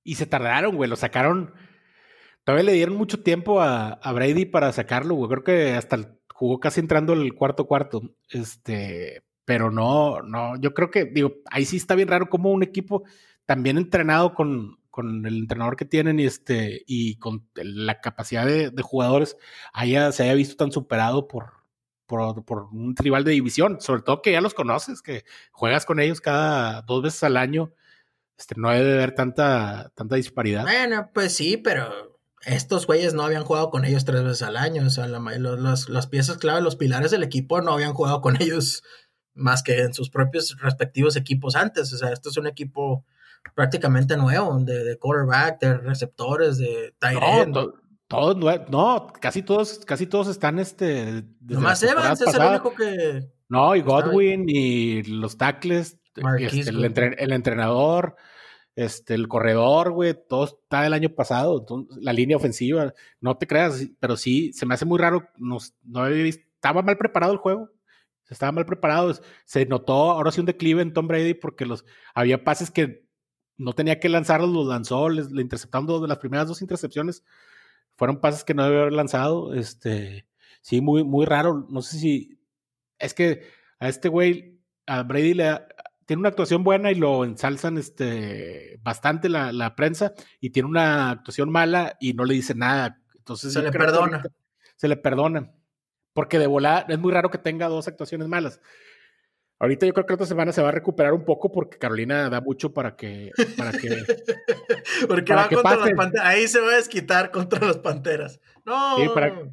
Y 0.04 0.15
se 0.15 0.26
tardaron, 0.26 0.76
güey, 0.76 0.89
lo 0.89 0.95
sacaron 0.95 1.54
Todavía 2.43 2.65
le 2.65 2.73
dieron 2.73 2.95
mucho 2.95 3.23
tiempo 3.23 3.62
a, 3.62 3.99
Brady 4.13 4.45
para 4.45 4.71
sacarlo, 4.73 5.15
güey. 5.15 5.30
Creo 5.30 5.43
que 5.43 5.73
hasta 5.73 6.17
jugó 6.34 6.60
casi 6.60 6.82
entrando 6.82 7.13
el 7.13 7.34
cuarto 7.36 7.65
cuarto. 7.65 8.02
Este, 8.30 9.23
pero 9.45 9.71
no, 9.71 10.21
no, 10.21 10.60
yo 10.60 10.73
creo 10.73 10.91
que, 10.91 11.06
digo, 11.06 11.36
ahí 11.49 11.63
sí 11.63 11.78
está 11.78 11.95
bien 11.95 12.10
raro 12.10 12.30
como 12.30 12.52
un 12.52 12.63
equipo 12.63 13.04
también 13.45 13.78
entrenado 13.78 14.34
con, 14.34 14.78
con 14.93 15.25
el 15.25 15.39
entrenador 15.39 15.75
que 15.75 15.86
tienen 15.86 16.19
y 16.19 16.25
este, 16.25 16.84
y 16.86 17.15
con 17.15 17.49
la 17.56 17.99
capacidad 17.99 18.45
de, 18.45 18.71
jugadores, 18.84 19.38
haya, 19.73 20.12
se 20.12 20.21
haya 20.21 20.36
visto 20.36 20.56
tan 20.56 20.71
superado 20.71 21.27
por, 21.27 21.53
por, 22.06 22.67
un 22.71 22.95
rival 22.95 23.23
de 23.23 23.32
división, 23.32 23.82
sobre 23.82 24.03
todo 24.03 24.21
que 24.21 24.34
ya 24.34 24.39
los 24.39 24.53
conoces, 24.53 25.01
que 25.01 25.25
juegas 25.51 25.88
con 25.88 25.99
ellos 25.99 26.21
cada 26.21 26.84
dos 26.84 27.01
veces 27.01 27.23
al 27.23 27.38
año, 27.38 27.73
este, 28.38 28.53
no 28.56 28.69
debe 28.69 28.93
haber 28.93 29.15
tanta, 29.15 29.91
tanta 29.95 30.15
disparidad. 30.15 30.62
Bueno, 30.62 31.10
pues 31.12 31.36
sí, 31.36 31.58
pero 31.58 32.19
estos 32.45 32.86
güeyes 32.86 33.15
no 33.15 33.23
habían 33.23 33.45
jugado 33.45 33.71
con 33.71 33.86
ellos 33.86 34.06
tres 34.06 34.23
veces 34.23 34.43
al 34.43 34.58
año. 34.58 34.86
O 34.86 34.91
sea, 34.91 35.08
las 35.08 36.08
piezas 36.08 36.38
clave, 36.38 36.62
los 36.62 36.75
pilares 36.75 37.10
del 37.10 37.23
equipo 37.23 37.62
no 37.62 37.73
habían 37.73 37.95
jugado 37.95 38.21
con 38.21 38.36
ellos 38.39 38.84
más 39.34 39.63
que 39.63 39.82
en 39.82 39.95
sus 39.95 40.12
propios 40.12 40.56
respectivos 40.60 41.15
equipos 41.15 41.56
antes. 41.56 41.91
O 41.93 41.97
sea, 41.97 42.12
esto 42.12 42.29
es 42.29 42.38
un 42.38 42.45
equipo 42.45 43.08
prácticamente 43.56 44.17
nuevo, 44.17 44.58
de, 44.60 44.84
de 44.84 44.97
quarterback, 44.97 45.60
de 45.60 45.77
receptores, 45.77 46.58
de 46.58 46.93
tight 46.99 47.19
No, 47.47 47.73
todos, 48.08 48.69
no, 48.69 49.08
casi 49.19 49.41
todos, 49.41 49.79
casi 49.86 50.08
todos 50.08 50.27
están 50.27 50.60
este. 50.60 51.23
Nomás 51.41 51.82
Evans 51.84 52.21
es 52.21 52.34
el 52.34 52.41
único 52.41 52.73
que. 52.75 53.27
No, 53.49 53.75
y 53.75 53.82
Godwin 53.82 54.45
y 54.47 55.03
los 55.03 55.38
tackles, 55.38 55.99
este, 56.15 56.69
el, 56.69 57.32
entrenador 57.32 58.15
este, 58.75 59.13
el 59.13 59.27
corredor, 59.27 59.91
güey, 59.91 60.15
todo 60.27 60.45
está 60.45 60.82
del 60.82 60.93
año 60.93 61.10
pasado, 61.10 61.65
la 61.99 62.13
línea 62.13 62.38
ofensiva, 62.38 62.93
no 63.19 63.38
te 63.38 63.47
creas, 63.47 63.88
pero 63.99 64.17
sí, 64.17 64.51
se 64.53 64.65
me 64.65 64.73
hace 64.73 64.86
muy 64.86 64.97
raro, 64.97 65.29
no 65.38 65.60
había 65.95 66.23
visto, 66.23 66.43
estaba 66.56 66.82
mal 66.82 66.97
preparado 66.97 67.34
el 67.34 67.38
juego, 67.38 67.69
se 68.23 68.34
estaba 68.34 68.51
mal 68.51 68.65
preparado, 68.65 69.13
se 69.45 69.65
notó 69.65 70.12
ahora 70.12 70.32
sí 70.32 70.39
un 70.39 70.45
declive 70.45 70.82
en 70.82 70.93
Tom 70.93 71.08
Brady 71.08 71.36
porque 71.36 71.65
los, 71.65 71.86
había 72.15 72.43
pases 72.43 72.71
que 72.71 73.06
no 73.57 73.73
tenía 73.73 73.99
que 73.99 74.09
lanzarlos, 74.09 74.49
los 74.49 74.67
lanzó, 74.67 75.09
les, 75.09 75.31
le 75.31 75.41
interceptaron 75.41 75.87
dos 75.87 76.01
de 76.01 76.07
las 76.07 76.17
primeras 76.17 76.47
dos 76.47 76.61
intercepciones, 76.61 77.23
fueron 77.95 78.19
pases 78.19 78.43
que 78.43 78.53
no 78.53 78.63
debe 78.63 78.81
haber 78.81 78.93
lanzado, 78.93 79.53
este, 79.53 80.27
sí, 80.61 80.81
muy, 80.81 81.03
muy 81.03 81.25
raro, 81.25 81.67
no 81.69 81.81
sé 81.81 81.97
si, 81.97 82.39
es 82.99 83.13
que 83.13 83.43
a 83.79 83.89
este 83.89 84.09
güey, 84.09 84.59
a 84.85 85.03
Brady 85.03 85.33
le, 85.33 85.59
tiene 86.05 86.19
una 86.19 86.29
actuación 86.29 86.63
buena 86.63 86.91
y 86.91 86.95
lo 86.95 87.23
ensalzan 87.23 87.77
este, 87.77 88.79
bastante 88.83 89.29
la, 89.29 89.75
prensa 89.75 90.13
y 90.39 90.49
tiene 90.49 90.69
una 90.69 91.11
actuación 91.11 91.49
mala 91.49 91.97
y 91.99 92.13
no 92.13 92.25
le 92.25 92.33
dice 92.33 92.55
nada. 92.55 93.01
Entonces 93.15 93.53
se 93.53 93.61
le 93.61 93.71
perdona. 93.71 94.23
Se 94.75 94.87
le 94.87 94.97
perdona. 94.97 95.51
Porque 96.13 96.39
de 96.39 96.47
volar 96.47 96.85
es 96.89 96.99
muy 96.99 97.11
raro 97.11 97.31
que 97.31 97.37
tenga 97.37 97.67
dos 97.67 97.87
actuaciones 97.87 98.27
malas. 98.27 98.59
Ahorita 99.63 99.86
yo 99.86 99.93
creo 99.93 100.06
que 100.06 100.12
esta 100.12 100.26
semana 100.26 100.52
se 100.52 100.62
va 100.62 100.67
a 100.67 100.71
recuperar 100.73 101.13
un 101.13 101.23
poco 101.23 101.49
porque 101.49 101.78
Carolina 101.78 102.30
da 102.30 102.41
mucho 102.41 102.73
para 102.73 102.97
que. 102.97 103.32
Para 103.58 103.71
que 103.71 104.04
porque 105.08 105.34
va 105.34 105.47
contra 105.47 105.78
las 105.78 105.91
panteras. 105.91 106.28
Ahí 106.28 106.49
se 106.49 106.60
va 106.60 106.73
a 106.73 106.76
desquitar 106.76 107.32
contra 107.32 107.65
las 107.65 107.78
panteras. 107.78 108.41
No. 108.65 108.97
Sí, 108.97 109.08
para, 109.13 109.49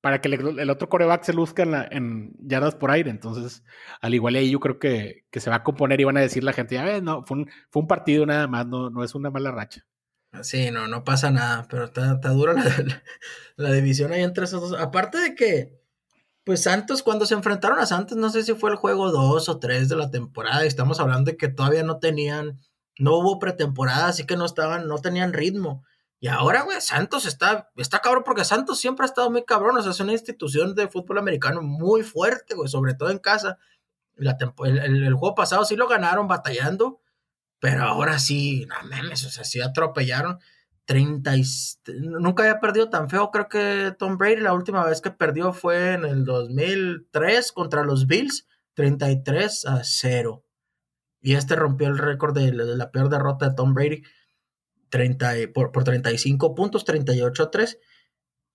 para 0.00 0.20
que 0.20 0.28
el, 0.28 0.70
otro 0.70 0.88
coreback 0.88 1.24
se 1.24 1.32
luzca 1.32 1.64
en, 1.64 1.74
en, 1.90 2.32
yardas 2.38 2.76
por 2.76 2.92
aire. 2.92 3.10
Entonces, 3.10 3.64
al 4.00 4.14
igual 4.14 4.36
ahí 4.36 4.52
yo 4.52 4.60
creo 4.60 4.78
que, 4.78 5.24
que, 5.32 5.40
se 5.40 5.50
va 5.50 5.56
a 5.56 5.64
componer 5.64 6.00
y 6.00 6.04
van 6.04 6.16
a 6.16 6.20
decir 6.20 6.44
la 6.44 6.52
gente, 6.52 6.76
ya 6.76 6.84
ves, 6.84 7.02
no, 7.02 7.24
fue 7.26 7.38
un, 7.38 7.50
fue 7.70 7.82
un 7.82 7.88
partido 7.88 8.24
nada 8.24 8.46
más, 8.46 8.68
no, 8.68 8.88
no 8.88 9.02
es 9.02 9.16
una 9.16 9.32
mala 9.32 9.50
racha. 9.50 9.84
Sí, 10.42 10.70
no, 10.70 10.86
no 10.86 11.02
pasa 11.02 11.32
nada, 11.32 11.66
pero 11.68 11.86
está, 11.86 12.12
está 12.12 12.28
dura 12.28 12.52
la, 12.52 12.62
la, 13.56 13.72
división 13.72 14.12
ahí 14.12 14.22
entre 14.22 14.44
esos 14.44 14.60
dos. 14.60 14.80
Aparte 14.80 15.18
de 15.18 15.34
que, 15.34 15.77
pues 16.48 16.62
Santos, 16.62 17.02
cuando 17.02 17.26
se 17.26 17.34
enfrentaron 17.34 17.78
a 17.78 17.84
Santos, 17.84 18.16
no 18.16 18.30
sé 18.30 18.42
si 18.42 18.54
fue 18.54 18.70
el 18.70 18.76
juego 18.76 19.12
2 19.12 19.50
o 19.50 19.58
3 19.58 19.86
de 19.86 19.96
la 19.96 20.10
temporada, 20.10 20.64
y 20.64 20.66
estamos 20.66 20.98
hablando 20.98 21.30
de 21.30 21.36
que 21.36 21.48
todavía 21.48 21.82
no 21.82 21.98
tenían, 21.98 22.58
no 22.98 23.18
hubo 23.18 23.38
pretemporada, 23.38 24.06
así 24.06 24.24
que 24.24 24.34
no 24.34 24.46
estaban, 24.46 24.88
no 24.88 24.96
tenían 24.96 25.34
ritmo. 25.34 25.84
Y 26.20 26.28
ahora, 26.28 26.62
güey, 26.62 26.80
Santos 26.80 27.26
está, 27.26 27.68
está 27.76 27.98
cabrón 27.98 28.22
porque 28.24 28.46
Santos 28.46 28.80
siempre 28.80 29.04
ha 29.04 29.08
estado 29.10 29.30
muy 29.30 29.44
cabrón. 29.44 29.76
O 29.76 29.82
sea, 29.82 29.90
es 29.90 30.00
una 30.00 30.12
institución 30.12 30.74
de 30.74 30.88
fútbol 30.88 31.18
americano 31.18 31.60
muy 31.60 32.02
fuerte, 32.02 32.54
güey, 32.54 32.70
sobre 32.70 32.94
todo 32.94 33.10
en 33.10 33.18
casa. 33.18 33.58
La 34.14 34.38
el, 34.64 35.04
el, 35.04 35.14
juego 35.16 35.34
pasado 35.34 35.66
sí 35.66 35.76
lo 35.76 35.86
ganaron 35.86 36.28
batallando, 36.28 37.02
pero 37.60 37.84
ahora 37.84 38.18
sí, 38.18 38.64
no 38.64 38.88
mames, 38.88 39.22
o 39.26 39.28
sea, 39.28 39.44
sí 39.44 39.60
atropellaron. 39.60 40.38
30 40.88 41.32
nunca 42.18 42.44
había 42.44 42.60
perdido 42.60 42.88
tan 42.88 43.10
feo, 43.10 43.30
creo 43.30 43.46
que 43.50 43.94
Tom 43.98 44.16
Brady 44.16 44.40
la 44.40 44.54
última 44.54 44.86
vez 44.86 45.02
que 45.02 45.10
perdió 45.10 45.52
fue 45.52 45.92
en 45.92 46.06
el 46.06 46.24
2003 46.24 47.52
contra 47.52 47.84
los 47.84 48.06
Bills, 48.06 48.48
33 48.72 49.66
a 49.66 49.84
0. 49.84 50.46
Y 51.20 51.34
este 51.34 51.56
rompió 51.56 51.88
el 51.88 51.98
récord 51.98 52.34
de, 52.34 52.54
la 52.54 52.90
peor 52.90 53.10
derrota 53.10 53.50
de 53.50 53.54
Tom 53.54 53.74
Brady 53.74 54.02
30, 54.88 55.52
por, 55.52 55.72
por 55.72 55.84
35 55.84 56.54
puntos, 56.54 56.86
38 56.86 57.42
a 57.42 57.50
3. 57.50 57.78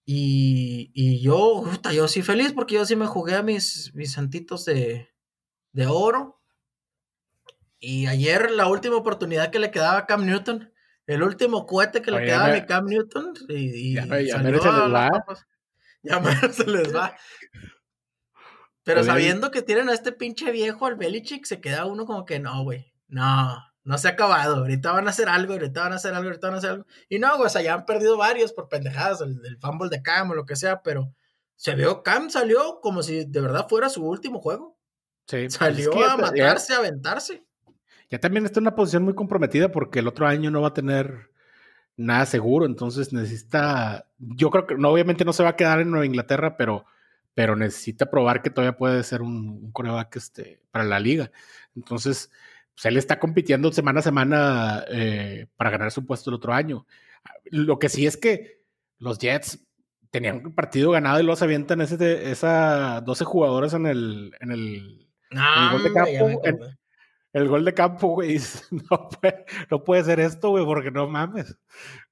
Y, 0.04 0.90
y 0.96 1.22
yo, 1.22 1.66
yo 1.94 2.08
sí 2.08 2.24
feliz 2.24 2.52
porque 2.52 2.76
yo 2.76 2.86
sí 2.88 2.96
me 2.96 3.06
jugué 3.06 3.36
a 3.36 3.44
mis, 3.44 3.94
mis 3.94 4.12
santitos 4.12 4.66
de, 4.66 5.08
de 5.72 5.86
oro. 5.86 6.42
Y 7.80 8.08
ayer 8.08 8.50
la 8.50 8.66
última 8.66 8.96
oportunidad 8.96 9.52
que 9.52 9.60
le 9.60 9.70
quedaba 9.70 10.00
a 10.00 10.06
Cam 10.08 10.26
Newton, 10.26 10.73
el 11.08 11.24
último 11.24 11.66
cohete 11.66 12.02
que 12.02 12.12
le 12.12 12.26
quedaba 12.26 12.54
a 12.54 12.66
Cam 12.66 12.86
Newton, 12.86 13.34
y, 13.50 13.96
ya, 13.96 14.06
ya 14.22 14.38
se 14.38 14.52
les 14.52 14.62
va. 14.66 15.10
Ya 16.02 16.22
se 16.52 16.66
les 16.66 16.96
va. 16.96 17.16
Pero 18.84 19.04
sabiendo 19.04 19.52
que 19.52 19.62
tienen 19.62 19.90
a 19.90 19.94
este 19.94 20.12
pinche 20.12 20.52
viejo 20.52 20.86
al 20.86 20.96
Belichick, 20.96 21.46
se 21.46 21.62
queda 21.62 21.86
uno 21.86 22.06
como 22.06 22.26
que 22.26 22.40
no, 22.40 22.64
güey. 22.64 22.94
No, 23.08 23.58
no 23.84 23.98
se 23.98 24.10
ha 24.10 24.12
acabado. 24.12 24.58
Ahorita 24.58 24.92
van 24.92 25.08
a 25.08 25.12
hacer 25.12 25.30
algo, 25.30 25.54
ahorita 25.54 25.84
van 25.84 25.94
a 25.94 25.96
hacer 25.96 26.14
algo, 26.14 26.28
ahorita 26.28 26.48
van 26.48 26.56
a 26.56 26.58
hacer 26.58 26.70
algo. 26.72 26.86
Y 27.08 27.20
no, 27.20 27.36
güey, 27.38 27.48
o 27.48 27.50
sea, 27.50 27.62
ya 27.62 27.74
han 27.74 27.86
perdido 27.86 28.18
varios 28.18 28.52
por 28.52 28.68
pendejadas, 28.68 29.22
el, 29.22 29.40
el 29.46 29.58
fumble 29.60 29.90
de 29.90 30.02
Cam 30.02 30.32
o 30.32 30.36
lo 30.36 30.46
que 30.46 30.58
sea, 30.58 30.82
pero 30.82 31.14
se 31.56 31.76
vio, 31.76 32.04
Cam 32.04 32.30
salió 32.30 32.80
como 32.82 33.04
si 33.04 33.26
de 33.26 33.42
verdad 33.42 33.68
fuera 33.70 33.88
su 33.90 34.06
último 34.06 34.42
juego. 34.42 34.78
Sí. 35.28 35.44
Pues 35.44 35.54
salió 35.54 36.06
a 36.06 36.18
matarse, 36.18 36.74
a 36.74 36.80
aventarse. 36.80 37.46
Ya 38.14 38.20
también 38.20 38.46
está 38.46 38.60
en 38.60 38.66
una 38.66 38.76
posición 38.76 39.02
muy 39.02 39.16
comprometida 39.16 39.72
porque 39.72 39.98
el 39.98 40.08
otro 40.08 40.28
año 40.28 40.52
no 40.52 40.62
va 40.62 40.68
a 40.68 40.74
tener 40.76 41.32
nada 41.98 42.28
seguro, 42.28 42.68
entonces 42.68 43.12
necesita, 43.12 44.06
yo 44.20 44.52
creo 44.52 44.68
que 44.68 44.76
no, 44.76 44.90
obviamente 44.90 45.26
no 45.26 45.34
se 45.34 45.42
va 45.42 45.50
a 45.50 45.56
quedar 45.56 45.80
en 45.80 45.90
Nueva 45.90 46.06
Inglaterra, 46.06 46.56
pero 46.56 46.86
pero 47.34 47.56
necesita 47.56 48.12
probar 48.12 48.44
que 48.44 48.52
todavía 48.52 48.78
puede 48.78 49.02
ser 49.02 49.24
un, 49.24 49.72
coreback 49.72 50.16
este, 50.18 50.62
para 50.70 50.86
la 50.86 51.00
liga. 51.00 51.32
Entonces, 51.76 52.32
pues 52.76 52.86
él 52.86 52.98
está 52.98 53.18
compitiendo 53.18 53.72
semana 53.72 54.02
a 54.02 54.04
semana 54.04 54.86
eh, 54.90 55.48
para 55.58 55.72
ganar 55.72 55.90
su 55.90 56.06
puesto 56.06 56.30
el 56.30 56.36
otro 56.36 56.54
año. 56.54 56.86
Lo 57.46 57.80
que 57.80 57.90
sí 57.90 58.06
es 58.06 58.16
que 58.16 58.62
los 59.00 59.18
Jets 59.18 59.66
tenían 60.12 60.46
un 60.46 60.54
partido 60.54 60.92
ganado 60.92 61.20
y 61.20 61.24
los 61.24 61.42
avientan 61.42 61.82
ese, 61.82 62.30
esa 62.30 63.02
12 63.02 63.26
jugadores 63.26 63.74
en 63.74 63.88
el, 63.88 64.36
en 64.40 64.52
el, 64.52 65.08
gol 65.32 65.84
de 65.84 65.94
campo. 65.94 66.42
El 67.34 67.50
gol 67.50 67.66
de 67.66 67.74
campo, 67.74 68.10
güey. 68.10 68.40
No 68.90 69.10
puede, 69.10 69.46
no 69.70 69.84
puede 69.84 70.04
ser 70.04 70.20
esto, 70.20 70.50
güey, 70.50 70.66
porque 70.66 70.92
no 70.92 71.08
mames. 71.08 71.58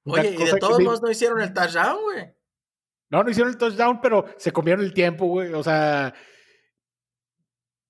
Oye, 0.04 0.30
y 0.30 0.44
de 0.44 0.58
todos 0.58 0.80
modos 0.80 1.00
no 1.00 1.10
hicieron 1.10 1.40
el 1.40 1.52
touchdown, 1.52 2.02
güey. 2.02 2.34
No, 3.08 3.22
no 3.22 3.30
hicieron 3.30 3.52
el 3.52 3.58
touchdown, 3.58 4.00
pero 4.00 4.26
se 4.36 4.52
comieron 4.52 4.84
el 4.84 4.92
tiempo, 4.92 5.26
güey. 5.26 5.52
O 5.52 5.62
sea, 5.62 6.12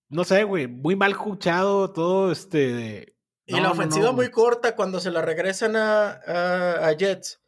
no 0.08 0.24
sé, 0.24 0.44
güey, 0.44 0.66
muy 0.66 0.94
mal 0.94 1.12
escuchado 1.12 1.92
todo 1.92 2.30
este. 2.30 3.16
y 3.46 3.60
la 3.60 3.70
ofensiva 3.70 4.12
muy 4.12 4.30
corta 4.30 4.76
cuando 4.76 5.00
se 5.00 5.10
la 5.10 5.22
regresan 5.22 5.74
a, 5.76 6.20
a, 6.86 6.92
Jets. 6.92 7.40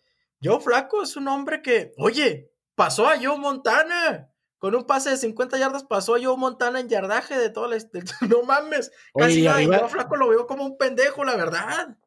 Joe 0.42 0.60
Flaco 0.60 1.02
es 1.02 1.16
un 1.16 1.28
hombre 1.28 1.62
que, 1.62 1.92
oye, 1.98 2.52
pasó 2.74 3.06
a 3.06 3.16
Joe 3.20 3.38
Montana. 3.38 4.30
Con 4.64 4.74
un 4.74 4.86
pase 4.86 5.10
de 5.10 5.18
50 5.18 5.58
yardas 5.58 5.84
pasó 5.84 6.14
a 6.14 6.18
Joe 6.18 6.38
Montana 6.38 6.80
en 6.80 6.88
yardaje 6.88 7.36
de 7.36 7.50
todo 7.50 7.68
la... 7.68 7.76
No 8.30 8.44
mames. 8.44 8.90
Casi 9.14 9.46
arriba... 9.46 9.76
Joe 9.76 9.90
Flaco 9.90 10.16
lo 10.16 10.30
veo 10.30 10.46
como 10.46 10.64
un 10.64 10.78
pendejo, 10.78 11.22
la 11.22 11.36
verdad. 11.36 11.98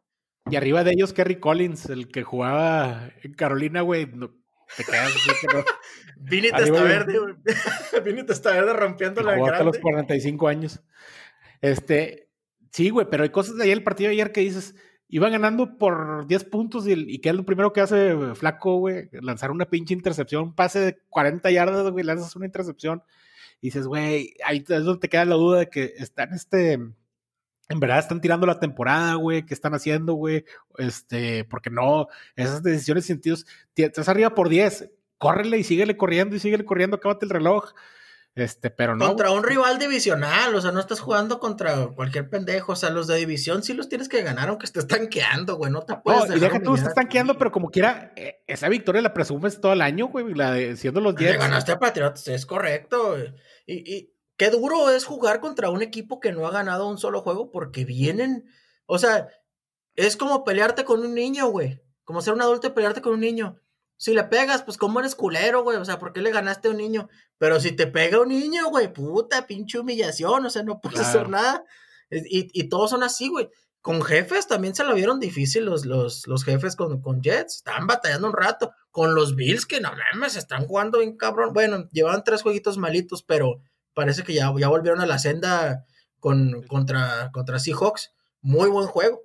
Y 0.50 0.56
arriba 0.56 0.84
de 0.84 0.94
ellos, 0.94 1.14
Kerry 1.14 1.40
Collins, 1.40 1.86
el 1.86 2.08
que 2.08 2.24
jugaba 2.24 3.12
en 3.22 3.36
Carolina, 3.36 3.82
güey. 3.82 4.08
Te 4.08 4.84
quedas 4.84 5.16
así 5.16 5.30
que 5.40 5.56
no. 5.56 5.64
Vini 6.18 6.50
Testaverde, 6.50 7.20
güey. 7.20 7.36
Vini 8.04 8.26
Testaverde 8.26 8.74
rompiendo 8.74 9.22
la 9.22 9.34
grande. 9.34 9.58
a 9.58 9.64
los 9.64 9.78
45 9.78 10.48
años. 10.48 10.82
Este, 11.62 12.32
sí, 12.72 12.90
güey, 12.90 13.06
pero 13.08 13.22
hay 13.22 13.30
cosas 13.30 13.58
de 13.58 13.66
ayer, 13.66 13.78
el 13.78 13.84
partido 13.84 14.08
de 14.08 14.16
ayer 14.16 14.32
que 14.32 14.42
dices, 14.42 14.74
iba 15.10 15.30
ganando 15.30 15.78
por 15.78 16.28
10 16.28 16.44
puntos 16.46 16.88
y, 16.88 16.94
y 16.94 17.20
que 17.20 17.30
es 17.30 17.36
lo 17.36 17.46
primero 17.46 17.74
que 17.74 17.82
hace 17.82 18.16
Flaco, 18.36 18.78
güey, 18.78 19.10
lanzar 19.12 19.52
una 19.52 19.66
pinche 19.66 19.94
intercepción, 19.94 20.44
un 20.44 20.56
pase 20.56 20.80
de 20.80 20.98
40 21.10 21.50
yardas, 21.52 21.90
güey, 21.92 22.04
lanzas 22.04 22.36
una 22.36 22.46
intercepción 22.46 23.04
y 23.62 23.68
dices, 23.68 23.88
güey, 23.88 24.34
ahí 24.46 24.64
es 24.68 24.84
donde 24.84 25.00
te 25.00 25.10
queda 25.10 25.26
la 25.26 25.36
duda 25.36 25.60
de 25.60 25.70
que 25.70 25.94
están 25.98 26.34
este 26.34 26.80
en 27.70 27.80
verdad 27.80 28.00
están 28.00 28.22
tirando 28.22 28.48
la 28.48 28.60
temporada, 28.60 29.16
güey, 29.16 29.46
¿qué 29.46 29.54
están 29.54 29.74
haciendo, 29.74 30.14
güey? 30.14 30.46
Este, 30.78 31.44
porque 31.46 31.70
no, 31.70 32.08
esas 32.36 32.64
decisiones 32.64 33.06
sentidos, 33.06 33.46
estás 33.76 34.08
arriba 34.08 34.34
por 34.34 34.50
10, 34.50 34.90
córrele 35.18 35.58
y 35.58 35.64
síguele 35.64 35.98
corriendo 35.98 36.36
y 36.36 36.40
síguele 36.40 36.64
corriendo, 36.64 36.96
acábate 36.96 37.26
el 37.26 37.32
reloj. 37.32 37.74
Este, 38.38 38.70
pero 38.70 38.96
no. 38.96 39.08
Contra 39.08 39.32
un 39.32 39.44
rival 39.44 39.80
divisional, 39.80 40.54
o 40.56 40.62
sea, 40.62 40.72
no 40.72 40.80
estás 40.80 41.00
jugando 41.00 41.40
contra 41.40 41.88
cualquier 41.88 42.30
pendejo, 42.30 42.74
o 42.74 42.76
sea, 42.76 42.92
los 42.92 43.08
de 43.08 43.18
división 43.18 43.64
sí 43.64 43.74
los 43.74 43.90
tienes 43.90 44.08
que 44.08 44.22
ganar 44.22 44.50
aunque 44.50 44.66
estés 44.66 44.88
tanqueando, 44.88 45.56
güey, 45.56 45.72
no 45.72 45.82
te 45.82 45.96
puedes 45.96 46.30
no, 46.30 46.36
y 46.36 46.40
deja 46.40 46.62
tú, 46.62 46.76
estás 46.76 46.94
tanqueando, 46.94 47.38
pero 47.38 47.52
como 47.52 47.70
quiera, 47.70 48.14
eh, 48.16 48.44
esa 48.48 48.70
victoria 48.70 49.02
la 49.02 49.14
presumes 49.14 49.60
todo 49.60 49.74
el 49.74 49.82
año, 49.82 50.08
güey, 50.08 50.34
la 50.34 50.52
de 50.52 50.78
siendo 50.78 51.02
los 51.02 51.16
10. 51.16 51.38
ganaste 51.40 51.72
a 51.72 51.80
Patriots, 51.80 52.28
es 52.28 52.46
correcto, 52.46 53.18
y, 53.66 53.96
y 53.96 54.14
Qué 54.38 54.52
duro 54.52 54.92
es 54.92 55.04
jugar 55.04 55.40
contra 55.40 55.72
un 55.72 55.82
equipo 55.82 56.20
que 56.20 56.32
no 56.32 56.46
ha 56.46 56.52
ganado 56.52 56.88
un 56.88 57.00
solo 57.00 57.22
juego 57.22 57.50
porque 57.50 57.86
vienen, 57.86 58.46
o 58.86 59.00
sea, 59.00 59.30
es 59.96 60.16
como 60.16 60.44
pelearte 60.44 60.86
con 60.86 61.00
un 61.00 61.16
niño, 61.16 61.48
güey. 61.48 61.82
Como 62.04 62.22
ser 62.22 62.36
un 62.36 62.42
adulto 62.42 62.68
y 62.68 62.70
pelearte 62.70 63.02
con 63.02 63.14
un 63.14 63.20
niño. 63.20 63.60
Si 63.98 64.14
le 64.14 64.24
pegas, 64.26 64.62
pues 64.62 64.78
como 64.78 65.00
eres 65.00 65.16
culero, 65.16 65.64
güey. 65.64 65.78
O 65.78 65.86
sea, 65.86 66.00
¿por 66.00 66.14
qué 66.14 66.22
le 66.22 66.32
ganaste 66.32 66.68
a 66.68 66.72
un 66.72 66.78
niño? 66.78 67.10
Pero 67.38 67.60
si 67.60 67.72
te 67.72 67.88
pega 67.88 68.22
un 68.22 68.30
niño, 68.30 68.70
güey, 68.70 68.94
puta, 68.94 69.48
pinche 69.48 69.80
humillación. 69.80 70.46
O 70.46 70.50
sea, 70.50 70.64
no 70.64 70.80
puedes 70.80 71.00
hacer 71.00 71.30
nada. 71.30 71.64
Y, 72.10 72.48
y, 72.54 72.70
todos 72.70 72.92
son 72.92 73.04
así, 73.04 73.28
güey. 73.28 73.50
Con 73.82 74.02
jefes 74.02 74.48
también 74.48 74.76
se 74.76 74.84
lo 74.84 74.94
vieron 74.94 75.20
difícil 75.20 75.66
los, 75.66 75.86
los, 75.86 76.28
los 76.28 76.44
jefes 76.44 76.76
con, 76.76 77.02
con 77.02 77.22
Jets. 77.22 77.58
Estaban 77.58 77.88
batallando 77.88 78.28
un 78.28 78.34
rato. 78.34 78.72
Con 78.92 79.14
los 79.14 79.36
Bills, 79.36 79.66
que 79.66 79.82
no 79.82 79.92
mames, 79.92 80.36
están 80.36 80.66
jugando 80.66 81.00
bien 81.00 81.18
cabrón. 81.18 81.54
Bueno, 81.54 81.88
llevan 81.92 82.24
tres 82.24 82.42
jueguitos 82.42 82.78
malitos, 82.78 83.24
pero 83.24 83.62
parece 83.94 84.24
que 84.24 84.34
ya, 84.34 84.52
ya 84.58 84.68
volvieron 84.70 85.02
a 85.02 85.06
la 85.06 85.20
senda 85.20 85.86
con, 86.20 86.64
contra, 86.64 87.30
contra 87.32 87.60
Seahawks. 87.60 88.12
Muy 88.42 88.70
buen 88.70 88.88
juego. 88.88 89.22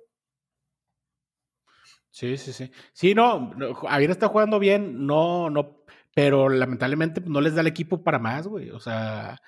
Sí, 2.13 2.37
sí, 2.37 2.53
sí. 2.53 2.71
Sí, 2.93 3.15
no, 3.15 3.51
Javier 3.73 4.11
está 4.11 4.27
jugando 4.27 4.59
bien, 4.59 5.07
no, 5.07 5.49
no, 5.49 5.83
pero 6.13 6.47
lamentablemente 6.47 7.21
no 7.25 7.41
les 7.41 7.55
da 7.55 7.61
el 7.61 7.67
equipo 7.67 8.03
para 8.03 8.19
más, 8.19 8.45
güey. 8.47 8.69
O 8.69 8.79
sea, 8.79 9.41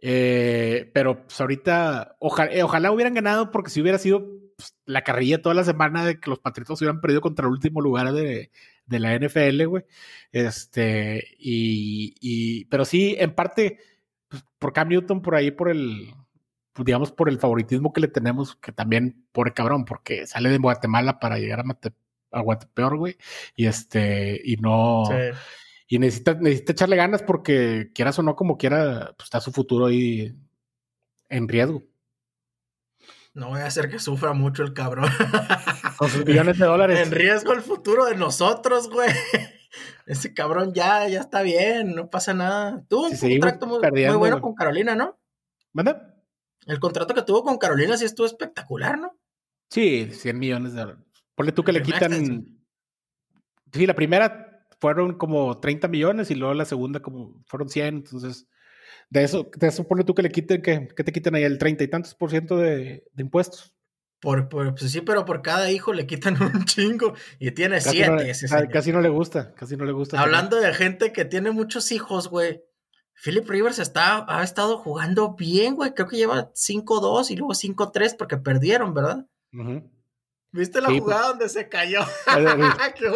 eh, 0.00 0.90
pero 0.94 1.26
pues 1.26 1.38
ahorita, 1.38 2.16
ojalá, 2.20 2.52
eh, 2.54 2.62
ojalá 2.62 2.90
hubieran 2.90 3.12
ganado 3.12 3.50
porque 3.50 3.70
si 3.70 3.82
hubiera 3.82 3.98
sido 3.98 4.26
pues, 4.56 4.74
la 4.86 5.04
carrilla 5.04 5.42
toda 5.42 5.54
la 5.54 5.64
semana 5.64 6.06
de 6.06 6.18
que 6.20 6.30
los 6.30 6.38
Patriotas 6.40 6.80
hubieran 6.80 7.02
perdido 7.02 7.20
contra 7.20 7.46
el 7.46 7.52
último 7.52 7.82
lugar 7.82 8.12
de, 8.14 8.50
de 8.86 8.98
la 8.98 9.14
NFL, 9.18 9.66
güey. 9.66 9.84
Este, 10.32 11.22
y, 11.38 12.14
y, 12.20 12.64
pero 12.66 12.86
sí, 12.86 13.14
en 13.18 13.34
parte 13.34 13.78
pues, 14.28 14.42
por 14.58 14.72
Cam 14.72 14.88
Newton, 14.88 15.20
por 15.20 15.34
ahí, 15.34 15.50
por 15.50 15.68
el, 15.70 16.08
pues, 16.14 16.23
digamos, 16.78 17.12
por 17.12 17.28
el 17.28 17.38
favoritismo 17.38 17.92
que 17.92 18.00
le 18.00 18.08
tenemos, 18.08 18.56
que 18.56 18.72
también, 18.72 19.26
por 19.32 19.52
cabrón, 19.54 19.84
porque 19.84 20.26
sale 20.26 20.48
de 20.48 20.58
Guatemala 20.58 21.20
para 21.20 21.38
llegar 21.38 21.60
a, 21.60 21.64
Mate, 21.64 21.92
a 22.32 22.40
Guatepeor, 22.40 22.96
güey, 22.96 23.16
y 23.54 23.66
este, 23.66 24.40
y 24.44 24.56
no, 24.56 25.04
y 25.86 25.98
necesita, 25.98 26.34
necesita 26.34 26.72
echarle 26.72 26.96
ganas 26.96 27.22
porque 27.22 27.90
quieras 27.94 28.18
o 28.18 28.22
no, 28.22 28.34
como 28.34 28.56
quiera, 28.56 29.14
pues 29.16 29.26
está 29.26 29.40
su 29.40 29.52
futuro 29.52 29.86
ahí 29.86 30.34
en 31.28 31.48
riesgo. 31.48 31.82
No 33.34 33.48
voy 33.48 33.60
a 33.60 33.66
hacer 33.66 33.90
que 33.90 33.98
sufra 33.98 34.32
mucho 34.32 34.62
el 34.62 34.72
cabrón. 34.72 35.10
Con 35.98 36.08
sus 36.08 36.24
millones 36.24 36.56
de 36.56 36.66
dólares. 36.66 37.00
en 37.00 37.10
riesgo 37.10 37.52
el 37.52 37.62
futuro 37.62 38.04
de 38.04 38.16
nosotros, 38.16 38.88
güey. 38.88 39.10
Ese 40.06 40.34
cabrón 40.34 40.72
ya, 40.72 41.08
ya 41.08 41.20
está 41.20 41.42
bien, 41.42 41.96
no 41.96 42.10
pasa 42.10 42.32
nada. 42.32 42.84
Tuvo 42.88 43.08
un 43.08 43.16
contrato 43.16 43.66
muy, 43.66 43.80
bueno 44.16 44.40
con 44.40 44.54
Carolina, 44.54 44.94
¿no? 44.94 45.18
¿Manda? 45.72 46.13
El 46.66 46.80
contrato 46.80 47.14
que 47.14 47.22
tuvo 47.22 47.42
con 47.42 47.58
Carolina 47.58 47.96
sí 47.96 48.04
estuvo 48.04 48.26
espectacular, 48.26 48.98
¿no? 48.98 49.18
Sí, 49.70 50.10
100 50.10 50.38
millones 50.38 50.72
de 50.72 50.80
dólares. 50.80 51.04
Ponle 51.34 51.52
tú 51.52 51.64
que 51.64 51.72
le 51.72 51.82
quitan. 51.82 52.46
Sí, 53.72 53.86
la 53.86 53.94
primera 53.94 54.66
fueron 54.80 55.18
como 55.18 55.58
30 55.58 55.88
millones 55.88 56.30
y 56.30 56.34
luego 56.34 56.54
la 56.54 56.64
segunda 56.64 57.00
como 57.00 57.42
fueron 57.46 57.68
100, 57.68 57.86
entonces. 57.96 58.46
De 59.10 59.22
eso, 59.22 59.50
de 59.56 59.68
eso 59.68 59.86
ponle 59.86 60.04
tú 60.04 60.14
que 60.14 60.22
le 60.22 60.30
quiten, 60.30 60.62
que, 60.62 60.88
que 60.88 61.04
te 61.04 61.12
quiten 61.12 61.34
ahí 61.34 61.42
el 61.42 61.58
30 61.58 61.84
y 61.84 61.88
tantos 61.88 62.14
por 62.14 62.30
ciento 62.30 62.56
de 62.56 63.04
impuestos. 63.16 63.74
Por, 64.24 64.48
pues 64.48 64.90
sí, 64.90 65.02
pero 65.02 65.26
por 65.26 65.42
cada 65.42 65.70
hijo 65.70 65.92
le 65.92 66.06
quitan 66.06 66.34
un 66.42 66.64
chingo 66.64 67.12
y 67.38 67.50
tiene 67.50 67.82
siete. 67.82 68.32
casi 68.72 68.90
no 68.90 69.02
le 69.02 69.10
gusta, 69.10 69.52
casi 69.52 69.76
no 69.76 69.84
le 69.84 69.92
gusta. 69.92 70.18
Hablando 70.18 70.58
de 70.58 70.72
gente 70.72 71.12
que 71.12 71.26
tiene 71.26 71.50
muchos 71.50 71.92
hijos, 71.92 72.30
güey. 72.30 72.62
Philip 73.22 73.48
Rivers 73.48 73.78
está, 73.78 74.24
ha 74.28 74.42
estado 74.42 74.78
jugando 74.78 75.34
bien, 75.34 75.76
güey. 75.76 75.94
Creo 75.94 76.08
que 76.08 76.16
lleva 76.16 76.52
5-2 76.52 77.30
y 77.30 77.36
luego 77.36 77.54
5-3 77.54 78.16
porque 78.16 78.36
perdieron, 78.36 78.94
¿verdad? 78.94 79.26
¿Viste 80.52 80.80
la 80.80 80.88
pues. 80.88 81.00
jugada 81.00 81.28
donde 81.28 81.48
se 81.48 81.68
cayó? 81.68 82.00
¡Qué 82.98 83.08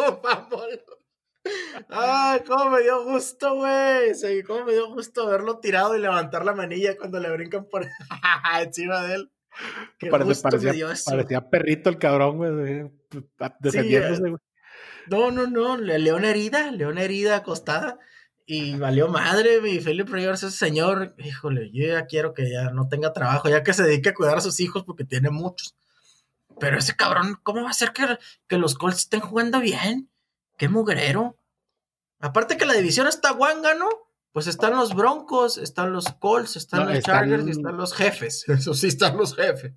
¡Ay, 1.88 2.40
cómo 2.46 2.70
me 2.70 2.82
dio 2.82 3.04
gusto, 3.04 3.54
güey! 3.54 4.14
Sí, 4.14 4.42
cómo 4.42 4.64
me 4.64 4.72
dio 4.72 4.92
gusto 4.92 5.26
verlo 5.26 5.58
tirado 5.58 5.96
y 5.96 6.00
levantar 6.00 6.44
la 6.44 6.54
manilla 6.54 6.96
cuando 6.96 7.20
le 7.20 7.30
brincan 7.30 7.66
por 7.66 7.87
encima 8.61 9.02
de 9.02 9.14
él. 9.14 9.30
parecía, 11.04 11.48
perrito 11.48 11.90
el 11.90 11.98
cabrón, 11.98 12.37
güey, 12.37 12.90
descendiéndose, 13.61 14.20
güey. 14.20 14.42
no, 15.06 15.30
no, 15.30 15.46
no, 15.46 15.76
león 15.76 16.24
herida, 16.24 16.70
león 16.70 16.98
herida 16.98 17.37
acostada. 17.37 17.98
Y 18.50 18.78
valió 18.78 19.08
madre, 19.08 19.61
mi 19.61 19.78
Felipe 19.78 20.11
Rivers, 20.11 20.42
ese 20.42 20.56
señor, 20.56 21.14
híjole, 21.18 21.70
yo 21.70 21.87
ya 21.87 22.06
quiero 22.06 22.32
que 22.32 22.50
ya 22.50 22.70
no 22.70 22.88
tenga 22.88 23.12
trabajo, 23.12 23.50
ya 23.50 23.62
que 23.62 23.74
se 23.74 23.82
dedique 23.82 24.08
a 24.08 24.14
cuidar 24.14 24.38
a 24.38 24.40
sus 24.40 24.58
hijos 24.61 24.84
porque 24.84 25.04
tiene 25.04 25.28
muchos. 25.28 25.76
Pero 26.58 26.78
ese 26.78 26.96
cabrón, 26.96 27.38
¿cómo 27.42 27.62
va 27.62 27.68
a 27.68 27.74
ser 27.74 27.92
que, 27.92 28.18
que 28.46 28.56
los 28.56 28.74
Colts 28.74 29.00
estén 29.00 29.20
jugando 29.20 29.61
bien? 29.61 30.08
Qué 30.56 30.70
mugrero. 30.70 31.37
Aparte 32.20 32.56
que 32.56 32.64
la 32.64 32.72
división 32.72 33.06
está 33.06 33.32
guanga, 33.32 33.74
¿no? 33.74 33.90
Pues 34.32 34.46
están 34.46 34.76
los 34.76 34.94
Broncos, 34.94 35.58
están 35.58 35.92
los 35.92 36.11
Colts, 36.14 36.56
están 36.56 36.88
los 36.88 37.00
Chargers 37.00 37.46
y 37.46 37.50
están 37.50 37.76
los 37.76 37.92
jefes. 37.92 38.44
Eso 38.48 38.72
sí, 38.72 38.87
están 38.87 39.18
los 39.18 39.37
jefes. 39.37 39.74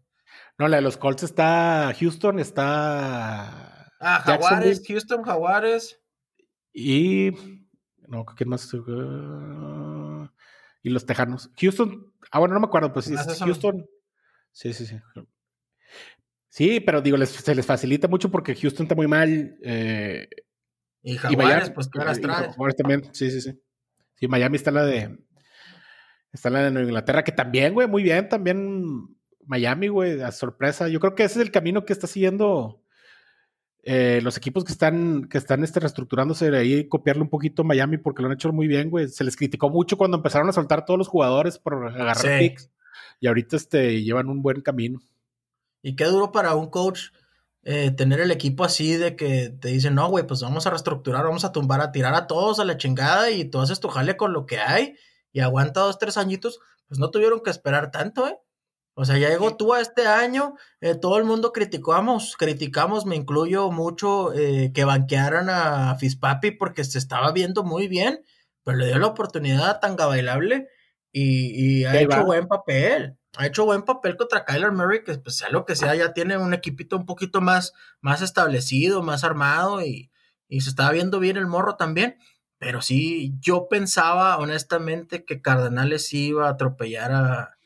No, 0.57 0.69
la 0.69 0.77
de 0.77 0.81
los 0.81 0.95
Colts 0.95 1.23
está 1.23 1.93
Houston, 1.99 2.39
está. 2.39 3.89
Ah, 3.99 4.21
Jaguares, 4.23 4.81
Houston, 4.87 5.23
Jaguares. 5.23 5.99
Y. 6.71 7.60
No, 8.11 8.25
¿qué 8.25 8.43
más? 8.43 8.69
y 10.83 10.89
los 10.89 11.05
Tejanos. 11.05 11.49
Houston. 11.57 12.11
Ah, 12.29 12.39
bueno, 12.39 12.53
no 12.53 12.59
me 12.59 12.65
acuerdo, 12.65 12.91
pues 12.91 13.05
sí, 13.05 13.15
Houston. 13.39 13.85
Sí, 14.51 14.73
sí, 14.73 14.85
sí. 14.85 14.99
Sí, 16.49 16.81
pero 16.81 17.01
digo, 17.01 17.17
se 17.25 17.55
les 17.55 17.65
facilita 17.65 18.09
mucho 18.09 18.29
porque 18.29 18.53
Houston 18.53 18.83
está 18.83 18.95
muy 18.95 19.07
mal. 19.07 19.55
Eh, 19.63 20.27
y 21.03 21.15
Jaguares, 21.15 21.69
pues, 21.69 21.87
¿qué 21.87 21.99
horas 21.99 22.19
traes? 22.19 22.53
también, 22.75 23.01
sí, 23.13 23.31
sí, 23.31 23.39
sí. 23.39 23.57
Sí, 24.15 24.27
Miami 24.27 24.57
está 24.57 24.71
la 24.71 24.83
de. 24.83 25.17
Está 26.33 26.49
la 26.49 26.63
de 26.63 26.71
Nueva 26.71 26.87
Inglaterra, 26.89 27.23
que 27.23 27.31
también, 27.31 27.73
güey, 27.73 27.87
muy 27.87 28.03
bien, 28.03 28.27
también 28.27 29.07
Miami, 29.45 29.87
güey, 29.87 30.21
a 30.21 30.33
sorpresa. 30.33 30.89
Yo 30.89 30.99
creo 30.99 31.15
que 31.15 31.23
ese 31.23 31.39
es 31.39 31.45
el 31.45 31.51
camino 31.51 31.85
que 31.85 31.93
está 31.93 32.07
siguiendo 32.07 32.80
eh, 33.83 34.19
los 34.21 34.37
equipos 34.37 34.63
que 34.63 34.71
están, 34.71 35.27
que 35.27 35.37
están 35.37 35.63
este, 35.63 35.79
reestructurándose 35.79 36.51
de 36.51 36.57
ahí, 36.57 36.87
copiarle 36.87 37.23
un 37.23 37.29
poquito 37.29 37.63
Miami 37.63 37.97
porque 37.97 38.21
lo 38.21 38.27
han 38.27 38.35
hecho 38.35 38.51
muy 38.53 38.67
bien, 38.67 38.89
güey. 38.89 39.07
Se 39.07 39.23
les 39.23 39.35
criticó 39.35 39.69
mucho 39.69 39.97
cuando 39.97 40.17
empezaron 40.17 40.49
a 40.49 40.53
soltar 40.53 40.85
todos 40.85 40.97
los 40.97 41.07
jugadores 41.07 41.57
por 41.57 41.87
agarrar 41.87 42.39
picks. 42.39 42.69
Y 43.19 43.27
ahorita 43.27 43.55
este, 43.55 44.03
llevan 44.03 44.29
un 44.29 44.41
buen 44.41 44.61
camino. 44.61 45.01
Y 45.81 45.95
qué 45.95 46.05
duro 46.05 46.31
para 46.31 46.55
un 46.55 46.69
coach 46.69 47.09
eh, 47.63 47.91
tener 47.91 48.19
el 48.19 48.31
equipo 48.31 48.63
así 48.63 48.95
de 48.97 49.15
que 49.15 49.49
te 49.49 49.69
dicen, 49.69 49.95
no, 49.95 50.09
güey, 50.09 50.25
pues 50.25 50.41
vamos 50.41 50.65
a 50.65 50.71
reestructurar, 50.71 51.23
vamos 51.23 51.45
a 51.45 51.51
tumbar, 51.51 51.81
a 51.81 51.91
tirar 51.91 52.13
a 52.13 52.27
todos 52.27 52.59
a 52.59 52.65
la 52.65 52.77
chingada 52.77 53.29
y 53.31 53.45
tú 53.45 53.59
haces 53.59 53.79
tu 53.79 53.87
jale 53.87 54.17
con 54.17 54.33
lo 54.33 54.45
que 54.45 54.59
hay 54.59 54.95
y 55.31 55.39
aguanta 55.39 55.81
dos, 55.81 55.97
tres 55.97 56.17
añitos, 56.17 56.59
pues 56.87 56.99
no 56.99 57.09
tuvieron 57.09 57.41
que 57.41 57.49
esperar 57.49 57.91
tanto, 57.91 58.27
¿eh? 58.27 58.37
O 58.93 59.05
sea, 59.05 59.17
ya 59.17 59.29
llegó 59.29 59.55
tú 59.55 59.73
a 59.73 59.81
este 59.81 60.05
año, 60.07 60.55
eh, 60.81 60.95
todo 60.95 61.17
el 61.17 61.23
mundo 61.23 61.53
criticamos, 61.53 62.35
criticamos, 62.37 63.05
me 63.05 63.15
incluyo 63.15 63.71
mucho, 63.71 64.33
eh, 64.33 64.71
que 64.73 64.83
banquearan 64.83 65.49
a 65.49 65.95
Fispapi 65.95 66.51
porque 66.51 66.83
se 66.83 66.97
estaba 66.97 67.31
viendo 67.31 67.63
muy 67.63 67.87
bien, 67.87 68.23
pero 68.63 68.77
le 68.77 68.87
dio 68.87 68.99
la 68.99 69.07
oportunidad 69.07 69.69
a 69.69 69.79
Tanga 69.79 70.07
Bailable 70.07 70.67
y, 71.13 71.83
ha 71.85 71.99
hecho 71.99 72.25
buen 72.25 72.47
papel 72.47 73.17
ha 73.37 73.47
hecho 73.47 73.65
buen 73.65 73.83
papel 73.83 74.17
contra 74.17 74.45
Kyler 74.45 74.71
Murray, 74.71 75.03
que 75.03 75.17
pues 75.17 75.37
sea 75.37 75.49
lo 75.49 75.65
que 75.65 75.75
sea, 75.75 75.95
ya 75.95 76.13
tiene 76.13 76.37
un 76.37 76.53
equipito 76.53 76.97
un 76.97 77.05
poquito 77.05 77.41
más, 77.41 77.73
más 78.01 78.21
establecido, 78.21 79.03
más 79.03 79.23
armado 79.23 79.81
y, 79.81 80.09
se 80.49 80.69
estaba 80.69 80.91
viendo 80.91 81.19
bien 81.19 81.37
el 81.37 81.47
morro 81.47 81.77
también. 81.77 82.17
Pero 82.57 82.81
sí, 82.81 83.33
yo 83.39 83.67
pensaba 83.69 84.37
honestamente 84.37 85.23
que 85.23 85.41
Cardenales 85.41 86.13
iba 86.13 86.47
a 86.47 86.51
atropellar 86.51 87.11
a, 87.13 87.57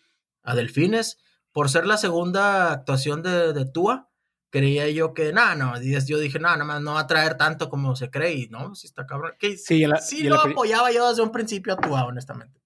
Delfines 0.54 1.18
por 1.52 1.70
ser 1.70 1.86
la 1.86 1.98
segunda 1.98 2.72
actuación 2.72 3.24
de, 3.24 3.54
de 3.54 3.66
Tua. 3.66 4.10
Creía 4.50 4.90
yo 4.90 5.14
que, 5.14 5.34
no, 5.34 5.56
no, 5.56 5.82
yo 5.82 6.20
dije, 6.20 6.40
no, 6.40 6.56
no, 6.56 6.80
no 6.80 6.94
va 6.94 7.00
a 7.00 7.08
traer 7.08 7.36
tanto 7.36 7.70
como 7.70 7.96
se 7.96 8.10
cree, 8.10 8.34
y 8.34 8.48
no, 8.48 8.76
si 8.76 8.88
está 8.88 9.06
cabrón. 9.06 9.34
Que, 9.40 9.58
sí, 9.58 9.86
sí 10.02 10.24
lo 10.24 10.40
apoyaba 10.40 10.92
yo 10.92 11.10
desde 11.10 11.24
un 11.24 11.32
principio 11.32 11.74
a 11.74 11.78
Tua, 11.78 12.06
honestamente. 12.06 12.62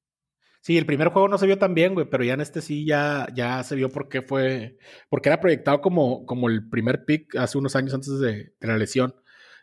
Sí, 0.62 0.78
el 0.78 0.86
primer 0.86 1.10
juego 1.10 1.28
no 1.28 1.38
se 1.38 1.46
vio 1.46 1.58
tan 1.58 1.74
bien, 1.74 1.94
güey, 1.94 2.10
pero 2.10 2.24
ya 2.24 2.34
en 2.34 2.42
este 2.42 2.62
sí 2.62 2.86
ya, 2.86 3.28
ya 3.34 3.64
se 3.64 3.76
vio 3.76 3.90
por 3.90 4.10
qué 4.10 4.22
fue, 4.22 4.78
porque 5.10 5.30
era 5.30 5.40
proyectado 5.40 5.82
como, 5.82 6.26
como 6.26 6.50
el 6.50 6.68
primer 6.70 7.06
pick 7.06 7.36
hace 7.38 7.58
unos 7.58 7.76
años 7.76 7.94
antes 7.94 8.20
de, 8.20 8.54
la 8.60 8.78
lesión. 8.78 9.16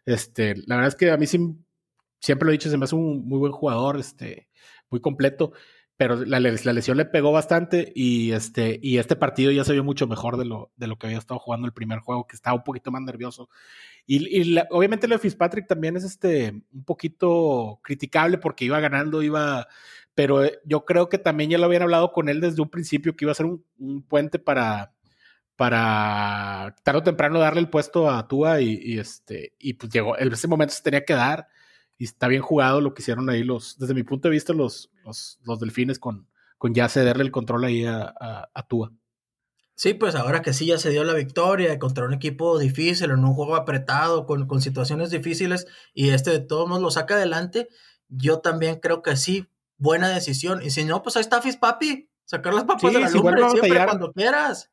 Este, 0.07 0.55
la 0.66 0.76
verdad 0.76 0.88
es 0.88 0.94
que 0.94 1.11
a 1.11 1.16
mí 1.16 1.26
sí, 1.26 1.38
siempre 2.20 2.46
lo 2.46 2.50
he 2.50 2.59
dicho, 2.59 2.70
se 2.70 2.79
me 2.79 2.85
hace 2.85 2.94
un 2.94 3.26
muy 3.29 3.38
buen 3.38 3.52
jugador, 3.52 3.98
este, 3.98 4.48
muy 4.90 5.00
completo, 5.00 5.52
pero 5.96 6.16
la, 6.24 6.40
lesión 6.40 6.96
le 6.96 7.06
pegó 7.06 7.32
bastante 7.32 7.92
y 7.94 8.32
este, 8.32 8.78
y 8.82 8.98
este 8.98 9.16
partido 9.16 9.50
ya 9.50 9.64
se 9.64 9.72
vio 9.72 9.82
mucho 9.82 10.06
mejor 10.06 10.37
de 10.37 10.44
lo, 10.44 10.70
de 10.76 10.87
lo 10.87 10.98
que 10.98 11.06
había 11.06 11.18
estado 11.18 11.40
jugando 11.40 11.66
el 11.66 11.72
primer 11.72 12.00
juego, 12.00 12.26
que 12.26 12.37
estaba 12.37 12.56
un 12.56 12.64
poquito 12.64 12.90
más 12.90 13.02
nervioso. 13.02 13.48
Y, 14.06 14.59
obviamente 14.70 15.09
lo 15.09 15.14
de 15.14 15.20
Fitzpatrick 15.20 15.66
también 15.66 15.96
es 15.96 16.04
este, 16.04 16.62
un 16.72 16.85
poquito 16.85 17.80
criticable 17.82 18.38
porque 18.38 18.66
iba 18.66 18.78
ganando, 18.80 19.22
iba 19.22 19.66
pero 20.16 20.44
eh, 20.44 20.59
yo 20.64 20.85
creo 20.87 21.09
que 21.09 21.18
también 21.18 21.50
ya 21.50 21.59
lo 21.59 21.66
habían 21.66 21.82
hablado 21.82 22.11
con 22.12 22.28
él 22.28 22.40
desde 22.40 22.62
un 22.62 22.70
principio 22.70 23.14
que 23.14 23.26
iba 23.26 23.32
a 23.32 23.35
ser 23.37 23.46
un, 23.46 24.02
puente 24.09 24.38
para, 24.38 24.94
para 25.56 26.74
tarde 26.82 27.00
o 27.00 27.02
temprano 27.04 27.38
darle 27.38 27.61
el 27.61 27.70
puesto 27.70 28.11
a 28.11 28.26
Tua 28.26 28.61
y, 28.61 28.98
este 28.98 29.54
y 29.59 29.74
pues 29.74 29.92
llegó, 29.92 30.18
en 30.18 30.32
ese 30.32 30.48
momento 30.48 30.74
se 30.74 30.82
tenía 30.82 31.04
que 31.04 31.14
dar 31.14 31.48
y 31.98 32.04
está 32.04 32.28
bien 32.28 32.42
jugado 32.42 32.80
lo 32.80 32.94
que 32.94 33.02
hicieron 33.02 33.28
ahí 33.30 33.42
los, 33.42 33.78
desde 33.78 33.94
mi 33.94 34.02
punto 34.02 34.28
de 34.28 34.32
vista 34.32 34.52
los, 34.52 34.90
los, 35.04 35.61
delfines 35.61 35.98
con, 35.98 36.28
con 36.59 36.74
ya 36.74 36.88
cederle 36.88 37.24
el 37.24 37.30
control 37.30 37.64
ahí 37.64 37.85
a, 37.85 38.14
a, 38.54 38.66
Tua. 38.66 38.92
Sí, 39.74 39.94
pues 39.94 40.14
ahora 40.14 40.42
que 40.42 40.52
sí 40.52 40.66
ya 40.66 40.78
se 40.78 40.90
dio 40.90 41.04
la 41.04 41.14
victoria 41.14 41.78
contra 41.78 42.06
un 42.06 42.14
equipo 42.14 42.59
difícil, 42.59 43.11
en 43.11 43.24
un 43.24 43.35
juego 43.35 43.56
apretado, 43.56 44.26
con, 44.26 44.46
con 44.46 44.61
situaciones 44.61 45.11
difíciles, 45.11 45.66
y 45.92 46.11
este 46.11 46.30
de 46.30 46.40
todos 46.40 46.68
modos 46.68 46.82
lo 46.82 46.90
saca 46.90 47.14
adelante, 47.14 47.68
yo 48.09 48.40
también 48.40 48.80
creo 48.80 49.02
que 49.02 49.16
sí, 49.16 49.48
buena 49.78 50.09
decisión. 50.09 50.62
Y 50.62 50.70
si 50.70 50.85
no, 50.85 51.02
pues 51.02 51.16
ahí 51.16 51.22
está 51.22 51.42
Fis 51.42 51.56
Papi. 51.56 52.11
Sacar 52.24 52.54
las 52.54 52.64
papas 52.64 52.92
de 52.92 53.00
la 53.00 53.11
lumbre 53.11 53.50
siempre 53.50 53.85
cuando 53.85 54.12
quieras. 54.12 54.72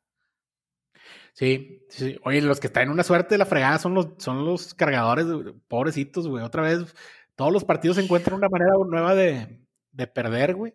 Sí, 1.34 1.84
sí, 1.90 2.16
oye, 2.22 2.40
los 2.40 2.60
que 2.60 2.68
están 2.68 2.84
en 2.84 2.90
una 2.90 3.02
suerte 3.02 3.34
de 3.34 3.38
la 3.38 3.46
fregada 3.46 3.80
son 3.80 3.92
los, 3.92 4.06
son 4.18 4.44
los 4.44 4.72
cargadores, 4.72 5.26
pobrecitos, 5.66 6.28
güey. 6.28 6.44
Otra 6.44 6.62
vez, 6.62 6.94
todos 7.34 7.52
los 7.52 7.64
partidos 7.64 7.98
encuentran 7.98 8.36
una 8.36 8.48
manera 8.48 8.70
nueva 8.86 9.16
de, 9.16 9.60
de 9.90 10.06
perder, 10.06 10.54
güey. 10.54 10.74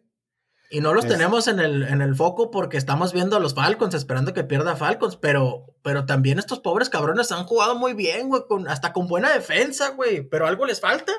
Y 0.69 0.81
no 0.81 0.93
los 0.93 1.07
tenemos 1.07 1.47
en 1.47 1.59
el, 1.59 1.83
en 1.83 2.01
el 2.01 2.13
foco 2.13 2.51
porque 2.51 2.77
estamos 2.77 3.13
viendo 3.13 3.37
a 3.37 3.39
los 3.39 3.55
Falcons, 3.55 3.95
esperando 3.95 4.33
que 4.33 4.43
pierda 4.43 4.75
Falcons, 4.75 5.15
pero, 5.15 5.77
pero 5.81 6.05
también 6.05 6.39
estos 6.39 6.59
pobres 6.59 6.89
cabrones 6.89 7.31
han 7.31 7.45
jugado 7.45 7.75
muy 7.75 7.93
bien, 7.93 8.27
güey, 8.27 8.43
con, 8.47 8.67
hasta 8.67 8.91
con 8.91 9.07
buena 9.07 9.33
defensa, 9.33 9.91
güey, 9.91 10.27
pero 10.27 10.45
algo 10.45 10.65
les 10.65 10.81
falta. 10.81 11.13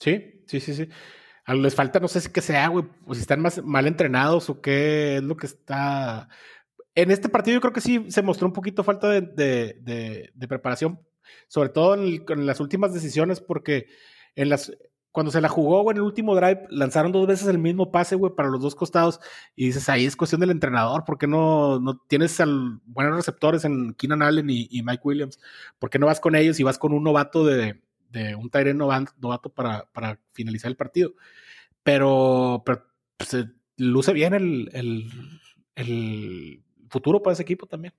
Sí, 0.00 0.42
sí, 0.46 0.58
sí, 0.58 0.74
sí 0.74 0.88
les 1.54 1.74
falta, 1.74 2.00
no 2.00 2.08
sé 2.08 2.20
si 2.20 2.30
qué 2.30 2.40
sea, 2.40 2.68
güey, 2.68 2.84
o 3.06 3.14
si 3.14 3.20
están 3.20 3.40
más 3.40 3.62
mal 3.62 3.86
entrenados 3.86 4.50
o 4.50 4.60
qué 4.60 5.16
es 5.16 5.22
lo 5.22 5.36
que 5.36 5.46
está. 5.46 6.28
En 6.96 7.10
este 7.10 7.28
partido 7.28 7.54
yo 7.54 7.60
creo 7.60 7.72
que 7.72 7.80
sí 7.80 8.06
se 8.08 8.22
mostró 8.22 8.48
un 8.48 8.52
poquito 8.52 8.82
falta 8.82 9.08
de, 9.08 10.32
preparación, 10.48 10.98
sobre 11.46 11.68
todo 11.68 11.94
en, 11.94 12.46
las 12.46 12.58
últimas 12.58 12.92
decisiones, 12.92 13.40
porque 13.40 13.86
cuando 15.12 15.30
se 15.30 15.40
la 15.40 15.48
jugó, 15.48 15.90
en 15.90 15.98
el 15.98 16.02
último 16.02 16.34
drive, 16.34 16.66
lanzaron 16.70 17.12
dos 17.12 17.26
veces 17.26 17.48
el 17.48 17.58
mismo 17.58 17.92
pase, 17.92 18.16
güey, 18.16 18.34
para 18.34 18.48
los 18.48 18.60
dos 18.60 18.74
costados, 18.74 19.20
y 19.54 19.66
dices, 19.66 19.88
ahí 19.88 20.06
es 20.06 20.16
cuestión 20.16 20.40
del 20.40 20.50
entrenador, 20.50 21.04
¿por 21.04 21.18
qué 21.18 21.26
no, 21.26 21.78
no 21.80 21.98
tienes 22.08 22.36
buenos 22.86 23.16
receptores 23.16 23.64
en 23.64 23.94
Keenan 23.94 24.22
Allen 24.22 24.48
y, 24.48 24.82
Mike 24.82 25.02
Williams? 25.04 25.38
¿Por 25.78 25.90
qué 25.90 25.98
no 25.98 26.06
vas 26.06 26.18
con 26.18 26.34
ellos 26.34 26.58
y 26.58 26.62
vas 26.62 26.78
con 26.78 26.92
un 26.92 27.04
novato 27.04 27.44
de, 27.44 27.78
un 28.38 28.48
Tyrene 28.50 28.78
novato 28.78 29.50
para, 29.50 30.18
finalizar 30.32 30.70
el 30.70 30.76
partido. 30.76 31.12
Pero, 31.82 32.62
pero 32.64 32.86
se 33.20 33.44
pues, 33.44 33.54
luce 33.76 34.12
bien 34.12 34.34
el, 34.34 35.10
futuro 36.88 37.22
para 37.22 37.34
ese 37.34 37.42
equipo 37.42 37.66
también. 37.66 37.94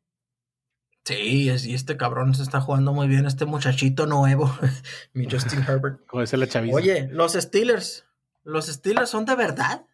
Sí, 1.08 1.50
y 1.50 1.74
este 1.74 1.96
cabrón 1.96 2.36
se 2.36 2.44
está 2.44 2.60
jugando 2.60 2.92
muy 2.92 3.08
bien, 3.08 3.26
este 3.26 3.46
muchachito 3.46 4.08
nuevo, 4.08 4.54
mi 5.14 5.30
Justin 5.30 5.64
Herbert. 5.66 6.06
Como 6.08 6.22
dice 6.22 6.36
la 6.36 6.48
chaviza. 6.48 6.76
Oye, 6.76 7.08
los 7.12 7.34
Steelers, 7.34 8.06
¿los 8.44 8.68
Steelers 8.68 9.10
son 9.10 9.26
de 9.26 9.36
verdad? 9.36 9.86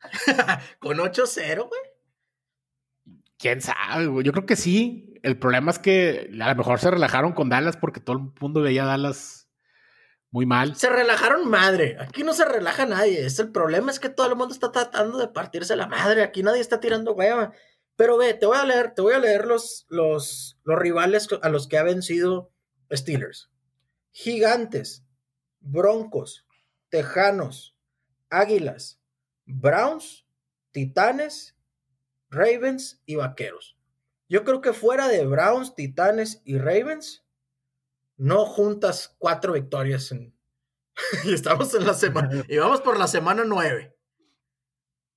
Con 0.78 0.98
8-0, 0.98 1.68
güey. 1.68 1.80
Quién 3.36 3.60
sabe, 3.60 4.06
güey. 4.06 4.24
Yo 4.24 4.32
creo 4.32 4.46
que 4.46 4.54
sí. 4.54 5.18
El 5.22 5.38
problema 5.38 5.70
es 5.70 5.78
que 5.78 6.30
a 6.40 6.50
lo 6.50 6.54
mejor 6.54 6.78
se 6.78 6.90
relajaron 6.90 7.32
con 7.32 7.48
Dallas 7.48 7.76
porque 7.76 8.00
todo 8.00 8.16
el 8.16 8.32
mundo 8.40 8.62
veía 8.62 8.84
a 8.84 8.86
Dallas 8.86 9.48
muy 10.30 10.46
mal. 10.46 10.76
Se 10.76 10.88
relajaron 10.88 11.48
madre. 11.48 11.96
Aquí 12.00 12.22
no 12.22 12.32
se 12.32 12.44
relaja 12.44 12.86
nadie. 12.86 13.26
Es 13.26 13.38
el 13.38 13.50
problema 13.50 13.90
es 13.90 13.98
que 13.98 14.08
todo 14.08 14.28
el 14.28 14.36
mundo 14.36 14.54
está 14.54 14.70
tratando 14.70 15.18
de 15.18 15.28
partirse 15.28 15.74
la 15.74 15.88
madre. 15.88 16.22
Aquí 16.22 16.42
nadie 16.42 16.60
está 16.60 16.80
tirando 16.80 17.12
hueva. 17.12 17.52
Pero 17.96 18.16
ve, 18.16 18.34
te 18.34 18.46
voy 18.46 18.56
a 18.56 18.64
leer, 18.64 18.94
te 18.94 19.02
voy 19.02 19.14
a 19.14 19.18
leer 19.18 19.46
los, 19.46 19.86
los, 19.88 20.58
los 20.64 20.78
rivales 20.78 21.28
a 21.42 21.48
los 21.48 21.68
que 21.68 21.78
ha 21.78 21.82
vencido 21.82 22.50
Steelers. 22.90 23.50
Gigantes, 24.10 25.04
Broncos, 25.60 26.46
Tejanos, 26.88 27.76
Águilas, 28.30 29.00
Browns, 29.44 30.26
Titanes 30.72 31.56
Ravens 32.30 33.02
y 33.04 33.16
Vaqueros. 33.16 33.76
Yo 34.28 34.44
creo 34.44 34.60
que 34.60 34.72
fuera 34.72 35.08
de 35.08 35.26
Browns, 35.26 35.74
Titanes 35.74 36.40
y 36.44 36.58
Ravens, 36.58 37.24
no 38.16 38.46
juntas 38.46 39.16
cuatro 39.18 39.54
victorias. 39.54 40.12
y 41.24 41.34
estamos 41.34 41.74
en 41.74 41.86
la 41.86 41.94
semana, 41.94 42.44
y 42.48 42.56
vamos 42.58 42.80
por 42.80 42.98
la 42.98 43.08
semana 43.08 43.42
nueve. 43.44 43.96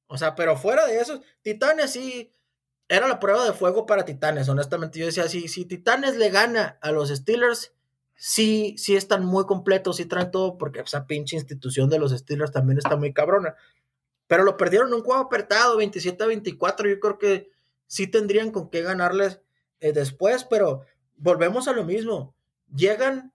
O 0.08 0.18
sea, 0.18 0.36
pero 0.36 0.58
fuera 0.58 0.86
de 0.88 1.00
eso, 1.00 1.22
Titanes 1.42 1.92
sí, 1.92 2.32
era 2.88 3.08
la 3.08 3.19
prueba 3.19 3.46
de 3.46 3.54
fuego 3.54 3.86
para 3.86 4.06
Titanes, 4.06 4.50
honestamente. 4.50 5.00
Yo 5.00 5.06
decía, 5.06 5.28
si, 5.28 5.48
si 5.48 5.65
Titanes 5.65 6.15
le 6.15 6.30
gana 6.30 6.78
a 6.82 6.91
los 6.91 7.10
Steelers, 7.10 7.74
sí, 8.15 8.76
sí 8.78 8.96
están 8.96 9.26
muy 9.26 9.46
completos, 9.46 9.98
sí 9.98 10.06
traen 10.06 10.32
todo, 10.32 10.58
porque 10.58 10.82
esa 10.82 11.08
pinche 11.08 11.36
institución 11.36 11.89
de 11.89 12.00
los 12.00 12.12
Steelers 12.12 12.52
también 12.52 12.78
está 12.78 12.96
muy 12.96 13.13
cabrona. 13.13 13.56
Pero 14.28 14.43
lo 14.43 14.58
perdieron 14.58 14.89
en 14.89 14.96
un 14.96 15.04
juego 15.04 15.22
apretado, 15.22 15.78
27 15.78 16.24
a 16.24 16.28
24. 16.28 16.89
Yo 16.89 17.00
creo 17.00 17.17
que 17.17 17.50
sí 17.88 18.08
tendrían 18.08 18.52
con 18.52 18.69
qué 18.69 18.82
ganarles 18.82 19.41
eh, 19.80 19.91
después, 19.93 20.46
pero 20.46 20.82
volvemos 21.17 21.67
a 21.67 21.74
lo 21.74 21.84
mismo. 21.84 22.36
Llegan, 22.74 23.34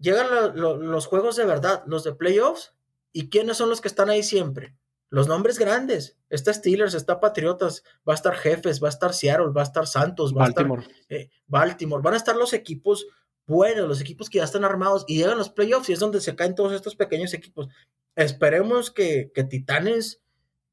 llegan 0.00 0.26
los 0.54 1.06
juegos 1.06 1.36
de 1.36 1.44
verdad, 1.44 1.84
los 1.86 2.04
de 2.04 2.14
playoffs, 2.14 2.74
¿y 3.12 3.28
quiénes 3.28 3.56
son 3.56 3.68
los 3.68 3.80
que 3.80 3.88
están 3.88 4.10
ahí 4.10 4.22
siempre? 4.22 4.74
Los 5.10 5.26
nombres 5.26 5.58
grandes. 5.58 6.16
Está 6.30 6.54
Steelers, 6.54 6.94
está 6.94 7.18
Patriotas, 7.18 7.82
va 8.08 8.12
a 8.12 8.16
estar 8.16 8.34
Jefes, 8.36 8.80
va 8.82 8.86
a 8.86 8.90
estar 8.90 9.12
Seattle, 9.12 9.48
va 9.48 9.62
a 9.62 9.64
estar 9.64 9.86
Santos, 9.88 10.32
va 10.34 10.44
a 10.44 10.48
estar 10.48 10.66
eh, 11.08 11.28
Baltimore. 11.48 12.02
Van 12.02 12.14
a 12.14 12.16
estar 12.16 12.36
los 12.36 12.52
equipos 12.52 13.06
buenos, 13.44 13.88
los 13.88 14.00
equipos 14.00 14.30
que 14.30 14.38
ya 14.38 14.44
están 14.44 14.64
armados 14.64 15.04
y 15.08 15.16
llegan 15.18 15.36
los 15.36 15.50
playoffs 15.50 15.88
y 15.88 15.92
es 15.92 15.98
donde 15.98 16.20
se 16.20 16.36
caen 16.36 16.54
todos 16.54 16.72
estos 16.72 16.94
pequeños 16.94 17.34
equipos. 17.34 17.68
Esperemos 18.14 18.92
que, 18.92 19.32
Titanes, 19.50 20.22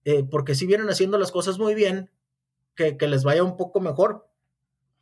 eh, 0.06 0.23
porque 0.23 0.54
si 0.54 0.67
vienen 0.67 0.89
haciendo 0.89 1.17
las 1.17 1.32
cosas 1.32 1.58
muy 1.58 1.73
bien, 1.73 2.12
que, 2.76 2.95
les 3.08 3.23
vaya 3.23 3.43
un 3.43 3.58
poco 3.58 3.82
mejor. 3.82 4.30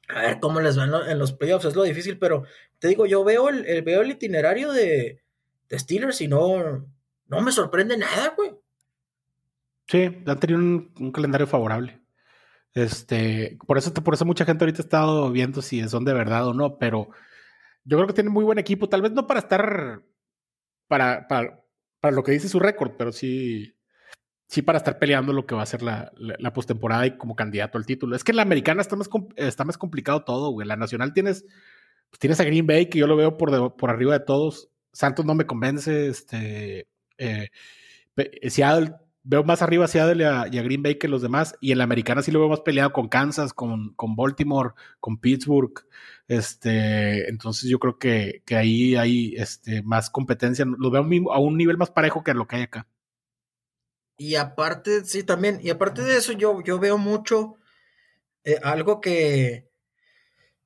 A 0.08 0.21
ver 0.21 0.39
cómo 0.39 0.62
les 0.62 0.78
va 0.80 0.86
en, 1.12 1.19
los 1.19 1.34
playoffs, 1.34 1.65
es 1.65 1.76
lo 1.76 1.84
difícil, 1.84 2.19
pero 2.19 2.43
te 2.80 2.88
digo, 2.88 3.06
yo 3.06 3.24
veo 3.26 3.50
el, 3.50 3.82
veo 3.82 4.02
el 4.02 4.12
itinerario 4.12 4.71
de, 4.71 5.24
de 5.67 5.80
Steelers 5.80 6.21
y 6.21 6.28
no, 6.30 6.88
no 7.28 7.41
me 7.41 7.52
sorprende 7.52 7.98
nada, 7.98 8.34
güey. 8.38 8.56
Sí, 9.88 10.04
han 10.26 10.39
tenido 10.39 10.60
un, 10.60 11.12
calendario 11.12 11.48
favorable. 11.48 12.02
Este, 12.74 13.58
por 13.65 13.78
eso, 13.78 13.93
por 13.93 14.13
eso 14.15 14.26
mucha 14.26 14.45
gente 14.45 14.63
ahorita 14.63 14.82
ha 14.82 14.86
estado 14.86 15.32
viendo 15.32 15.62
si 15.62 15.88
son 15.88 16.06
de 16.06 16.13
verdad 16.13 16.48
o 16.48 16.54
no, 16.54 16.78
pero 16.78 17.10
yo 17.86 17.98
creo 17.98 18.08
que 18.08 18.13
tienen 18.13 18.34
muy 18.34 18.43
buen 18.43 18.60
equipo, 18.60 18.89
tal 18.89 19.02
vez 19.02 19.12
no 19.13 19.28
para 19.28 19.39
estar 19.39 20.04
para, 20.88 21.28
para, 21.28 21.63
para 22.00 22.15
lo 22.15 22.24
que 22.24 22.32
dice 22.34 22.50
su 22.50 22.60
récord, 22.60 22.93
pero 22.98 23.12
sí, 23.12 23.76
sí 24.48 24.62
para 24.62 24.78
estar 24.80 25.00
peleando 25.00 25.34
lo 25.34 25.45
que 25.45 25.56
va 25.56 25.63
a 25.63 25.67
ser 25.67 25.84
la, 25.84 26.12
la, 26.17 26.54
postemporada 26.54 27.08
y 27.08 27.17
como 27.17 27.36
candidato 27.36 27.78
al 27.78 27.86
título. 27.86 28.15
Es 28.15 28.24
que 28.24 28.32
en 28.32 28.38
la 28.38 28.43
americana 28.43 28.82
está 28.82 28.95
más, 28.95 29.10
está 29.38 29.63
más 29.65 29.78
complicado 29.78 30.24
todo, 30.24 30.52
güey. 30.52 30.67
La 30.67 30.76
nacional 30.76 31.13
tienes, 31.13 31.45
pues 32.10 32.19
tienes 32.19 32.39
a 32.39 32.43
Green 32.43 32.67
Bay, 32.67 32.89
que 32.89 33.00
yo 33.00 33.08
lo 33.08 33.15
veo 33.15 33.38
por, 33.38 33.76
por 33.76 33.89
arriba 33.89 34.13
de 34.13 34.26
todos. 34.26 34.69
Santos 34.91 35.26
no 35.26 35.36
me 35.36 35.45
convence, 35.45 36.08
este, 36.08 36.88
eh, 37.17 37.50
Seattle 38.50 38.95
veo 39.25 39.43
más 39.43 39.61
arriba 39.61 39.85
a 39.85 39.88
Seattle 39.88 40.23
y 40.23 40.57
a, 40.57 40.61
Green 40.61 40.83
Bay 40.83 40.95
que 40.97 41.07
los 41.07 41.21
demás. 41.21 41.55
Y 41.59 41.71
en 41.71 41.79
la 41.79 41.83
americana 41.83 42.21
sí 42.21 42.31
lo 42.31 42.39
veo 42.39 42.49
más 42.49 42.61
peleado 42.61 42.93
con 42.93 43.09
Kansas, 43.09 43.53
con, 43.53 43.93
con 43.95 44.15
Baltimore, 44.15 44.71
con 44.99 45.17
Pittsburgh. 45.17 45.73
Este, 46.27 47.27
entonces 47.27 47.69
yo 47.69 47.79
creo 47.79 47.97
que, 47.97 48.43
que 48.45 48.55
ahí 48.55 48.95
hay 48.95 49.35
este, 49.35 49.81
más 49.81 50.09
competencia. 50.09 50.65
Lo 50.65 50.91
veo 50.91 51.03
a 51.31 51.39
un 51.39 51.57
nivel 51.57 51.77
más 51.77 51.91
parejo 51.91 52.23
que 52.23 52.33
lo 52.33 52.47
que 52.47 52.57
hay 52.57 52.61
acá. 52.63 52.88
Y 54.17 54.35
aparte, 54.35 55.03
sí, 55.03 55.23
también, 55.23 55.59
y 55.61 55.69
aparte 55.69 56.01
de 56.01 56.15
eso, 56.15 56.31
yo, 56.31 56.63
yo 56.63 56.79
veo 56.79 56.97
mucho 56.97 57.55
eh, 58.45 58.59
algo 58.63 59.01
que, 59.01 59.67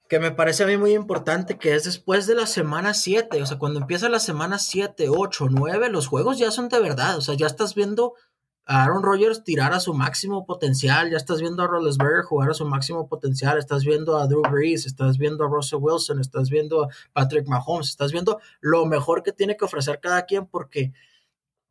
que 0.07 0.19
me 0.19 0.31
parece 0.31 0.63
a 0.63 0.67
mí 0.67 0.77
muy 0.77 0.93
importante, 0.93 1.57
que 1.57 1.73
es 1.73 1.85
después 1.85 2.27
de 2.27 2.35
la 2.35 2.45
semana 2.45 2.93
7, 2.93 3.41
o 3.41 3.45
sea, 3.47 3.57
cuando 3.57 3.79
empieza 3.79 4.07
la 4.07 4.19
semana 4.19 4.59
7, 4.59 5.07
8, 5.09 5.47
9, 5.49 5.89
los 5.89 6.07
juegos 6.07 6.37
ya 6.37 6.51
son 6.51 6.69
de 6.69 6.79
verdad, 6.79 7.17
o 7.17 7.21
sea, 7.21 7.33
ya 7.33 7.47
estás 7.47 7.73
viendo 7.73 8.13
a 8.69 8.83
Aaron 8.83 9.01
Rodgers 9.01 9.43
tirar 9.43 9.73
a 9.73 9.79
su 9.79 9.95
máximo 9.95 10.45
potencial, 10.45 11.09
ya 11.09 11.17
estás 11.17 11.41
viendo 11.41 11.63
a 11.63 11.67
Roethlisberger 11.67 12.21
jugar 12.21 12.51
a 12.51 12.53
su 12.53 12.65
máximo 12.65 13.07
potencial, 13.07 13.57
estás 13.57 13.83
viendo 13.83 14.15
a 14.15 14.27
Drew 14.27 14.43
Brees, 14.43 14.85
estás 14.85 15.17
viendo 15.17 15.43
a 15.43 15.47
Russell 15.47 15.79
Wilson, 15.81 16.19
estás 16.19 16.51
viendo 16.51 16.83
a 16.83 16.89
Patrick 17.11 17.47
Mahomes, 17.47 17.89
estás 17.89 18.11
viendo 18.11 18.39
lo 18.61 18.85
mejor 18.85 19.23
que 19.23 19.31
tiene 19.31 19.57
que 19.57 19.65
ofrecer 19.65 19.99
cada 19.99 20.27
quien 20.27 20.45
porque 20.45 20.93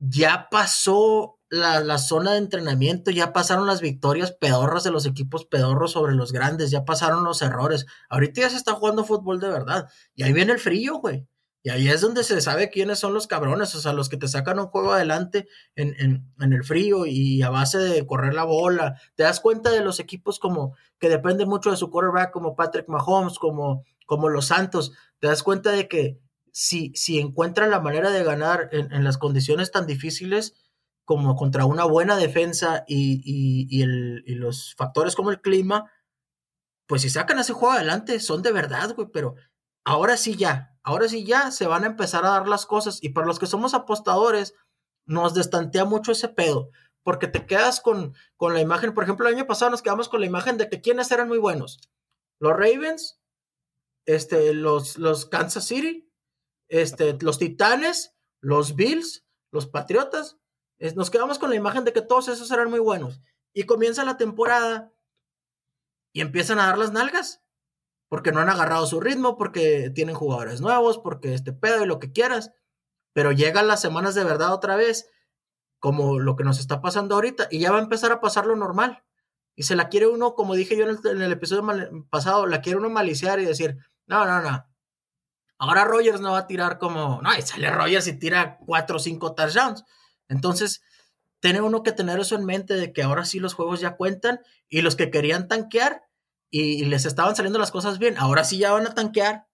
ya 0.00 0.48
pasó 0.50 1.38
la, 1.50 1.98
zona 1.98 2.32
de 2.32 2.38
entrenamiento, 2.38 3.12
ya 3.12 3.32
pasaron 3.32 3.68
las 3.68 3.80
victorias 3.80 4.32
pedorras 4.32 4.82
de 4.82 4.90
los 4.90 5.06
equipos 5.06 5.44
pedorros 5.44 5.92
sobre 5.92 6.16
los 6.16 6.32
grandes, 6.32 6.72
ya 6.72 6.84
pasaron 6.84 7.22
los 7.22 7.42
errores. 7.42 7.86
Ahorita 8.10 8.40
ya 8.40 8.50
se 8.50 8.56
está 8.56 8.72
jugando 8.72 9.04
fútbol 9.04 9.38
de 9.38 9.48
verdad. 9.48 9.88
Y 10.16 10.24
ahí 10.24 10.32
viene 10.32 10.52
el 10.52 10.58
frío, 10.58 10.96
güey. 10.98 11.28
Y 11.62 11.70
ahí 11.70 11.88
es 11.88 12.00
donde 12.00 12.22
se 12.22 12.40
sabe 12.40 12.70
quiénes 12.70 13.00
son 13.00 13.12
los 13.12 13.26
cabrones, 13.26 13.74
o 13.74 13.80
sea, 13.80 13.92
los 13.92 14.08
que 14.08 14.16
te 14.16 14.28
sacan 14.28 14.60
un 14.60 14.68
juego 14.68 14.92
adelante 14.92 15.48
en, 15.74 16.24
el 16.38 16.64
frío 16.64 17.04
y 17.04 17.42
a 17.42 17.50
base 17.50 17.78
de 17.78 18.06
correr 18.06 18.34
la 18.34 18.44
bola. 18.44 19.00
Te 19.16 19.24
das 19.24 19.40
cuenta 19.40 19.70
de 19.70 19.82
los 19.82 19.98
equipos 19.98 20.38
como 20.38 20.76
que 20.98 21.08
dependen 21.08 21.48
mucho 21.48 21.70
de 21.70 21.76
su 21.76 21.90
quarterback, 21.90 22.30
como 22.30 22.54
Patrick 22.54 22.88
Mahomes, 22.88 23.38
como, 23.38 23.84
como 24.06 24.28
los 24.28 24.46
Santos. 24.46 24.92
Te 25.18 25.26
das 25.26 25.42
cuenta 25.42 25.72
de 25.72 25.88
que 25.88 26.20
si, 26.52 26.92
si 26.94 27.18
encuentran 27.18 27.70
la 27.70 27.80
manera 27.80 28.10
de 28.10 28.22
ganar 28.22 28.68
en, 28.72 29.02
las 29.02 29.18
condiciones 29.18 29.72
tan 29.72 29.86
difíciles 29.86 30.54
como 31.04 31.34
contra 31.34 31.64
una 31.64 31.84
buena 31.84 32.16
defensa 32.16 32.84
y, 32.86 33.20
y, 33.24 33.66
y 33.70 34.34
los 34.34 34.74
factores 34.76 35.16
como 35.16 35.30
el 35.30 35.40
clima, 35.40 35.90
pues 36.86 37.02
si 37.02 37.10
sacan 37.10 37.38
ese 37.38 37.52
juego 37.52 37.74
adelante, 37.74 38.20
son 38.20 38.42
de 38.42 38.52
verdad, 38.52 38.94
güey, 38.94 39.08
pero 39.12 39.34
ahora 39.88 40.18
sí 40.18 40.36
ya, 40.36 40.76
ahora 40.82 41.08
sí 41.08 41.24
ya 41.24 41.50
se 41.50 41.66
van 41.66 41.82
a 41.82 41.86
empezar 41.86 42.26
a 42.26 42.30
dar 42.30 42.46
las 42.46 42.66
cosas. 42.66 42.98
Y 43.02 43.08
para 43.08 43.26
los 43.26 43.38
que 43.38 43.46
somos 43.46 43.72
apostadores 43.72 44.54
nos 45.06 45.32
destantea 45.32 45.86
mucho 45.86 46.12
ese 46.12 46.28
pedo, 46.28 46.70
porque 47.02 47.26
te 47.26 47.46
quedas 47.46 47.80
con, 47.80 48.14
con 48.36 48.52
la 48.52 48.60
imagen, 48.60 48.92
por 48.92 49.04
ejemplo, 49.04 49.26
el 49.26 49.34
año 49.34 49.46
pasado 49.46 49.70
nos 49.70 49.80
quedamos 49.80 50.10
con 50.10 50.20
la 50.20 50.26
imagen 50.26 50.58
de 50.58 50.68
que 50.68 50.82
quienes 50.82 51.10
eran 51.10 51.26
muy 51.26 51.38
buenos, 51.38 51.80
los 52.38 52.52
Ravens, 52.52 53.18
este, 54.04 54.52
los, 54.52 54.98
los 54.98 55.24
Kansas 55.24 55.64
City, 55.64 56.12
este, 56.68 57.16
los 57.22 57.38
Titanes, 57.38 58.14
los 58.42 58.76
Bills, 58.76 59.24
los 59.50 59.66
Patriotas, 59.68 60.36
nos 60.96 61.08
quedamos 61.08 61.38
con 61.38 61.48
la 61.48 61.56
imagen 61.56 61.84
de 61.84 61.94
que 61.94 62.02
todos 62.02 62.28
esos 62.28 62.50
eran 62.50 62.68
muy 62.68 62.78
buenos. 62.78 63.22
Y 63.54 63.64
comienza 63.64 64.04
la 64.04 64.18
temporada 64.18 64.92
y 66.12 66.20
empiezan 66.20 66.60
a 66.60 66.66
dar 66.66 66.76
las 66.76 66.92
nalgas 66.92 67.42
porque 68.08 68.32
no 68.32 68.40
han 68.40 68.48
agarrado 68.48 68.86
su 68.86 69.00
ritmo, 69.00 69.36
porque 69.36 69.90
tienen 69.94 70.14
jugadores 70.14 70.60
nuevos, 70.60 70.98
porque 70.98 71.34
este 71.34 71.52
pedo 71.52 71.84
y 71.84 71.86
lo 71.86 71.98
que 71.98 72.12
quieras. 72.12 72.52
Pero 73.12 73.32
llegan 73.32 73.68
las 73.68 73.80
semanas 73.80 74.14
de 74.14 74.24
verdad 74.24 74.52
otra 74.52 74.76
vez, 74.76 75.10
como 75.78 76.18
lo 76.18 76.36
que 76.36 76.44
nos 76.44 76.58
está 76.58 76.80
pasando 76.80 77.14
ahorita, 77.14 77.48
y 77.50 77.60
ya 77.60 77.70
va 77.70 77.78
a 77.78 77.82
empezar 77.82 78.12
a 78.12 78.20
pasar 78.20 78.46
lo 78.46 78.56
normal. 78.56 79.04
Y 79.54 79.64
se 79.64 79.76
la 79.76 79.88
quiere 79.88 80.06
uno, 80.06 80.34
como 80.34 80.54
dije 80.54 80.76
yo 80.76 80.88
en 80.88 81.22
el, 81.22 81.32
episodio 81.32 81.64
pasado, 82.10 82.46
la 82.46 82.60
quiere 82.62 82.78
uno 82.78 82.90
maliciar 82.90 83.40
y 83.40 83.44
decir, 83.44 83.76
no, 84.06 84.24
no, 84.24 84.40
no. 84.40 84.66
Ahora 85.58 85.84
Rogers 85.84 86.20
no 86.20 86.32
va 86.32 86.38
a 86.38 86.46
tirar 86.46 86.78
como, 86.78 87.20
no, 87.20 87.36
y 87.36 87.42
sale 87.42 87.68
Rogers 87.70 88.06
y 88.06 88.12
tira 88.18 88.58
cuatro 88.64 88.96
o 88.96 89.00
cinco 89.00 89.34
touchdowns. 89.34 89.84
Entonces, 90.28 90.82
tiene 91.40 91.60
uno 91.60 91.82
que 91.82 91.92
tener 91.92 92.20
eso 92.20 92.36
en 92.36 92.44
mente 92.44 92.74
de 92.74 92.92
que 92.92 93.02
ahora 93.02 93.24
sí 93.24 93.40
los 93.40 93.54
juegos 93.54 93.80
ya 93.80 93.96
cuentan 93.96 94.40
y 94.68 94.82
los 94.82 94.96
que 94.96 95.10
querían 95.10 95.48
tanquear 95.48 96.07
y 96.50 96.84
les 96.86 97.04
estaban 97.04 97.36
saliendo 97.36 97.58
las 97.58 97.70
cosas 97.70 97.98
bien. 97.98 98.16
Ahora 98.18 98.44
sí 98.44 98.58
ya 98.58 98.72
van 98.72 98.86
a 98.86 98.94
tanquear 98.94 99.48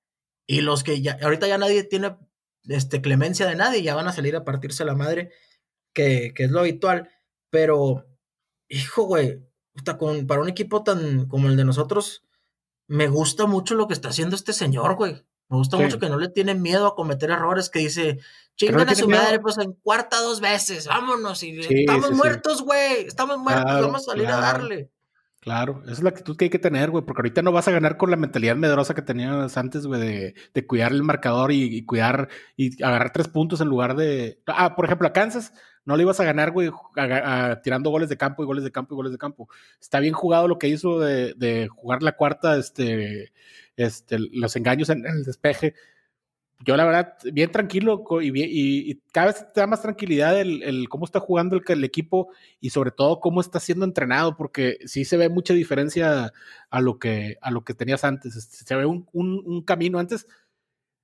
y 0.47 0.61
los 0.61 0.85
que 0.85 1.01
ya, 1.01 1.19
ahorita 1.23 1.47
ya 1.47 1.59
nadie 1.59 1.85
tiene 1.85 2.17
este, 2.65 3.01
clemencia 3.01 3.47
de 3.47 3.57
nadie, 3.57 3.83
ya 3.83 3.95
van 3.95 4.09
a 4.09 4.13
salir 4.13 4.37
a 4.37 4.45
partirse 4.45 4.85
la 4.85 4.95
madre, 4.95 5.31
que, 5.93 6.33
es 6.37 6.51
lo 6.51 6.61
habitual. 6.61 7.11
Pero, 7.51 8.07
hijo, 8.69 9.05
güey, 9.05 9.43
con, 9.99 10.27
para 10.27 10.43
un 10.43 10.49
equipo 10.49 10.83
tan 10.83 11.27
como 11.29 11.49
el 11.49 11.57
de 11.57 11.65
nosotros, 11.65 12.25
me 12.87 13.09
gusta 13.09 13.47
mucho 13.47 13.75
lo 13.75 13.87
que 13.87 13.95
está 13.95 14.09
haciendo 14.09 14.37
este 14.37 14.53
señor, 14.53 14.97
güey. 14.97 15.25
Me 15.51 15.59
gusta 15.59 15.77
mucho 15.77 15.99
que 15.99 16.09
no 16.09 16.19
le 16.19 16.31
tiene 16.31 16.55
miedo 16.55 16.87
a 16.87 16.97
cometer 16.97 17.31
errores, 17.31 17.69
que 17.69 17.79
dice, 17.81 18.19
chingan 18.57 18.89
a 18.89 18.95
su 18.95 19.09
madre, 19.09 19.41
pues 19.41 19.59
en 19.59 19.75
cuarta 19.75 20.21
dos 20.21 20.41
veces, 20.41 20.87
vámonos, 20.87 21.43
y 21.43 21.61
estamos 21.61 22.13
muertos, 22.13 22.63
güey, 22.63 23.05
estamos 23.05 23.39
muertos, 23.39 23.81
vamos 23.83 24.09
a 24.09 24.13
salir 24.13 24.27
a 24.27 24.41
darle. 24.41 24.91
Claro, 25.45 25.83
esa 25.85 25.93
es 25.93 26.03
la 26.03 26.09
actitud 26.09 26.39
que 26.39 26.47
hay 26.47 26.51
que 26.51 26.59
tener, 26.59 26.91
güey, 26.91 27.05
porque 27.05 27.21
ahorita 27.21 27.43
no 27.43 27.53
vas 27.53 27.69
a 27.69 27.71
ganar 27.71 27.99
con 27.99 28.11
la 28.11 28.17
mentalidad 28.17 28.57
medrosa 28.57 28.95
que 28.95 29.03
tenías 29.03 29.59
antes, 29.59 29.87
güey, 29.87 30.01
de, 30.01 30.35
de, 30.55 30.67
cuidar 30.67 30.91
el 30.91 31.03
marcador 31.03 31.53
y, 31.53 31.85
cuidar 31.85 32.31
y 32.57 32.83
agarrar 32.83 33.13
tres 33.13 33.29
puntos 33.29 33.61
en 33.61 33.69
lugar 33.69 33.95
de. 33.95 34.41
Ah, 34.47 34.75
por 34.75 34.87
ejemplo, 34.87 35.07
a 35.07 35.13
Kansas 35.13 35.53
no 35.85 35.99
le 35.99 36.03
ibas 36.05 36.19
a 36.19 36.25
ganar, 36.25 36.51
güey, 36.51 36.71
tirando 37.63 37.91
goles 37.91 38.09
de 38.09 38.17
campo 38.17 38.43
y 38.43 38.47
goles 38.47 38.65
de 38.65 38.73
campo 38.73 38.95
y 38.95 38.97
goles 38.97 39.13
de 39.13 39.19
campo. 39.19 39.51
Está 39.79 40.01
bien 40.01 40.15
jugado 40.15 40.49
lo 40.49 40.59
que 40.59 40.69
hizo 40.69 40.99
de, 40.99 41.69
jugar 41.71 42.03
la 42.03 42.13
cuarta, 42.13 42.57
este, 42.57 43.31
este, 43.77 44.17
los 44.19 44.57
engaños 44.57 44.89
en, 44.89 45.05
el 45.05 45.25
despeje, 45.25 45.75
yo 46.61 46.77
la 46.77 46.85
verdad, 46.85 47.17
bien 47.33 47.51
tranquilo 47.51 48.05
y, 48.23 48.95
cada 49.13 49.27
vez 49.29 49.53
te 49.53 49.61
da 49.61 49.67
más 49.67 49.83
tranquilidad 49.83 50.41
el, 50.41 50.89
cómo 50.89 51.05
está 51.05 51.21
jugando 51.21 51.61
el, 51.67 51.85
equipo 51.85 52.29
y 52.61 52.71
sobre 52.71 52.91
todo 52.91 53.21
cómo 53.21 53.41
está 53.41 53.61
siendo 53.61 53.85
entrenado, 53.85 54.37
porque 54.37 54.79
sí 54.87 55.05
se 55.05 55.17
ve 55.17 55.29
mucha 55.29 55.53
diferencia 55.53 56.33
a 56.71 56.81
lo 56.81 56.99
que, 56.99 57.37
a 57.43 57.51
lo 57.51 57.65
que 57.65 57.75
tenías 57.75 58.05
antes. 58.05 58.37
Este, 58.37 58.65
se 58.65 58.77
ve 58.77 58.87
un, 58.87 59.07
un, 59.13 59.63
camino. 59.63 59.99
Antes 59.99 60.27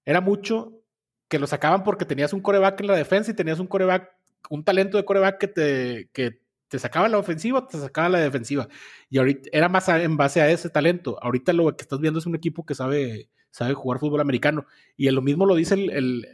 era 0.05 0.20
mucho 0.20 0.80
que 1.28 1.38
lo 1.38 1.46
sacaban 1.46 1.84
porque 1.84 2.05
tenías 2.05 2.32
un 2.32 2.40
coreback 2.40 2.80
en 2.80 2.86
la 2.86 2.96
defensa 2.96 3.30
y 3.30 3.34
tenías 3.34 3.59
un 3.59 3.66
coreback, 3.66 4.11
un 4.48 4.64
talento 4.64 4.96
de 4.96 5.05
coreback 5.05 5.38
que 5.38 5.48
te, 5.48 6.11
que 6.12 6.40
te 6.68 6.78
sacaba 6.78 7.09
la 7.09 7.18
ofensiva, 7.18 7.66
te 7.66 7.78
sacaba 7.78 8.09
la 8.09 8.20
defensiva. 8.20 8.68
Y 9.11 9.18
ahorita 9.18 9.51
era 9.53 9.68
más 9.68 9.88
en 9.88 10.16
base 10.16 10.40
a 10.40 10.48
ese 10.48 10.70
talento. 10.70 11.18
Ahorita 11.22 11.53
lo 11.53 11.76
que 11.76 11.82
estás 11.82 12.01
viendo 12.01 12.18
es 12.18 12.26
un 12.26 12.36
equipo 12.36 12.64
que 12.64 12.74
sabe 12.74 13.28
sabe 13.51 13.74
jugar 13.74 14.01
fútbol 14.01 14.20
americano. 14.20 14.66
Y 14.96 15.11
lo 15.11 15.22
mismo 15.22 15.46
lo 15.46 15.55
dice 15.55 15.74
el, 15.74 16.26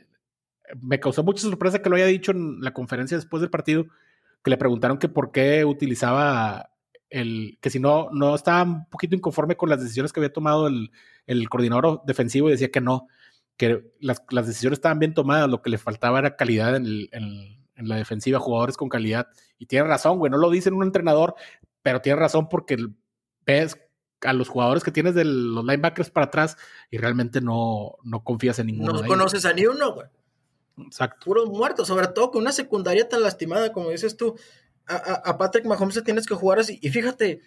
Me 0.81 1.01
causó 1.01 1.23
mucha 1.23 1.43
sorpresa 1.43 1.83
que 1.83 1.91
lo 1.91 1.97
haya 1.97 2.07
dicho 2.07 2.33
en 2.33 2.61
la 2.61 2.73
conferencia 2.73 3.17
después 3.17 3.41
del 3.41 3.51
partido, 3.51 3.87
que 4.43 4.51
le 4.51 4.57
preguntaron 4.57 4.99
que 4.99 5.09
por 5.09 5.33
qué 5.33 5.65
utilizaba 5.65 6.71
el... 7.11 7.59
que 7.61 7.71
si 7.71 7.81
no, 7.81 8.09
no 8.13 8.35
estaba 8.35 8.63
un 8.63 8.89
poquito 8.89 9.15
inconforme 9.15 9.57
con 9.57 9.71
las 9.71 9.81
decisiones 9.81 10.13
que 10.13 10.21
había 10.21 10.33
tomado 10.33 10.67
el, 10.67 10.91
el 11.27 11.49
coordinador 11.49 12.03
defensivo 12.07 12.49
y 12.49 12.53
decía 12.53 12.71
que 12.71 12.81
no, 12.81 13.09
que 13.57 13.85
las, 14.01 14.23
las, 14.31 14.47
decisiones 14.47 14.79
estaban 14.79 14.99
bien 14.99 15.15
tomadas, 15.15 15.49
lo 15.49 15.63
que 15.63 15.71
le 15.71 15.79
faltaba 15.79 16.19
era 16.19 16.37
calidad 16.37 16.77
en, 16.77 16.87
en, 17.13 17.57
en 17.77 17.89
la 17.89 17.97
defensiva, 17.97 18.39
jugadores 18.39 18.77
con 18.77 18.89
calidad. 18.89 19.29
Y 19.59 19.67
tiene 19.67 19.87
razón, 19.87 20.19
güey, 20.19 20.31
no 20.31 20.39
lo 20.39 20.51
dice 20.51 20.71
un 20.71 20.83
entrenador, 20.83 21.35
pero 21.83 22.01
tiene 22.01 22.19
razón 22.19 22.49
porque 22.49 22.77
ves 23.47 23.79
a 24.23 24.33
los 24.33 24.49
jugadores 24.49 24.83
que 24.83 24.91
tienes 24.91 25.15
de 25.15 25.25
los 25.25 25.65
linebackers 25.65 26.11
para 26.11 26.27
atrás 26.27 26.57
y 26.91 26.99
realmente 26.99 27.41
no, 27.41 27.97
no 28.03 28.25
confías 28.25 28.59
en 28.59 28.67
ninguno. 28.67 28.93
No 28.95 29.07
conoces 29.07 29.45
a 29.45 29.53
ni 29.53 29.67
uno, 29.67 29.95
güey. 29.95 30.07
Exacto. 30.79 31.25
Puros 31.25 31.49
muertos, 31.49 31.89
sobre 31.89 32.09
todo 32.09 32.31
con 32.31 32.43
una 32.43 32.53
secundaria 32.53 33.09
tan 33.09 33.23
lastimada 33.23 33.73
como 33.73 33.91
dices 33.91 34.17
tú. 34.17 34.37
A, 34.89 35.37
Patrick 35.37 35.65
Mahomes 35.65 36.03
tienes 36.05 36.27
que 36.27 36.35
jugar 36.35 36.61
así. 36.61 36.79
Y 36.81 36.91
fíjate, 36.91 37.41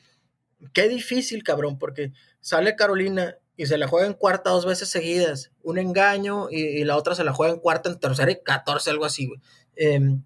qué 0.73 0.89
difícil, 0.89 1.41
cabrón, 1.43 1.79
porque 1.79 2.11
sale 2.41 2.75
Carolina 2.75 3.37
y 3.55 3.67
se 3.67 3.77
la 3.77 3.87
juega 3.87 4.07
en 4.07 4.13
cuarta 4.13 4.49
dos 4.49 4.65
veces 4.65 4.89
seguidas. 4.89 5.51
Un 5.63 5.77
engaño 5.77 6.49
y, 6.49 6.83
la 6.83 6.97
otra 6.97 7.15
se 7.15 7.23
la 7.23 7.33
juega 7.33 7.53
en 7.53 7.59
cuarta, 7.59 7.89
en 7.89 7.99
tercera 7.99 8.31
y 8.31 8.41
catorce, 8.43 8.89
algo 8.89 9.05
así, 9.05 9.27
güey. 9.27 9.39
Em, 9.75 10.23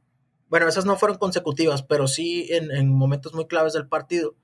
bueno, 0.47 0.67
esas 0.67 0.85
no 0.85 0.97
fueron 0.97 1.17
consecutivas, 1.17 1.83
pero 1.83 2.07
sí 2.07 2.47
en, 2.49 2.71
en 2.71 2.89
momentos 2.89 3.33
muy 3.33 3.45
claves 3.45 3.73
del 3.73 3.87
partido 3.87 4.35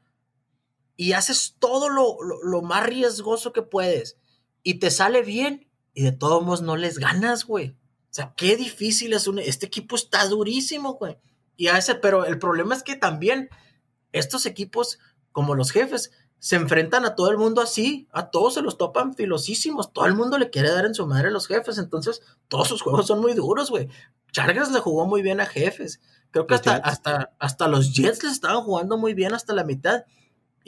y 1.00 1.14
haces 1.14 1.56
todo 1.60 1.88
lo, 1.88 2.62
más 2.62 2.86
riesgoso 2.86 3.54
que 3.54 3.62
puedes 3.62 4.18
y 4.64 4.80
te 4.80 4.92
sale 4.92 5.22
bien 5.22 5.66
y 5.94 6.04
de 6.04 6.12
todos 6.12 6.44
modos 6.44 6.62
no 6.62 6.76
les 6.76 6.98
ganas, 6.98 7.46
güey. 7.46 7.70
O 7.70 8.14
sea, 8.14 8.34
qué 8.36 8.58
difícil 8.58 9.14
es 9.14 9.26
un... 9.26 9.40
Este 9.40 9.66
equipo 9.66 9.96
está 9.96 10.28
durísimo, 10.28 10.96
güey. 10.96 11.18
Y 11.56 11.68
a 11.68 11.78
ese, 11.78 11.96
pero 11.96 12.26
el 12.26 12.38
problema 12.38 12.76
es 12.76 12.84
que 12.84 12.98
también 12.98 13.48
estos 14.12 14.46
equipos, 14.46 15.00
como 15.32 15.56
los 15.56 15.72
jefes, 15.72 16.12
se 16.38 16.58
enfrentan 16.58 17.06
a 17.06 17.16
todo 17.16 17.32
el 17.32 17.38
mundo 17.38 17.62
así, 17.62 18.10
a 18.12 18.30
todos 18.30 18.56
se 18.56 18.62
los 18.62 18.78
topan 18.78 19.16
filosísimos, 19.16 19.94
todo 19.94 20.06
el 20.06 20.16
mundo 20.16 20.38
le 20.38 20.50
quiere 20.50 20.70
dar 20.70 20.86
en 20.86 20.96
su 20.96 21.08
madre 21.08 21.30
a 21.30 21.32
los 21.32 21.48
jefes, 21.48 21.78
entonces 21.78 22.22
todos 22.50 22.68
sus 22.68 22.82
juegos 22.82 23.08
son 23.08 23.22
muy 23.22 23.36
duros, 23.36 23.70
güey. 23.70 23.88
Chargers 24.34 24.72
le 24.72 24.82
jugó 24.82 25.06
muy 25.06 25.22
bien 25.22 25.40
a 25.40 25.46
jefes, 25.46 26.02
creo 26.32 26.46
que 26.46 26.56
hasta, 26.56 26.76
hasta, 26.76 27.32
hasta 27.40 27.70
los 27.70 27.94
Jets 27.94 28.22
les 28.22 28.34
estaban 28.34 28.64
jugando 28.64 28.98
muy 28.98 29.14
bien 29.14 29.34
hasta 29.34 29.54
la 29.54 29.64
mitad, 29.64 30.04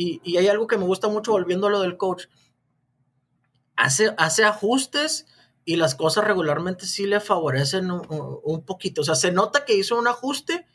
y, 0.01 0.37
hay 0.37 0.47
algo 0.47 0.67
que 0.67 0.77
me 0.77 0.85
gusta 0.85 1.07
mucho 1.07 1.31
volviendo 1.31 1.67
a 1.67 1.69
lo 1.69 1.81
del 1.81 1.97
coach. 1.97 2.25
Hace, 3.75 4.13
hace 4.17 4.43
ajustes 4.43 5.25
y 5.65 5.75
las 5.75 5.95
cosas 5.95 6.25
regularmente 6.25 6.85
sí 6.85 7.05
le 7.05 7.19
favorecen 7.19 7.91
un, 7.91 8.63
poquito. 8.65 9.01
O 9.01 9.03
sea, 9.03 9.15
se 9.15 9.31
nota 9.31 9.65
que 9.65 9.75
hizo 9.75 9.97
un 9.97 10.07
ajuste 10.07 10.65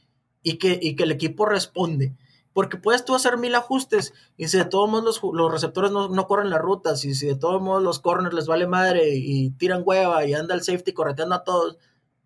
y 0.42 0.58
que, 0.58 0.96
que 0.96 1.02
el 1.02 1.12
equipo 1.12 1.46
responde. 1.46 2.14
Porque 2.52 2.78
puedes 2.78 3.04
tú 3.04 3.14
hacer 3.14 3.36
mil 3.36 3.54
ajustes 3.54 4.14
y 4.36 4.48
si 4.48 4.56
de 4.56 4.64
todos 4.64 4.88
modos 4.88 5.20
los, 5.22 5.52
receptores 5.52 5.90
no, 5.90 6.08
no, 6.08 6.26
corren 6.26 6.48
las 6.48 6.60
rutas 6.60 7.04
y 7.04 7.14
si 7.14 7.26
de 7.26 7.36
todos 7.36 7.60
modos 7.60 7.82
los 7.82 7.98
corners 7.98 8.34
les 8.34 8.46
vale 8.46 8.66
madre 8.66 9.14
y 9.14 9.50
tiran 9.50 9.82
hueva 9.84 10.24
y 10.24 10.32
anda 10.32 10.54
el 10.54 10.62
safety 10.62 10.94
correteando 10.94 11.34
a 11.34 11.44
todos, 11.44 11.76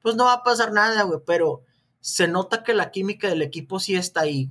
pues 0.01 0.14
no 0.14 0.26
va 0.26 0.34
a 0.34 0.42
pasar 0.44 0.72
nada, 0.72 1.03
güey. 1.03 1.18
Pero 1.26 1.62
se 2.01 2.28
nota 2.28 2.62
que 2.62 2.74
la 2.74 2.92
química 2.92 3.28
del 3.28 3.42
equipo 3.42 3.80
sí 3.80 3.96
está 3.96 4.20
ahí. 4.20 4.51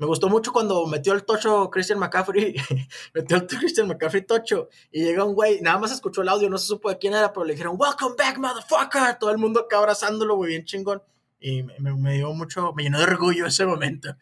Me 0.00 0.06
gustó 0.06 0.30
mucho 0.30 0.50
cuando 0.50 0.86
metió 0.86 1.12
el 1.12 1.24
tocho 1.24 1.68
Christian 1.68 1.98
McCaffrey, 1.98 2.56
metió 3.14 3.36
el 3.36 3.46
Christian 3.46 3.86
McCaffrey 3.86 4.22
tocho 4.22 4.70
y 4.90 5.04
llega 5.04 5.24
un 5.24 5.34
güey, 5.34 5.60
nada 5.60 5.78
más 5.78 5.92
escuchó 5.92 6.22
el 6.22 6.30
audio, 6.30 6.48
no 6.48 6.56
se 6.56 6.68
supo 6.68 6.88
de 6.88 6.96
quién 6.96 7.12
era, 7.12 7.34
pero 7.34 7.44
le 7.44 7.52
dijeron, 7.52 7.76
Welcome 7.78 8.14
back, 8.16 8.38
motherfucker. 8.38 9.18
Todo 9.18 9.30
el 9.30 9.36
mundo 9.36 9.60
acá 9.60 9.76
abrazándolo, 9.76 10.36
güey, 10.36 10.52
bien 10.52 10.64
chingón. 10.64 11.02
Y 11.38 11.64
me, 11.64 12.14
dio 12.14 12.32
mucho, 12.32 12.72
me 12.72 12.84
llenó 12.84 12.96
de 12.96 13.04
orgullo 13.04 13.44
ese 13.44 13.66
momento. 13.66 14.16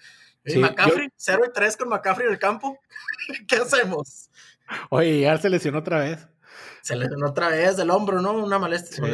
Y 0.45 0.59
McCaffrey, 0.59 1.11
0 1.15 1.45
y 1.47 1.53
3 1.53 1.77
con 1.77 1.89
McCaffrey 1.91 2.27
en 2.27 2.33
el 2.33 2.41
campo. 2.41 2.77
¿Qué 3.47 3.57
hacemos? 3.57 4.31
Oye, 4.91 5.21
ya 5.21 5.39
se 5.39 5.49
lesionó 5.49 5.79
otra 5.79 6.01
vez. 6.01 6.27
Se 6.83 6.97
lesionó 6.97 7.29
otra 7.29 7.51
vez 7.51 7.77
del 7.77 7.91
hombro, 7.91 8.21
¿no? 8.21 8.33
Una 8.33 8.59
molestia. 8.59 9.05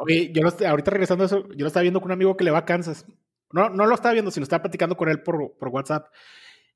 Oye, 0.00 0.32
yo 0.32 0.42
ahorita 0.68 0.90
regresando 0.90 1.22
a 1.22 1.26
eso, 1.28 1.46
yo 1.50 1.60
lo 1.60 1.68
estaba 1.68 1.82
viendo 1.82 2.00
con 2.00 2.08
un 2.08 2.14
amigo 2.14 2.36
que 2.36 2.42
le 2.42 2.50
va 2.50 2.58
a 2.58 2.64
Kansas. 2.64 3.06
No, 3.52 3.68
no 3.68 3.86
lo 3.86 3.94
estaba 3.94 4.12
viendo, 4.12 4.30
sino 4.30 4.44
estaba 4.44 4.62
platicando 4.62 4.96
con 4.96 5.08
él 5.08 5.22
por, 5.22 5.56
por 5.58 5.68
WhatsApp. 5.68 6.08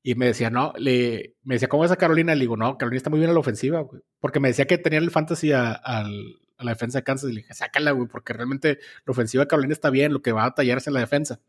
Y 0.03 0.13
me 0.13 0.27
decía, 0.27 0.51
no, 0.51 0.71
le, 0.77 1.35
me 1.43 1.55
decía, 1.55 1.67
¿cómo 1.67 1.83
es 1.83 1.91
a 1.91 1.95
Carolina? 1.95 2.35
Le 2.35 2.41
digo, 2.41 2.55
no, 2.55 2.77
Carolina 2.77 2.97
está 2.97 3.09
muy 3.09 3.17
bien 3.17 3.29
en 3.29 3.33
la 3.33 3.39
ofensiva, 3.39 3.79
güey. 3.81 4.03
Porque 4.19 4.39
me 4.39 4.49
decía 4.49 4.65
que 4.65 4.77
tenía 4.77 4.99
el 4.99 5.09
fantasy 5.09 5.51
a, 5.51 5.81
la 6.59 6.71
defensa 6.71 6.99
de 6.99 7.03
Kansas. 7.03 7.31
Y 7.31 7.33
le 7.33 7.41
dije, 7.41 7.55
sácala, 7.55 7.89
güey, 7.89 8.07
porque 8.07 8.33
realmente 8.33 8.77
la 9.05 9.11
ofensiva 9.11 9.43
de 9.43 9.47
Carolina 9.47 9.73
está 9.73 9.89
bien, 9.89 10.13
lo 10.13 10.21
que 10.21 10.31
va 10.31 10.45
a 10.45 10.53
tallarse 10.53 10.91
en 10.91 10.93
la 10.93 10.99
defensa. 10.99 11.39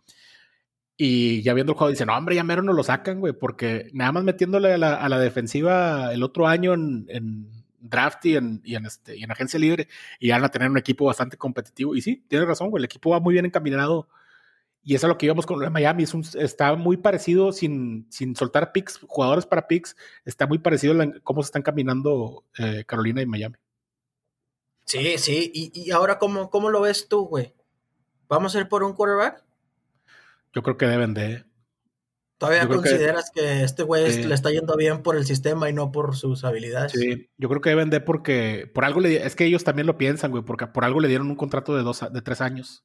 Y 0.96 1.42
ya 1.42 1.52
viendo 1.52 1.72
el 1.72 1.78
juego, 1.78 1.90
dice, 1.90 2.06
no, 2.06 2.16
hombre, 2.16 2.34
ya 2.34 2.44
mero 2.44 2.62
no 2.62 2.72
lo 2.72 2.82
sacan, 2.82 3.20
güey, 3.20 3.34
porque 3.34 3.90
nada 3.92 4.12
más 4.12 4.24
metiéndole 4.24 4.72
a 4.72 4.78
la, 4.78 5.04
a 5.04 5.18
defensiva 5.18 6.14
el 6.14 6.22
otro 6.22 6.46
año 6.48 6.72
en, 6.72 7.50
draft 7.78 8.24
este, 8.24 9.16
y 9.18 9.22
en 9.22 9.30
agencia 9.30 9.60
libre, 9.60 9.86
y 10.18 10.30
van 10.30 10.42
a 10.42 10.48
tener 10.48 10.70
un 10.70 10.78
equipo 10.78 11.04
bastante 11.04 11.36
competitivo. 11.36 11.94
Y 11.94 12.00
sí, 12.00 12.24
tiene 12.26 12.46
razón, 12.46 12.70
güey, 12.70 12.80
el 12.80 12.86
equipo 12.86 13.10
va 13.10 13.20
muy 13.20 13.34
bien 13.34 13.44
encaminado 13.44 14.08
y 14.86 14.94
eso 14.94 15.08
es 15.08 15.08
lo 15.08 15.18
que 15.18 15.26
íbamos 15.26 15.46
con 15.46 15.72
Miami. 15.72 16.04
Es 16.04 16.14
un, 16.14 16.24
está 16.38 16.76
muy 16.76 16.96
parecido, 16.96 17.52
sin, 17.52 18.06
sin 18.08 18.36
soltar 18.36 18.70
picks, 18.70 19.00
jugadores 19.08 19.44
para 19.44 19.66
picks, 19.66 19.96
está 20.24 20.46
muy 20.46 20.58
parecido 20.58 21.02
a 21.02 21.12
cómo 21.24 21.42
se 21.42 21.48
están 21.48 21.62
caminando 21.62 22.44
eh, 22.56 22.84
Carolina 22.86 23.20
y 23.20 23.26
Miami. 23.26 23.56
Sí, 24.84 25.18
sí. 25.18 25.50
¿Y, 25.52 25.90
ahora 25.90 26.20
cómo, 26.20 26.50
cómo 26.50 26.70
lo 26.70 26.82
ves 26.82 27.08
tú, 27.08 27.26
güey? 27.26 27.52
¿Vamos 28.28 28.54
a 28.54 28.60
ir 28.60 28.68
por 28.68 28.84
un 28.84 28.92
quarterback? 28.92 29.44
Yo 30.54 30.62
creo 30.62 30.76
que 30.76 30.86
deben 30.86 31.14
de. 31.14 31.44
¿Todavía 32.38 32.68
consideras 32.68 33.32
que, 33.34 33.64
este 33.64 33.82
güey 33.82 34.24
le 34.24 34.34
está 34.34 34.52
yendo 34.52 34.76
bien 34.76 35.02
por 35.02 35.16
el 35.16 35.26
sistema 35.26 35.68
y 35.68 35.72
no 35.72 35.90
por 35.90 36.14
sus 36.14 36.44
habilidades? 36.44 36.92
Sí, 36.92 37.28
yo 37.36 37.48
creo 37.48 37.60
que 37.60 37.70
deben 37.70 37.90
de 37.90 38.00
porque 38.00 38.70
por 38.72 38.84
algo 38.84 39.00
le 39.00 39.26
es 39.26 39.34
que 39.34 39.46
ellos 39.46 39.64
también 39.64 39.88
lo 39.88 39.98
piensan, 39.98 40.30
güey, 40.30 40.44
porque 40.44 40.68
por 40.68 40.84
algo 40.84 41.00
le 41.00 41.08
dieron 41.08 41.28
un 41.28 41.36
contrato 41.36 41.74
de 41.74 41.82
dos 41.82 42.04
de 42.08 42.22
tres 42.22 42.40
años 42.40 42.84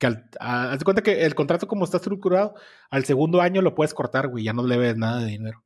que 0.00 0.06
al, 0.06 0.30
haz 0.40 0.78
de 0.78 0.84
cuenta 0.84 1.02
que 1.02 1.26
el 1.26 1.34
contrato 1.34 1.68
como 1.68 1.84
está 1.84 1.98
estructurado, 1.98 2.54
al 2.88 3.04
segundo 3.04 3.42
año 3.42 3.60
lo 3.60 3.74
puedes 3.74 3.92
cortar, 3.92 4.28
güey, 4.28 4.44
ya 4.44 4.54
no 4.54 4.66
le 4.66 4.78
ves 4.78 4.96
nada 4.96 5.20
de 5.20 5.26
dinero. 5.26 5.62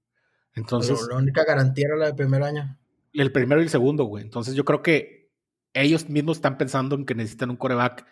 Entonces. 0.55 1.07
la 1.09 1.17
única 1.17 1.45
garantía 1.45 1.87
era 1.87 1.97
la 1.97 2.07
del 2.07 2.17
primer 2.17 2.43
año. 2.43 2.77
El 3.13 3.31
primero 3.31 3.61
y 3.61 3.65
el 3.65 3.71
segundo, 3.71 4.05
güey. 4.05 4.25
Entonces 4.25 4.55
yo 4.55 4.65
creo 4.65 4.83
que 4.83 5.31
ellos 5.73 6.09
mismos 6.09 6.39
están 6.39 6.59
pensando 6.59 6.97
en 6.97 7.07
que 7.07 7.15
necesitan 7.15 7.51
un 7.51 7.57
coreback. 7.57 8.07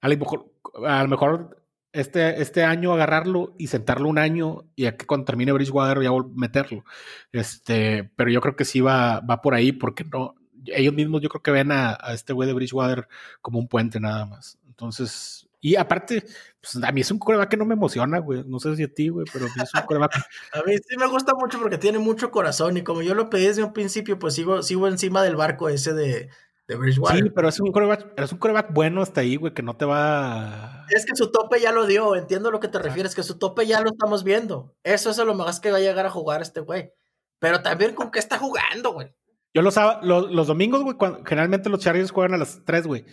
A 0.00 0.08
lo 0.08 0.16
mejor, 0.16 0.50
a 0.86 1.02
lo 1.02 1.08
mejor 1.08 1.62
este, 1.92 2.40
este 2.40 2.64
año 2.64 2.94
agarrarlo 2.94 3.54
y 3.58 3.66
sentarlo 3.66 4.08
un 4.08 4.18
año 4.18 4.64
y 4.76 4.86
a 4.86 4.96
que 4.96 5.04
cuando 5.04 5.26
termine 5.26 5.52
Bridgewater 5.52 6.02
ya 6.02 6.10
meterlo. 6.34 6.84
Este, 7.32 8.10
pero 8.16 8.30
yo 8.30 8.40
creo 8.40 8.56
que 8.56 8.64
sí 8.64 8.80
va, 8.80 9.20
va 9.20 9.42
por 9.42 9.54
ahí 9.54 9.72
porque 9.72 10.04
no, 10.04 10.36
ellos 10.64 10.94
mismos 10.94 11.20
yo 11.20 11.28
creo 11.28 11.42
que 11.42 11.50
ven 11.50 11.70
a, 11.70 11.98
a 12.00 12.14
este 12.14 12.32
güey 12.32 12.46
de 12.46 12.54
Bridgewater 12.54 13.08
como 13.42 13.58
un 13.58 13.68
puente 13.68 14.00
nada 14.00 14.24
más. 14.24 14.58
Entonces, 14.66 15.45
y 15.66 15.74
aparte, 15.74 16.24
pues 16.60 16.80
a 16.80 16.92
mí 16.92 17.00
es 17.00 17.10
un 17.10 17.18
coreback 17.18 17.48
que 17.50 17.56
no 17.56 17.64
me 17.64 17.74
emociona, 17.74 18.20
güey. 18.20 18.44
No 18.46 18.60
sé 18.60 18.76
si 18.76 18.84
a 18.84 18.94
ti, 18.94 19.08
güey, 19.08 19.26
pero 19.32 19.46
a 19.46 19.48
mí 19.48 19.54
es 19.60 19.74
un 19.74 19.80
coreback. 19.80 20.12
a 20.52 20.62
mí 20.62 20.76
sí 20.76 20.96
me 20.96 21.08
gusta 21.08 21.34
mucho 21.34 21.58
porque 21.58 21.76
tiene 21.76 21.98
mucho 21.98 22.30
corazón 22.30 22.76
y 22.76 22.84
como 22.84 23.02
yo 23.02 23.16
lo 23.16 23.28
pedí 23.30 23.48
desde 23.48 23.64
un 23.64 23.72
principio, 23.72 24.16
pues 24.16 24.34
sigo, 24.34 24.62
sigo 24.62 24.86
encima 24.86 25.24
del 25.24 25.34
barco 25.34 25.68
ese 25.68 25.92
de, 25.92 26.30
de 26.68 26.76
Bridgewater. 26.76 27.20
Sí, 27.20 27.30
pero 27.34 27.48
es 27.48 27.58
un 27.58 27.72
coreback, 27.72 28.12
es 28.16 28.30
un 28.30 28.38
coreback 28.38 28.72
bueno 28.72 29.02
hasta 29.02 29.22
ahí, 29.22 29.34
güey, 29.34 29.54
que 29.54 29.64
no 29.64 29.76
te 29.76 29.86
va. 29.86 30.86
Es 30.90 31.04
que 31.04 31.16
su 31.16 31.32
tope 31.32 31.58
ya 31.58 31.72
lo 31.72 31.84
dio, 31.86 32.14
entiendo 32.14 32.50
a 32.50 32.52
lo 32.52 32.60
que 32.60 32.68
te 32.68 32.78
refieres, 32.78 33.16
que 33.16 33.24
su 33.24 33.36
tope 33.36 33.66
ya 33.66 33.80
lo 33.80 33.90
estamos 33.90 34.22
viendo. 34.22 34.76
Eso 34.84 35.10
es 35.10 35.18
lo 35.18 35.34
más 35.34 35.58
que 35.58 35.72
va 35.72 35.78
a 35.78 35.80
llegar 35.80 36.06
a 36.06 36.10
jugar 36.10 36.42
este 36.42 36.60
güey. 36.60 36.92
Pero 37.40 37.60
también 37.60 37.92
con 37.96 38.12
qué 38.12 38.20
está 38.20 38.38
jugando, 38.38 38.92
güey. 38.92 39.12
Yo 39.52 39.62
los, 39.62 39.74
los, 40.02 40.30
los 40.30 40.46
domingos, 40.46 40.84
güey, 40.84 40.96
generalmente 41.24 41.70
los 41.70 41.80
Chargers 41.80 42.12
juegan 42.12 42.34
a 42.34 42.38
las 42.38 42.64
3, 42.64 42.86
güey 42.86 43.04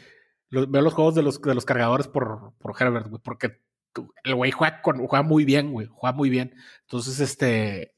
veo 0.53 0.81
los 0.81 0.93
juegos 0.93 1.15
de 1.15 1.23
los, 1.23 1.41
de 1.41 1.55
los 1.55 1.65
cargadores 1.65 2.07
por, 2.07 2.53
por 2.59 2.75
Herbert, 2.79 3.07
güey, 3.07 3.21
porque 3.23 3.59
el 4.23 4.35
güey 4.35 4.51
juega, 4.51 4.81
juega 4.83 5.21
muy 5.21 5.45
bien, 5.45 5.71
güey, 5.71 5.87
juega 5.91 6.15
muy 6.15 6.29
bien. 6.29 6.55
Entonces, 6.81 7.19
este, 7.19 7.93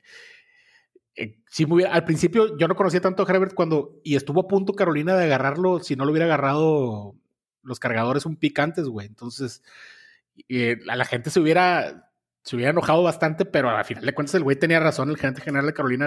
eh, 1.16 1.40
si 1.50 1.66
al 1.90 2.04
principio 2.04 2.58
yo 2.58 2.68
no 2.68 2.76
conocía 2.76 3.02
tanto 3.02 3.24
a 3.24 3.32
Herbert 3.32 3.54
cuando, 3.54 4.00
y 4.04 4.16
estuvo 4.16 4.42
a 4.42 4.48
punto 4.48 4.74
Carolina 4.74 5.16
de 5.16 5.26
agarrarlo, 5.26 5.80
si 5.80 5.96
no 5.96 6.06
lo 6.06 6.12
hubiera 6.12 6.26
agarrado 6.26 7.16
los 7.64 7.80
cargadores 7.80 8.26
un 8.26 8.36
picantes, 8.36 8.86
güey. 8.88 9.08
Entonces, 9.08 9.64
eh, 10.50 10.78
a 10.90 10.96
la 10.96 11.06
gente 11.06 11.30
se 11.30 11.40
hubiera, 11.40 12.12
se 12.44 12.56
hubiera 12.56 12.72
enojado 12.72 13.04
bastante, 13.04 13.46
pero 13.46 13.70
al 13.70 13.86
final 13.86 14.06
de 14.06 14.14
cuentas 14.14 14.36
el 14.36 14.44
güey 14.44 14.58
tenía 14.58 14.80
razón, 14.80 15.10
el 15.10 15.18
gerente 15.18 15.42
general 15.42 15.66
de 15.66 15.74
Carolina, 15.74 16.06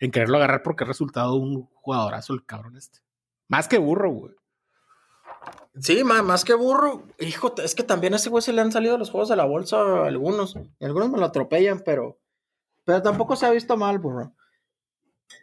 en, 0.00 0.10
quererlo 0.10 0.38
agarrar 0.38 0.62
porque 0.62 0.84
ha 0.84 0.86
resultado 0.86 1.34
un 1.34 1.68
jugadorazo 1.74 2.34
el 2.34 2.44
cabrón 2.46 2.76
este. 2.76 3.00
Más 3.48 3.68
que 3.68 3.78
burro, 3.78 4.10
güey. 4.10 4.34
Sí, 5.80 6.04
más, 6.04 6.44
que 6.44 6.54
burro. 6.54 7.04
Hijo, 7.18 7.54
es 7.62 7.74
que 7.74 7.82
también 7.82 8.14
a 8.14 8.16
ese 8.16 8.30
güey 8.30 8.42
se 8.42 8.52
le 8.52 8.62
han 8.62 8.72
salido 8.72 8.96
los 8.96 9.10
juegos 9.10 9.28
de 9.28 9.36
la 9.36 9.44
bolsa 9.44 9.76
a 9.76 10.06
algunos. 10.06 10.56
Y 10.78 10.84
algunos 10.84 11.10
me 11.10 11.18
lo 11.18 11.26
atropellan, 11.26 11.82
pero, 11.84 12.18
pero 12.84 13.02
tampoco 13.02 13.36
se 13.36 13.46
ha 13.46 13.50
visto 13.50 13.76
mal, 13.76 13.98
burro. 13.98 14.34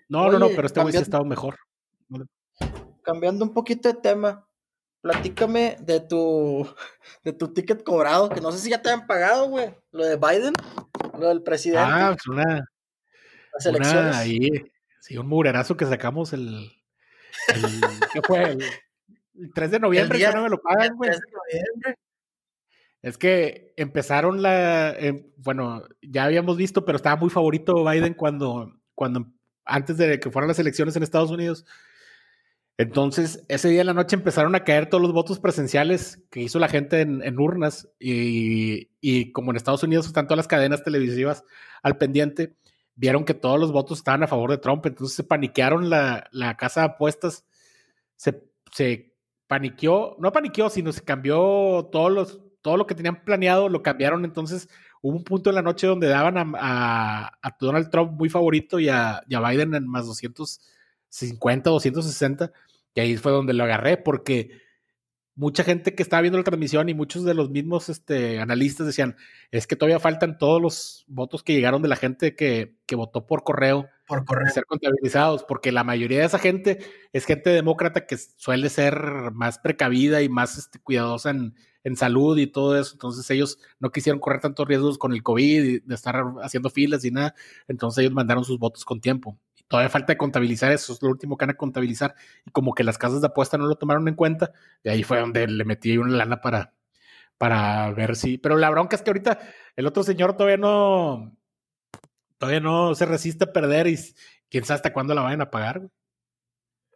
No, 0.09 0.31
no, 0.31 0.39
no, 0.39 0.47
pero 0.49 0.65
este 0.65 0.81
güey 0.81 0.91
sí 0.91 0.97
ha 0.97 1.01
estado 1.01 1.25
mejor. 1.25 1.57
Cambiando 3.03 3.45
un 3.45 3.53
poquito 3.53 3.89
de 3.89 3.95
tema, 3.95 4.47
platícame 5.01 5.77
de 5.81 5.99
tu, 5.99 6.67
de 7.23 7.33
tu 7.33 7.53
ticket 7.53 7.83
cobrado, 7.83 8.29
que 8.29 8.41
no 8.41 8.51
sé 8.51 8.59
si 8.59 8.69
ya 8.69 8.81
te 8.81 8.89
han 8.89 9.05
pagado, 9.05 9.49
güey. 9.49 9.75
Lo 9.91 10.05
de 10.05 10.15
Biden, 10.15 10.53
lo 11.19 11.27
del 11.27 11.43
presidente. 11.43 11.83
Ah, 11.85 12.15
pues 12.15 12.27
una. 12.27 12.65
Las 13.53 13.65
elecciones. 13.67 14.15
ahí, 14.15 14.49
sí, 14.99 15.17
un 15.17 15.27
murerazo 15.27 15.77
que 15.77 15.85
sacamos 15.85 16.33
el. 16.33 16.71
¿Qué 18.13 18.21
fue? 18.25 18.43
El, 18.43 18.63
3 19.53 19.71
de 19.71 19.79
noviembre, 19.79 20.19
ya 20.19 20.31
no 20.31 20.43
me 20.43 20.49
lo 20.49 20.61
pagan, 20.61 20.95
güey. 20.95 21.09
3 21.09 21.21
de 21.21 21.31
noviembre. 21.31 21.95
Es 23.01 23.17
que 23.17 23.73
empezaron 23.75 24.41
la. 24.41 24.91
Eh, 24.91 25.29
bueno, 25.37 25.83
ya 26.01 26.23
habíamos 26.23 26.55
visto, 26.55 26.85
pero 26.85 26.95
estaba 26.95 27.17
muy 27.17 27.29
favorito 27.29 27.83
Biden 27.83 28.13
cuando, 28.13 28.79
cuando 28.95 29.27
antes 29.65 29.97
de 29.97 30.19
que 30.19 30.31
fueran 30.31 30.47
las 30.47 30.59
elecciones 30.59 30.95
en 30.95 31.03
Estados 31.03 31.31
Unidos. 31.31 31.65
Entonces, 32.77 33.45
ese 33.49 33.69
día 33.69 33.81
en 33.81 33.87
la 33.87 33.93
noche 33.93 34.15
empezaron 34.15 34.55
a 34.55 34.63
caer 34.63 34.89
todos 34.89 35.01
los 35.01 35.13
votos 35.13 35.39
presenciales 35.39 36.23
que 36.31 36.41
hizo 36.41 36.57
la 36.57 36.69
gente 36.69 37.01
en, 37.01 37.39
urnas 37.39 37.87
y, 37.99 39.31
como 39.31 39.51
en 39.51 39.57
Estados 39.57 39.83
Unidos 39.83 40.07
están 40.07 40.25
todas 40.25 40.37
las 40.37 40.47
cadenas 40.47 40.83
televisivas 40.83 41.43
al 41.83 41.97
pendiente, 41.97 42.55
vieron 42.95 43.25
que 43.25 43.35
todos 43.35 43.59
los 43.59 43.71
votos 43.71 43.99
estaban 43.99 44.23
a 44.23 44.27
favor 44.27 44.49
de 44.49 44.57
Trump, 44.57 44.85
entonces 44.87 45.15
se 45.15 45.23
paniquearon 45.23 45.89
la, 45.89 46.27
casa 46.57 46.81
de 46.81 46.87
apuestas, 46.87 47.45
se, 48.15 48.43
se 48.71 49.12
paniqueó, 49.47 50.15
no 50.19 50.31
paniqueó, 50.31 50.69
sino 50.69 50.91
se 50.91 51.03
cambió 51.03 51.89
todo 51.91 52.09
lo 52.77 52.87
que 52.87 52.95
tenían 52.95 53.23
planeado, 53.23 53.69
lo 53.69 53.83
cambiaron, 53.83 54.25
entonces 54.25 54.69
hubo 55.01 55.17
un 55.17 55.23
punto 55.23 55.49
en 55.49 55.55
la 55.55 55.61
noche 55.61 55.87
donde 55.87 56.07
daban 56.07 56.37
a, 56.37 57.31
a, 57.41 57.57
Donald 57.59 57.89
Trump 57.89 58.13
muy 58.13 58.29
favorito 58.29 58.79
y 58.79 58.89
a, 58.89 59.21
y 59.27 59.35
a 59.35 59.41
Biden 59.41 59.75
en 59.75 59.87
más 59.87 60.05
200 60.05 60.61
50, 61.13 61.69
260, 61.69 62.51
y 62.95 62.99
ahí 62.99 63.17
fue 63.17 63.31
donde 63.31 63.53
lo 63.53 63.63
agarré, 63.63 63.97
porque 63.97 64.62
mucha 65.35 65.63
gente 65.63 65.95
que 65.95 66.03
estaba 66.03 66.21
viendo 66.21 66.37
la 66.37 66.43
transmisión 66.43 66.89
y 66.89 66.93
muchos 66.93 67.23
de 67.23 67.33
los 67.33 67.49
mismos 67.49 67.89
este, 67.89 68.39
analistas 68.39 68.85
decían, 68.85 69.15
es 69.51 69.67
que 69.67 69.75
todavía 69.75 69.99
faltan 69.99 70.37
todos 70.37 70.61
los 70.61 71.05
votos 71.07 71.43
que 71.43 71.53
llegaron 71.53 71.81
de 71.81 71.87
la 71.87 71.95
gente 71.95 72.35
que, 72.35 72.75
que 72.85 72.95
votó 72.95 73.25
por 73.25 73.43
correo. 73.43 73.89
Por 74.07 74.25
correo. 74.25 74.51
Ser 74.51 74.65
contabilizados, 74.65 75.43
porque 75.43 75.71
la 75.71 75.83
mayoría 75.83 76.19
de 76.19 76.25
esa 76.25 76.39
gente 76.39 76.79
es 77.13 77.25
gente 77.25 77.49
demócrata 77.49 78.05
que 78.05 78.17
suele 78.17 78.69
ser 78.69 79.31
más 79.31 79.59
precavida 79.59 80.21
y 80.21 80.29
más 80.29 80.57
este, 80.57 80.79
cuidadosa 80.79 81.31
en, 81.31 81.55
en 81.83 81.95
salud 81.95 82.37
y 82.37 82.47
todo 82.47 82.79
eso. 82.79 82.93
Entonces 82.93 83.29
ellos 83.31 83.57
no 83.79 83.91
quisieron 83.91 84.19
correr 84.19 84.41
tantos 84.41 84.67
riesgos 84.67 84.97
con 84.97 85.13
el 85.13 85.23
COVID 85.23 85.63
y 85.63 85.79
de 85.79 85.95
estar 85.95 86.23
haciendo 86.43 86.69
filas 86.69 87.05
y 87.05 87.11
nada. 87.11 87.33
Entonces 87.67 88.03
ellos 88.03 88.13
mandaron 88.13 88.45
sus 88.45 88.59
votos 88.59 88.85
con 88.85 89.01
tiempo 89.01 89.39
todavía 89.67 89.89
falta 89.89 90.17
contabilizar 90.17 90.71
eso, 90.71 90.93
es 90.93 91.01
lo 91.01 91.09
último 91.09 91.37
que 91.37 91.45
van 91.45 91.55
a 91.55 91.57
contabilizar. 91.57 92.15
Y 92.45 92.51
como 92.51 92.73
que 92.73 92.83
las 92.83 92.97
casas 92.97 93.21
de 93.21 93.27
apuesta 93.27 93.57
no 93.57 93.65
lo 93.65 93.75
tomaron 93.75 94.07
en 94.07 94.15
cuenta, 94.15 94.51
de 94.83 94.91
ahí 94.91 95.03
fue 95.03 95.19
donde 95.19 95.47
le 95.47 95.65
metí 95.65 95.97
una 95.97 96.15
lana 96.15 96.41
para, 96.41 96.73
para 97.37 97.91
ver 97.91 98.15
si. 98.15 98.37
Pero 98.37 98.57
la 98.57 98.69
bronca 98.69 98.95
es 98.95 99.01
que 99.01 99.09
ahorita 99.09 99.39
el 99.75 99.87
otro 99.87 100.03
señor 100.03 100.35
todavía 100.37 100.57
no, 100.57 101.35
todavía 102.37 102.59
no 102.59 102.93
se 102.95 103.05
resiste 103.05 103.45
a 103.45 103.53
perder 103.53 103.87
y 103.87 103.97
quién 104.49 104.65
sabe 104.65 104.75
hasta 104.77 104.93
cuándo 104.93 105.15
la 105.15 105.21
vayan 105.21 105.41
a 105.41 105.49
pagar, 105.49 105.89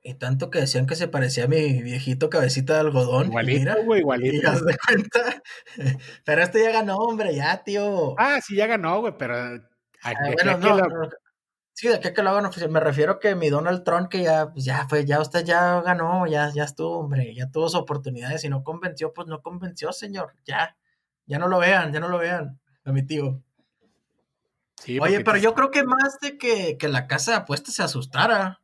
Y 0.03 0.13
tanto 0.13 0.49
que 0.49 0.59
decían 0.59 0.86
que 0.86 0.95
se 0.95 1.07
parecía 1.07 1.45
a 1.45 1.47
mi 1.47 1.82
viejito 1.82 2.30
cabecita 2.30 2.76
de 2.76 2.80
algodón. 2.82 3.28
Igualito, 3.28 3.84
güey, 3.86 4.01
igualito. 4.01 4.51
de 4.51 4.78
cuenta. 4.78 5.41
Pero 6.26 6.43
este 6.43 6.61
ya 6.63 6.72
ganó, 6.72 6.97
hombre, 6.97 7.36
ya, 7.36 7.63
tío. 7.63 8.13
Ah, 8.18 8.39
sí, 8.41 8.55
ya 8.55 8.68
ganó, 8.68 9.01
güey, 9.01 9.13
pero. 9.18 9.36
Ah, 10.03 10.13
bueno, 10.36 10.57
no, 10.59 11.09
Sí, 11.78 11.89
de 11.89 11.99
qué 11.99 12.11
que 12.11 12.23
lo 12.23 12.32
hagan 12.32 12.47
oficial. 12.47 12.71
Me 12.71 12.80
refiero 12.80 13.19
que 13.19 13.36
mi 13.36 13.49
Donald 13.49 13.84
Trump, 13.84 14.09
que 14.09 14.23
ya, 14.23 14.51
pues 14.51 14.65
ya 14.65 14.88
fue, 14.89 15.05
ya 15.05 15.21
usted 15.21 15.45
ya 15.45 15.80
ganó, 15.82 16.25
ya, 16.25 16.51
ya 16.51 16.63
estuvo, 16.63 16.97
hombre, 16.97 17.36
ya 17.36 17.51
tuvo 17.51 17.69
su 17.69 17.78
oportunidad. 17.78 18.32
Y 18.34 18.39
si 18.39 18.49
no 18.49 18.63
convenció, 18.63 19.13
pues 19.13 19.28
no 19.28 19.43
convenció, 19.43 19.93
señor. 19.93 20.34
Ya, 20.43 20.75
ya 21.28 21.38
no 21.38 21.47
lo 21.47 21.59
vean, 21.59 21.93
ya 21.93 21.99
no 21.99 22.09
lo 22.09 22.17
vean, 22.17 22.59
a 22.84 22.91
mi 22.91 23.05
tío. 23.05 23.43
Oye, 24.99 25.23
pero 25.23 25.38
yo 25.38 25.53
creo 25.53 25.69
que 25.69 25.84
más 25.84 26.19
de 26.19 26.39
que, 26.39 26.78
que 26.80 26.88
la 26.88 27.05
casa 27.05 27.30
de 27.30 27.38
apuestas 27.38 27.75
se 27.75 27.84
asustara 27.84 28.63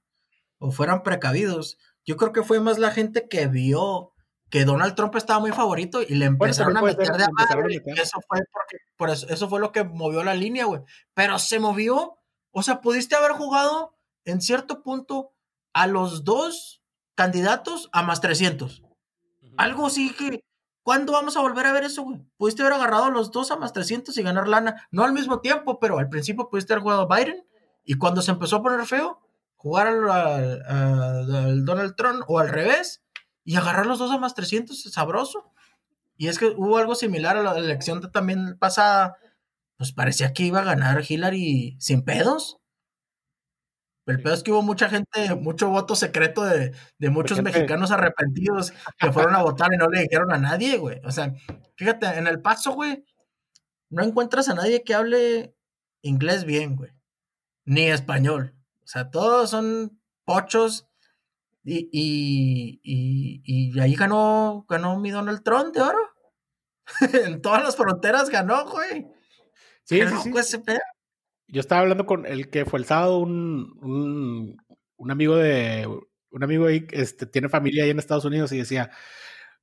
o 0.57 0.71
fueran 0.71 1.03
precavidos, 1.03 1.77
yo 2.03 2.17
creo 2.17 2.33
que 2.33 2.41
fue 2.41 2.61
más 2.61 2.79
la 2.79 2.89
gente 2.89 3.27
que 3.29 3.45
vio 3.45 4.13
que 4.49 4.65
Donald 4.65 4.95
Trump 4.95 5.15
estaba 5.17 5.39
muy 5.39 5.51
favorito 5.51 6.01
y 6.01 6.15
le 6.15 6.25
empezaron 6.25 6.77
a 6.77 6.81
meter 6.81 7.11
de 7.11 7.25
Eso 7.95 8.17
fue 8.27 8.39
porque, 8.51 8.77
por 8.97 9.11
eso, 9.11 9.27
eso 9.29 9.47
fue 9.47 9.59
lo 9.59 9.71
que 9.71 9.83
movió 9.83 10.23
la 10.23 10.33
línea, 10.33 10.65
güey. 10.65 10.81
Pero 11.13 11.37
se 11.37 11.59
movió 11.59 12.17
o 12.53 12.63
sea, 12.63 12.81
pudiste 12.81 13.15
haber 13.15 13.31
jugado 13.31 13.95
en 14.25 14.39
cierto 14.39 14.83
punto 14.83 15.33
a 15.73 15.87
los 15.87 16.23
dos 16.23 16.81
candidatos 17.15 17.89
a 17.91 18.03
más 18.03 18.21
300. 18.21 18.83
Algo 19.57 19.87
así 19.87 20.13
que, 20.13 20.43
¿cuándo 20.83 21.13
vamos 21.13 21.35
a 21.35 21.41
volver 21.41 21.65
a 21.65 21.73
ver 21.73 21.83
eso, 21.83 22.03
güey? 22.03 22.21
Pudiste 22.37 22.61
haber 22.61 22.73
agarrado 22.73 23.05
a 23.05 23.09
los 23.09 23.31
dos 23.31 23.49
a 23.49 23.57
más 23.57 23.73
300 23.73 24.15
y 24.17 24.23
ganar 24.23 24.47
lana. 24.47 24.87
No 24.91 25.03
al 25.03 25.13
mismo 25.13 25.41
tiempo, 25.41 25.79
pero 25.79 25.97
al 25.97 26.09
principio 26.09 26.47
pudiste 26.47 26.73
haber 26.73 26.83
jugado 26.83 27.01
a 27.01 27.15
Biden 27.17 27.43
y 27.83 27.95
cuando 27.95 28.21
se 28.21 28.31
empezó 28.31 28.57
a 28.57 28.61
poner 28.61 28.85
feo, 28.85 29.19
jugar 29.55 29.87
al, 29.87 31.65
Donald 31.65 31.95
Trump 31.95 32.23
o 32.27 32.37
al 32.37 32.49
revés 32.49 33.03
y 33.43 33.55
agarrar 33.55 33.87
los 33.87 33.97
dos 33.97 34.11
a 34.11 34.19
más 34.19 34.35
300 34.35 34.85
es 34.85 34.93
sabroso. 34.93 35.51
Y 36.17 36.27
es 36.27 36.37
que 36.37 36.45
hubo 36.45 36.77
algo 36.77 36.93
similar 36.93 37.35
a 37.35 37.43
la 37.43 37.57
elección 37.57 37.99
de 37.99 38.09
también 38.09 38.57
pasada 38.59 39.17
pues 39.77 39.91
parecía 39.93 40.33
que 40.33 40.43
iba 40.43 40.61
a 40.61 40.65
ganar 40.65 41.03
Hillary 41.07 41.77
sin 41.79 42.03
pedos. 42.03 42.59
El 44.05 44.21
pedo 44.21 44.33
es 44.33 44.43
que 44.43 44.51
hubo 44.51 44.61
mucha 44.61 44.89
gente, 44.89 45.33
mucho 45.35 45.69
voto 45.69 45.95
secreto 45.95 46.43
de, 46.43 46.73
muchos 47.09 47.41
mexicanos 47.41 47.91
arrepentidos 47.91 48.73
que 48.97 49.11
fueron 49.13 49.33
a 49.35 49.43
votar 49.43 49.73
y 49.73 49.77
no 49.77 49.87
le 49.87 50.01
dijeron 50.01 50.33
a 50.33 50.37
nadie, 50.37 50.77
güey. 50.77 50.99
O 51.05 51.11
sea, 51.11 51.33
fíjate, 51.77 52.07
en 52.07 52.27
el 52.27 52.41
paso, 52.41 52.73
güey, 52.73 53.05
no 53.89 54.03
encuentras 54.03 54.49
a 54.49 54.55
nadie 54.55 54.83
que 54.83 54.93
hable 54.93 55.55
inglés 56.01 56.43
bien, 56.43 56.75
güey. 56.75 56.91
Ni 57.65 57.83
español. 57.83 58.55
O 58.83 58.87
sea, 58.87 59.09
todos 59.09 59.49
son 59.49 60.01
pochos. 60.25 60.89
Y, 61.63 61.87
y, 61.93 62.81
y, 62.83 63.41
y 63.45 63.79
ahí 63.79 63.95
ganó, 63.95 64.65
ganó 64.67 64.99
mi 64.99 65.11
Donald 65.11 65.43
Trump 65.43 65.73
de 65.73 65.81
oro. 65.81 66.13
en 67.25 67.41
todas 67.41 67.63
las 67.63 67.77
fronteras 67.77 68.29
ganó, 68.29 68.65
güey. 68.69 69.07
Sí, 69.83 70.01
sí, 70.01 70.31
sí. 70.43 70.59
Yo 71.47 71.59
estaba 71.59 71.81
hablando 71.81 72.05
con 72.05 72.25
el 72.25 72.49
que 72.49 72.65
fue 72.65 72.79
el 72.79 72.85
sábado, 72.85 73.19
un, 73.19 73.77
un, 73.81 74.57
un 74.95 75.11
amigo 75.11 75.35
de 75.35 75.87
un 76.33 76.43
amigo 76.43 76.65
ahí, 76.65 76.87
este, 76.91 77.27
tiene 77.27 77.47
familia 77.47 77.83
ahí 77.83 77.91
en 77.91 77.99
Estados 77.99 78.25
Unidos 78.25 78.51
y 78.51 78.57
decía, 78.57 78.89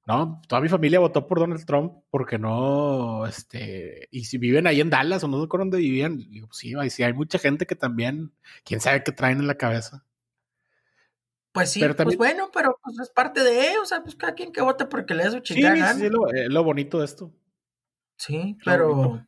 no, 0.06 0.40
toda 0.46 0.60
mi 0.60 0.68
familia 0.68 1.00
votó 1.00 1.26
por 1.26 1.40
Donald 1.40 1.64
Trump 1.66 2.04
porque 2.10 2.38
no, 2.38 3.26
este, 3.26 4.08
y 4.12 4.24
si 4.24 4.38
viven 4.38 4.68
ahí 4.68 4.80
en 4.80 4.88
Dallas 4.88 5.24
o 5.24 5.28
no 5.28 5.42
sé 5.42 5.48
con 5.48 5.60
dónde 5.60 5.78
vivían, 5.78 6.18
digo, 6.18 6.46
pues 6.46 6.58
sí, 6.58 6.74
sí, 6.90 7.02
hay 7.02 7.12
mucha 7.12 7.38
gente 7.38 7.66
que 7.66 7.74
también, 7.74 8.32
quién 8.64 8.80
sabe 8.80 9.02
qué 9.02 9.10
traen 9.10 9.40
en 9.40 9.48
la 9.48 9.56
cabeza. 9.56 10.04
Pues 11.52 11.72
sí, 11.72 11.82
pues 11.96 12.16
bueno, 12.16 12.50
pero 12.54 12.78
pues 12.80 12.96
es 13.00 13.10
parte 13.10 13.42
de, 13.42 13.76
o 13.78 13.84
sea, 13.84 14.04
pues 14.04 14.14
cada 14.14 14.34
quien 14.34 14.52
que 14.52 14.62
vote 14.62 14.86
porque 14.86 15.14
le 15.14 15.24
da 15.24 15.32
su 15.32 15.40
chingada. 15.40 15.94
Sí, 15.94 16.02
sí, 16.02 16.08
lo, 16.08 16.28
eh, 16.32 16.48
lo 16.48 16.62
bonito 16.62 17.00
de 17.00 17.06
esto. 17.06 17.34
Sí, 18.16 18.56
pero 18.64 19.26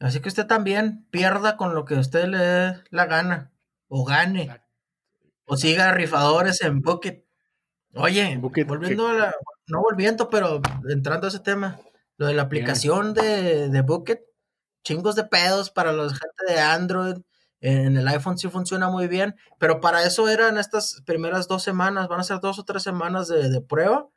Así 0.00 0.20
que 0.20 0.28
usted 0.28 0.46
también 0.46 1.06
pierda 1.10 1.56
con 1.56 1.74
lo 1.74 1.84
que 1.84 1.94
usted 1.94 2.26
le 2.26 2.38
dé 2.38 2.82
la 2.90 3.06
gana, 3.06 3.52
o 3.88 4.04
gane, 4.04 4.60
o 5.44 5.56
siga 5.56 5.92
rifadores 5.92 6.62
en 6.62 6.80
Bucket. 6.80 7.24
Oye, 7.94 8.38
volviendo 8.38 9.08
a 9.08 9.12
la, 9.12 9.34
no 9.66 9.80
volviendo, 9.80 10.30
pero 10.30 10.60
entrando 10.88 11.26
a 11.26 11.30
ese 11.30 11.40
tema, 11.40 11.80
lo 12.16 12.26
de 12.26 12.34
la 12.34 12.42
aplicación 12.42 13.12
de, 13.12 13.68
de 13.68 13.82
Bucket, 13.82 14.20
chingos 14.84 15.16
de 15.16 15.24
pedos 15.24 15.70
para 15.70 15.92
la 15.92 16.04
gente 16.08 16.44
de 16.46 16.60
Android, 16.60 17.16
en 17.60 17.96
el 17.96 18.06
iPhone 18.06 18.38
sí 18.38 18.48
funciona 18.48 18.88
muy 18.88 19.08
bien, 19.08 19.34
pero 19.58 19.80
para 19.80 20.04
eso 20.04 20.28
eran 20.28 20.58
estas 20.58 21.02
primeras 21.04 21.48
dos 21.48 21.64
semanas, 21.64 22.06
van 22.06 22.20
a 22.20 22.24
ser 22.24 22.40
dos 22.40 22.58
o 22.58 22.64
tres 22.64 22.84
semanas 22.84 23.26
de, 23.26 23.48
de 23.48 23.60
prueba, 23.60 24.08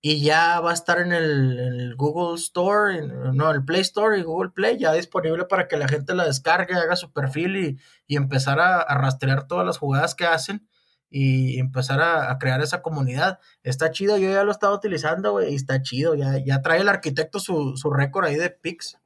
y 0.00 0.22
ya 0.22 0.60
va 0.60 0.70
a 0.70 0.74
estar 0.74 1.00
en 1.00 1.12
el, 1.12 1.94
Google 1.96 2.36
Store, 2.36 3.00
no, 3.34 3.50
el 3.50 3.64
Play 3.64 3.80
Store 3.80 4.18
y 4.18 4.22
Google 4.22 4.50
Play, 4.50 4.78
ya 4.78 4.92
disponible 4.92 5.44
para 5.46 5.66
que 5.66 5.76
la 5.76 5.88
gente 5.88 6.14
la 6.14 6.24
descargue, 6.24 6.74
haga 6.74 6.94
su 6.96 7.12
perfil 7.12 7.56
y, 7.56 7.78
y 8.06 8.16
empezar 8.16 8.60
a, 8.60 8.84
rastrear 8.94 9.48
todas 9.48 9.66
las 9.66 9.78
jugadas 9.78 10.14
que 10.14 10.24
hacen 10.24 10.68
y 11.10 11.58
empezar 11.58 12.00
a, 12.00 12.36
crear 12.38 12.60
esa 12.60 12.80
comunidad. 12.80 13.40
Está 13.64 13.90
chido, 13.90 14.18
yo 14.18 14.30
ya 14.30 14.44
lo 14.44 14.52
estaba 14.52 14.74
utilizando, 14.74 15.32
güey, 15.32 15.52
y 15.52 15.56
está 15.56 15.82
chido, 15.82 16.14
ya, 16.14 16.38
ya 16.44 16.62
trae 16.62 16.80
el 16.80 16.88
arquitecto 16.88 17.40
su, 17.40 17.76
su 17.76 17.90
récord 17.90 18.26
ahí 18.26 18.36
de 18.36 18.50
pics. 18.50 18.98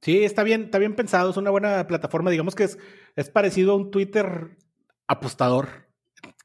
Sí, 0.00 0.24
está 0.24 0.42
bien, 0.42 0.64
está 0.64 0.78
bien 0.78 0.94
pensado, 0.94 1.30
es 1.30 1.36
una 1.36 1.50
buena 1.50 1.86
plataforma, 1.86 2.30
digamos 2.30 2.54
que 2.54 2.64
es, 2.64 2.78
es 3.16 3.28
parecido 3.30 3.72
a 3.72 3.76
un 3.76 3.90
Twitter 3.90 4.56
apostador 5.06 5.87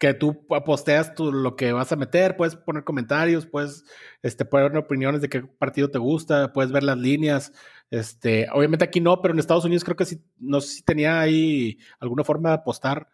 que 0.03 0.13
tú 0.13 0.45
posteas 0.65 1.15
tú 1.15 1.31
lo 1.31 1.55
que 1.55 1.71
vas 1.71 1.93
a 1.93 1.95
meter, 1.95 2.35
puedes 2.35 2.57
poner 2.57 2.83
comentarios, 2.83 3.45
puedes 3.45 3.85
este, 4.21 4.43
poner 4.43 4.75
opiniones 4.75 5.21
de 5.21 5.29
qué 5.29 5.43
partido 5.43 5.89
te 5.89 5.97
gusta, 5.97 6.51
puedes 6.51 6.73
ver 6.73 6.83
las 6.83 6.97
líneas. 6.97 7.53
Este, 7.89 8.49
obviamente 8.51 8.83
aquí 8.83 8.99
no, 8.99 9.21
pero 9.21 9.33
en 9.33 9.39
Estados 9.39 9.63
Unidos 9.63 9.85
creo 9.85 9.95
que 9.95 10.03
sí, 10.03 10.21
no 10.39 10.59
sé 10.59 10.75
si 10.75 10.83
tenía 10.83 11.21
ahí 11.21 11.77
alguna 12.01 12.25
forma 12.25 12.49
de 12.49 12.55
apostar. 12.55 13.07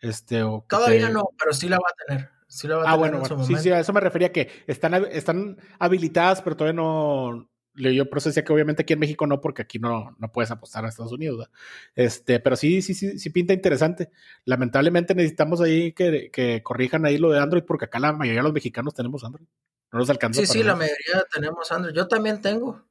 Este, 0.00 0.42
o 0.42 0.66
Todavía 0.68 1.08
no, 1.08 1.30
pero 1.38 1.54
sí 1.54 1.66
la 1.66 1.78
va 1.78 1.88
a 1.88 2.04
tener. 2.06 2.30
Sí 2.46 2.68
la 2.68 2.76
va 2.76 2.82
a 2.82 2.92
ah, 2.92 2.96
bueno, 2.96 3.20
bueno. 3.20 3.44
sí, 3.44 3.56
sí, 3.56 3.70
a 3.70 3.80
eso 3.80 3.94
me 3.94 4.00
refería 4.00 4.30
que 4.30 4.50
están, 4.66 5.06
están 5.10 5.56
habilitadas, 5.78 6.42
pero 6.42 6.56
todavía 6.56 6.76
no, 6.76 7.48
yo 7.78 8.08
por 8.08 8.18
eso 8.18 8.28
decía 8.28 8.44
que 8.44 8.52
obviamente 8.52 8.82
aquí 8.82 8.92
en 8.92 8.98
México 8.98 9.26
no, 9.26 9.40
porque 9.40 9.62
aquí 9.62 9.78
no, 9.78 10.16
no 10.18 10.32
puedes 10.32 10.50
apostar 10.50 10.84
a 10.84 10.88
Estados 10.88 11.12
Unidos. 11.12 11.48
Este, 11.94 12.40
pero 12.40 12.56
sí, 12.56 12.82
sí, 12.82 12.94
sí, 12.94 13.18
sí 13.18 13.30
pinta 13.30 13.52
interesante. 13.52 14.10
Lamentablemente 14.44 15.14
necesitamos 15.14 15.60
ahí 15.60 15.92
que, 15.92 16.30
que, 16.32 16.62
corrijan 16.62 17.06
ahí 17.06 17.18
lo 17.18 17.30
de 17.30 17.38
Android, 17.38 17.64
porque 17.64 17.86
acá 17.86 17.98
la 17.98 18.12
mayoría 18.12 18.40
de 18.40 18.44
los 18.44 18.52
mexicanos 18.52 18.94
tenemos 18.94 19.24
Android. 19.24 19.46
No 19.92 20.00
nos 20.00 20.10
alcanza. 20.10 20.40
Sí, 20.40 20.46
sí, 20.46 20.62
la 20.62 20.74
mayoría 20.74 21.24
tenemos 21.32 21.70
Android. 21.72 21.94
Yo 21.94 22.08
también 22.08 22.40
tengo 22.40 22.84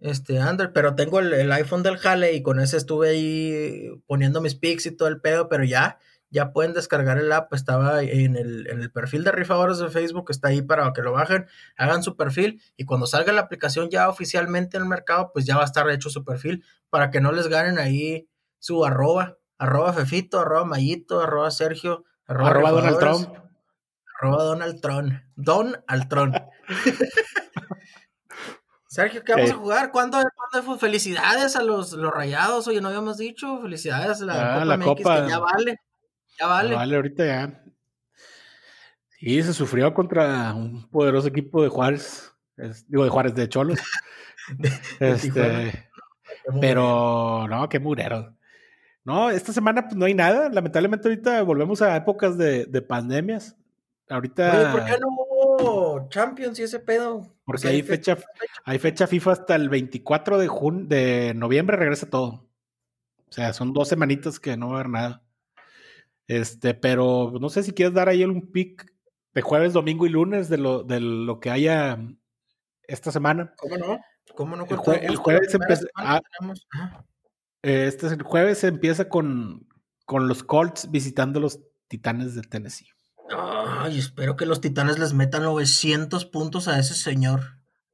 este 0.00 0.38
Android, 0.38 0.70
pero 0.72 0.94
tengo 0.94 1.20
el, 1.20 1.32
el 1.32 1.52
iPhone 1.52 1.82
del 1.82 1.98
Jale 1.98 2.32
y 2.32 2.42
con 2.42 2.60
ese 2.60 2.76
estuve 2.76 3.10
ahí 3.10 3.90
poniendo 4.06 4.40
mis 4.40 4.54
pics 4.54 4.86
y 4.86 4.96
todo 4.96 5.08
el 5.08 5.20
pedo, 5.20 5.48
pero 5.48 5.64
ya 5.64 5.98
ya 6.30 6.52
pueden 6.52 6.74
descargar 6.74 7.18
el 7.18 7.32
app, 7.32 7.52
estaba 7.54 8.02
en 8.02 8.36
el, 8.36 8.66
en 8.68 8.80
el 8.80 8.90
perfil 8.90 9.24
de 9.24 9.32
rifadores 9.32 9.78
de 9.78 9.88
Facebook, 9.88 10.30
está 10.30 10.48
ahí 10.48 10.62
para 10.62 10.92
que 10.92 11.02
lo 11.02 11.12
bajen, 11.12 11.46
hagan 11.76 12.02
su 12.02 12.16
perfil 12.16 12.62
y 12.76 12.84
cuando 12.84 13.06
salga 13.06 13.32
la 13.32 13.42
aplicación 13.42 13.88
ya 13.90 14.08
oficialmente 14.08 14.76
en 14.76 14.82
el 14.84 14.88
mercado, 14.88 15.30
pues 15.32 15.46
ya 15.46 15.56
va 15.56 15.62
a 15.62 15.66
estar 15.66 15.88
hecho 15.90 16.10
su 16.10 16.24
perfil 16.24 16.64
para 16.90 17.10
que 17.10 17.20
no 17.20 17.32
les 17.32 17.48
ganen 17.48 17.78
ahí 17.78 18.28
su 18.58 18.84
arroba, 18.84 19.38
arroba 19.58 19.92
Fefito, 19.92 20.40
arroba 20.40 20.64
Mayito, 20.64 21.20
arroba 21.20 21.50
Sergio, 21.50 22.04
arroba, 22.26 22.70
Donald 22.70 22.98
Trump. 22.98 23.28
Arroba 24.20 24.42
Donald 24.42 24.80
Trump. 24.80 25.12
Don 25.36 25.76
Altron. 25.86 26.34
Sergio, 28.88 29.22
¿qué 29.22 29.32
vamos 29.34 29.50
a 29.50 29.54
jugar? 29.54 29.92
¿Cuándo, 29.92 30.18
¿Cuándo, 30.50 30.78
Felicidades 30.78 31.54
a 31.56 31.62
los, 31.62 31.92
los 31.92 32.10
rayados, 32.10 32.66
oye, 32.66 32.80
no 32.80 32.88
habíamos 32.88 33.18
dicho. 33.18 33.60
Felicidades 33.60 34.22
a 34.22 34.24
la, 34.24 34.62
ah, 34.62 34.78
Copa, 34.78 34.84
Copa 34.84 35.22
que 35.22 35.28
ya 35.28 35.38
vale. 35.38 35.76
Ya 36.38 36.46
vale. 36.46 36.74
vale, 36.74 36.96
ahorita 36.96 37.26
ya. 37.26 37.64
Sí, 39.08 39.42
se 39.42 39.52
sufrió 39.52 39.92
contra 39.94 40.54
un 40.54 40.88
poderoso 40.90 41.28
equipo 41.28 41.62
de 41.62 41.68
Juárez. 41.68 42.32
digo, 42.86 43.04
de 43.04 43.10
Juárez, 43.10 43.34
de 43.34 43.48
Cholos. 43.48 43.80
este, 45.00 45.90
pero, 46.60 47.48
no, 47.48 47.68
qué 47.68 47.80
murero. 47.80 48.34
No, 49.04 49.30
esta 49.30 49.52
semana 49.52 49.84
pues 49.84 49.96
no 49.96 50.04
hay 50.04 50.14
nada. 50.14 50.48
Lamentablemente 50.50 51.08
ahorita 51.08 51.42
volvemos 51.42 51.82
a 51.82 51.96
épocas 51.96 52.38
de, 52.38 52.66
de 52.66 52.82
pandemias. 52.82 53.56
Ahorita. 54.08 54.60
Oye, 54.60 54.70
¿por 54.70 54.84
qué 54.84 54.98
no 55.00 55.08
hubo 55.08 56.08
Champions 56.08 56.58
y 56.58 56.62
ese 56.62 56.78
pedo? 56.78 57.34
Porque 57.44 57.68
hay, 57.68 57.82
fecha, 57.82 58.16
hay 58.64 58.78
fecha 58.78 59.06
FIFA 59.06 59.32
hasta 59.32 59.54
el 59.54 59.68
24 59.68 60.38
de, 60.38 60.48
junio, 60.48 60.84
de 60.86 61.32
noviembre, 61.34 61.76
regresa 61.76 62.08
todo. 62.08 62.46
O 63.28 63.32
sea, 63.32 63.52
son 63.52 63.72
dos 63.72 63.88
semanitas 63.88 64.40
que 64.40 64.56
no 64.56 64.68
va 64.68 64.76
a 64.76 64.80
haber 64.80 64.90
nada. 64.90 65.22
Este, 66.28 66.74
pero 66.74 67.32
no 67.40 67.48
sé 67.48 67.62
si 67.62 67.72
quieres 67.72 67.94
dar 67.94 68.08
ahí 68.10 68.22
un 68.22 68.52
pick 68.52 68.86
de 69.32 69.40
jueves, 69.40 69.72
domingo 69.72 70.06
y 70.06 70.10
lunes 70.10 70.50
de 70.50 70.58
lo, 70.58 70.84
de 70.84 71.00
lo 71.00 71.40
que 71.40 71.50
haya 71.50 71.98
esta 72.82 73.10
semana. 73.10 73.54
¿Cómo 73.56 73.78
no? 73.78 74.00
¿Cómo 74.34 74.56
no? 74.56 74.66
El, 74.66 75.16
jueves 75.16 75.54
empieza. 75.54 75.86
Ah, 75.96 76.20
este 77.62 78.06
el 78.08 78.22
jueves 78.22 78.62
empieza 78.62 79.08
con, 79.08 79.66
con 80.04 80.28
los 80.28 80.42
Colts 80.42 80.90
visitando 80.90 81.40
los 81.40 81.60
Titanes 81.88 82.34
de 82.34 82.42
Tennessee. 82.42 82.88
Ay, 83.30 83.98
espero 83.98 84.36
que 84.36 84.44
los 84.44 84.60
Titanes 84.60 84.98
les 84.98 85.14
metan 85.14 85.42
900 85.44 86.26
puntos 86.26 86.68
a 86.68 86.78
ese 86.78 86.94
señor. 86.94 87.40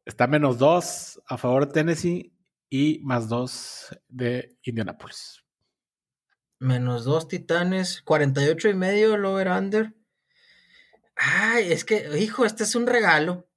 Está 0.05 0.27
menos 0.27 0.59
dos 0.59 1.23
a 1.29 1.39
favor 1.39 1.69
de 1.69 1.73
Tennessee 1.73 2.37
y 2.69 3.01
más 3.05 3.29
dos 3.29 3.97
de 4.09 4.59
Indianapolis 4.65 5.44
menos 6.59 7.05
dos 7.05 7.29
titanes, 7.29 8.03
48 8.03 8.69
y 8.69 8.75
medio 8.75 9.15
el 9.15 9.25
over-under. 9.25 9.95
Ay, 11.17 11.73
es 11.73 11.85
que, 11.85 12.09
hijo, 12.19 12.45
este 12.45 12.65
es 12.65 12.75
un 12.75 12.87
regalo. 12.87 13.49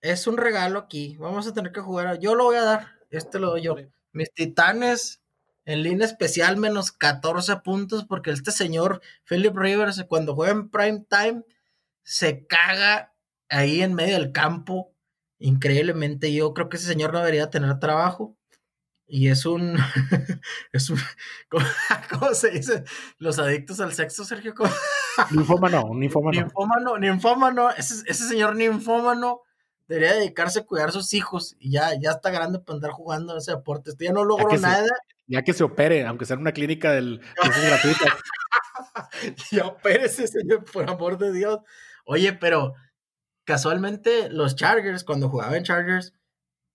Es 0.00 0.26
un 0.26 0.36
regalo 0.36 0.78
aquí. 0.78 1.16
Vamos 1.18 1.46
a 1.46 1.54
tener 1.54 1.72
que 1.72 1.80
jugar. 1.80 2.18
Yo 2.18 2.34
lo 2.34 2.44
voy 2.44 2.56
a 2.56 2.64
dar. 2.64 2.88
Este 3.10 3.38
lo 3.38 3.50
doy 3.50 3.62
yo. 3.62 3.76
Mis 4.12 4.32
titanes 4.32 5.22
en 5.64 5.82
línea 5.82 6.06
especial 6.06 6.56
menos 6.56 6.92
14 6.92 7.56
puntos 7.58 8.04
porque 8.04 8.30
este 8.30 8.50
señor 8.50 9.00
Philip 9.28 9.56
Rivers 9.56 10.04
cuando 10.08 10.34
juega 10.34 10.52
en 10.52 10.68
prime 10.68 11.06
time 11.08 11.42
se 12.02 12.46
caga 12.46 13.14
ahí 13.48 13.82
en 13.82 13.94
medio 13.94 14.14
del 14.18 14.32
campo. 14.32 14.92
Increíblemente 15.38 16.32
yo 16.32 16.52
creo 16.54 16.68
que 16.68 16.76
ese 16.76 16.86
señor 16.86 17.12
no 17.12 17.18
debería 17.20 17.50
tener 17.50 17.78
trabajo. 17.78 18.36
Y 19.06 19.28
es 19.28 19.44
un, 19.44 19.76
es 20.72 20.90
un, 20.90 20.98
¿cómo, 22.10 22.34
se 22.34 22.50
dice? 22.50 22.84
Los 23.18 23.38
adictos 23.38 23.80
al 23.80 23.92
sexo, 23.92 24.24
Sergio. 24.24 24.54
Ninfómano, 25.30 25.90
ninfómano. 25.94 26.40
Ninfómano, 26.40 26.98
ninfómano, 26.98 27.70
ese, 27.70 28.02
ese 28.06 28.28
señor 28.28 28.56
ninfómano 28.56 29.42
debería 29.86 30.14
dedicarse 30.14 30.60
a 30.60 30.64
cuidar 30.64 30.88
a 30.88 30.92
sus 30.92 31.12
hijos 31.12 31.56
y 31.58 31.72
ya, 31.72 31.90
ya 32.00 32.12
está 32.12 32.30
grande 32.30 32.58
para 32.58 32.76
andar 32.76 32.90
jugando 32.92 33.36
ese 33.36 33.52
deporte. 33.52 33.90
Este 33.90 34.06
ya 34.06 34.12
no 34.12 34.24
logró 34.24 34.56
nada. 34.58 34.88
ya 35.26 35.42
que 35.42 35.52
se 35.52 35.64
opere, 35.64 36.06
aunque 36.06 36.24
sea 36.24 36.34
en 36.34 36.40
una 36.40 36.52
clínica 36.52 36.92
del, 36.92 37.20
gratuita. 37.36 38.16
ya 39.50 39.66
opere 39.66 40.06
ese 40.06 40.26
señor, 40.26 40.64
por 40.64 40.88
amor 40.88 41.18
de 41.18 41.32
Dios. 41.32 41.58
Oye, 42.06 42.32
pero 42.32 42.74
casualmente 43.44 44.30
los 44.30 44.56
Chargers, 44.56 45.04
cuando 45.04 45.28
jugaban 45.28 45.64
Chargers, 45.64 46.14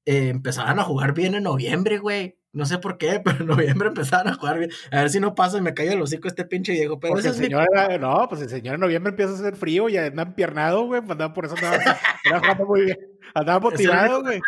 eh, 0.10 0.30
empezaban 0.30 0.80
a 0.80 0.84
jugar 0.84 1.14
bien 1.14 1.36
en 1.36 1.43
noviembre, 1.43 1.99
güey. 1.99 2.36
No 2.51 2.66
sé 2.66 2.80
por 2.80 2.97
qué, 2.97 3.20
pero 3.24 3.41
en 3.41 3.45
noviembre 3.45 3.89
empezaban 3.89 4.28
a 4.28 4.34
jugar 4.34 4.57
bien. 4.57 4.72
A 4.91 5.01
ver 5.01 5.12
si 5.12 5.20
no 5.20 5.36
pasa 5.36 5.60
y 5.60 5.62
me 5.62 5.76
cae 5.76 5.93
el 5.93 6.01
hocico 6.01 6.28
este 6.28 6.45
pinche 6.45 6.72
viejo. 6.72 6.99
Pero 6.99 7.20
ese 7.20 7.28
el 7.28 7.36
señor 7.36 7.68
no, 7.99 8.28
pues 8.28 8.41
el 8.41 8.49
señor 8.49 8.74
en 8.74 8.82
noviembre 8.82 9.12
empieza 9.12 9.34
a 9.34 9.36
hacer 9.36 9.55
frío 9.55 9.88
y 9.88 9.97
anda 9.97 10.24
empiernado, 10.24 10.86
güey. 10.86 11.01
Pues 11.01 11.12
andaba 11.12 11.32
por 11.32 11.45
eso 11.45 11.53
andaba, 11.55 11.78
andaba 12.34 12.66
muy 12.66 12.86
bien. 12.86 12.97
Andaba 13.36 13.60
motivado, 13.60 14.24
güey. 14.24 14.41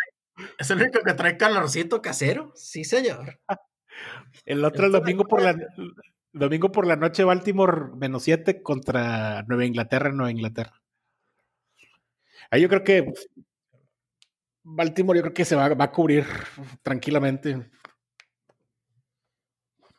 Es 0.58 0.68
el 0.70 0.78
único 0.78 0.98
que 1.00 1.14
trae 1.14 1.36
calorcito 1.36 2.02
casero. 2.02 2.50
Sí, 2.56 2.82
señor. 2.82 3.38
El 4.44 4.64
otro 4.64 4.86
el 4.86 4.92
domingo 4.92 5.28
por 5.28 5.42
la 5.42 5.54
domingo 6.32 6.72
por 6.72 6.88
la 6.88 6.96
noche 6.96 7.22
Baltimore 7.22 7.94
menos 7.94 8.24
7 8.24 8.62
contra 8.62 9.44
Nueva 9.44 9.64
Inglaterra 9.64 10.10
Nueva 10.10 10.32
Inglaterra. 10.32 10.82
Ahí 12.50 12.62
yo 12.62 12.68
creo 12.68 12.82
que 12.82 13.12
Baltimore 14.64 15.18
yo 15.18 15.22
creo 15.22 15.34
que 15.34 15.44
se 15.44 15.56
va, 15.56 15.66
a 15.66 15.92
cubrir 15.92 16.24
tranquilamente. 16.82 17.70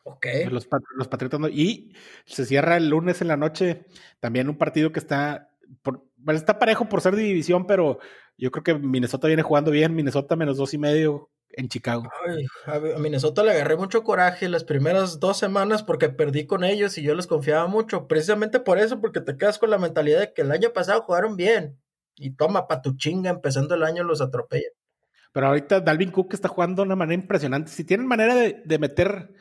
Ok. 0.04 0.26
Los, 0.50 0.68
los 0.96 1.08
Patriotas 1.08 1.40
Y 1.52 1.92
se 2.26 2.44
cierra 2.44 2.76
el 2.76 2.88
lunes 2.88 3.20
en 3.20 3.28
la 3.28 3.36
noche. 3.36 3.84
También 4.20 4.48
un 4.48 4.58
partido 4.58 4.92
que 4.92 5.00
está. 5.00 5.50
Por, 5.82 6.04
está 6.28 6.58
parejo 6.58 6.88
por 6.88 7.00
ser 7.00 7.16
de 7.16 7.22
división, 7.22 7.66
pero 7.66 7.98
yo 8.36 8.50
creo 8.50 8.64
que 8.64 8.74
Minnesota 8.74 9.26
viene 9.26 9.42
jugando 9.42 9.70
bien. 9.70 9.94
Minnesota 9.94 10.36
menos 10.36 10.56
dos 10.56 10.74
y 10.74 10.78
medio 10.78 11.30
en 11.56 11.68
Chicago. 11.68 12.04
a 12.66 12.98
Minnesota 12.98 13.42
le 13.42 13.52
agarré 13.52 13.76
mucho 13.76 14.02
coraje 14.02 14.48
las 14.48 14.64
primeras 14.64 15.20
dos 15.20 15.38
semanas 15.38 15.82
porque 15.82 16.08
perdí 16.08 16.46
con 16.46 16.64
ellos 16.64 16.98
y 16.98 17.02
yo 17.02 17.14
les 17.14 17.26
confiaba 17.26 17.66
mucho. 17.66 18.06
Precisamente 18.08 18.60
por 18.60 18.78
eso, 18.78 19.00
porque 19.00 19.20
te 19.20 19.36
quedas 19.36 19.58
con 19.58 19.70
la 19.70 19.78
mentalidad 19.78 20.20
de 20.20 20.32
que 20.32 20.42
el 20.42 20.52
año 20.52 20.72
pasado 20.72 21.02
jugaron 21.02 21.36
bien. 21.36 21.78
Y 22.16 22.30
toma, 22.32 22.66
pa' 22.66 22.82
tu 22.82 22.96
chinga, 22.96 23.30
empezando 23.30 23.74
el 23.74 23.82
año 23.82 24.04
los 24.04 24.20
atropellan. 24.20 24.72
Pero 25.34 25.48
ahorita 25.48 25.80
Dalvin 25.80 26.12
Cook 26.12 26.32
está 26.34 26.48
jugando 26.48 26.82
de 26.82 26.86
una 26.86 26.96
manera 26.96 27.20
impresionante. 27.20 27.72
Si 27.72 27.82
tienen 27.82 28.06
manera 28.06 28.36
de, 28.36 28.78
meter, 28.78 29.34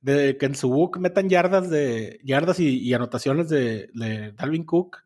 de 0.00 0.38
que 0.38 0.46
en 0.46 0.54
su 0.54 0.68
book 0.70 1.00
metan 1.00 1.28
yardas 1.28 1.68
de 1.70 2.20
yardas 2.22 2.60
y, 2.60 2.94
anotaciones 2.94 3.48
de, 3.48 3.90
Dalvin 4.36 4.64
Cook, 4.64 4.98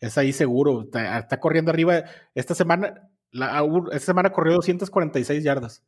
es 0.00 0.16
ahí 0.16 0.32
seguro. 0.32 0.82
Está, 0.82 1.40
corriendo 1.40 1.70
arriba. 1.70 2.04
Esta 2.34 2.54
semana, 2.54 3.10
la, 3.30 3.62
esta 3.92 4.06
semana 4.06 4.32
corrió 4.32 4.54
246 4.54 5.44
yardas. 5.44 5.84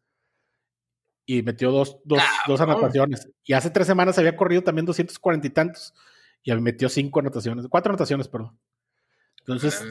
Y 1.24 1.42
metió 1.42 1.70
dos, 1.70 1.98
dos, 2.04 2.22
dos 2.46 2.60
anotaciones. 2.60 3.30
Y 3.44 3.54
hace 3.54 3.70
tres 3.70 3.86
semanas 3.86 4.18
había 4.18 4.36
corrido 4.36 4.62
también 4.62 4.84
240 4.84 5.46
y 5.46 5.50
tantos. 5.50 5.94
Y 6.42 6.52
metió 6.56 6.90
cinco 6.90 7.20
anotaciones, 7.20 7.66
cuatro 7.68 7.90
anotaciones, 7.90 8.28
perdón. 8.28 8.58
Entonces, 9.40 9.82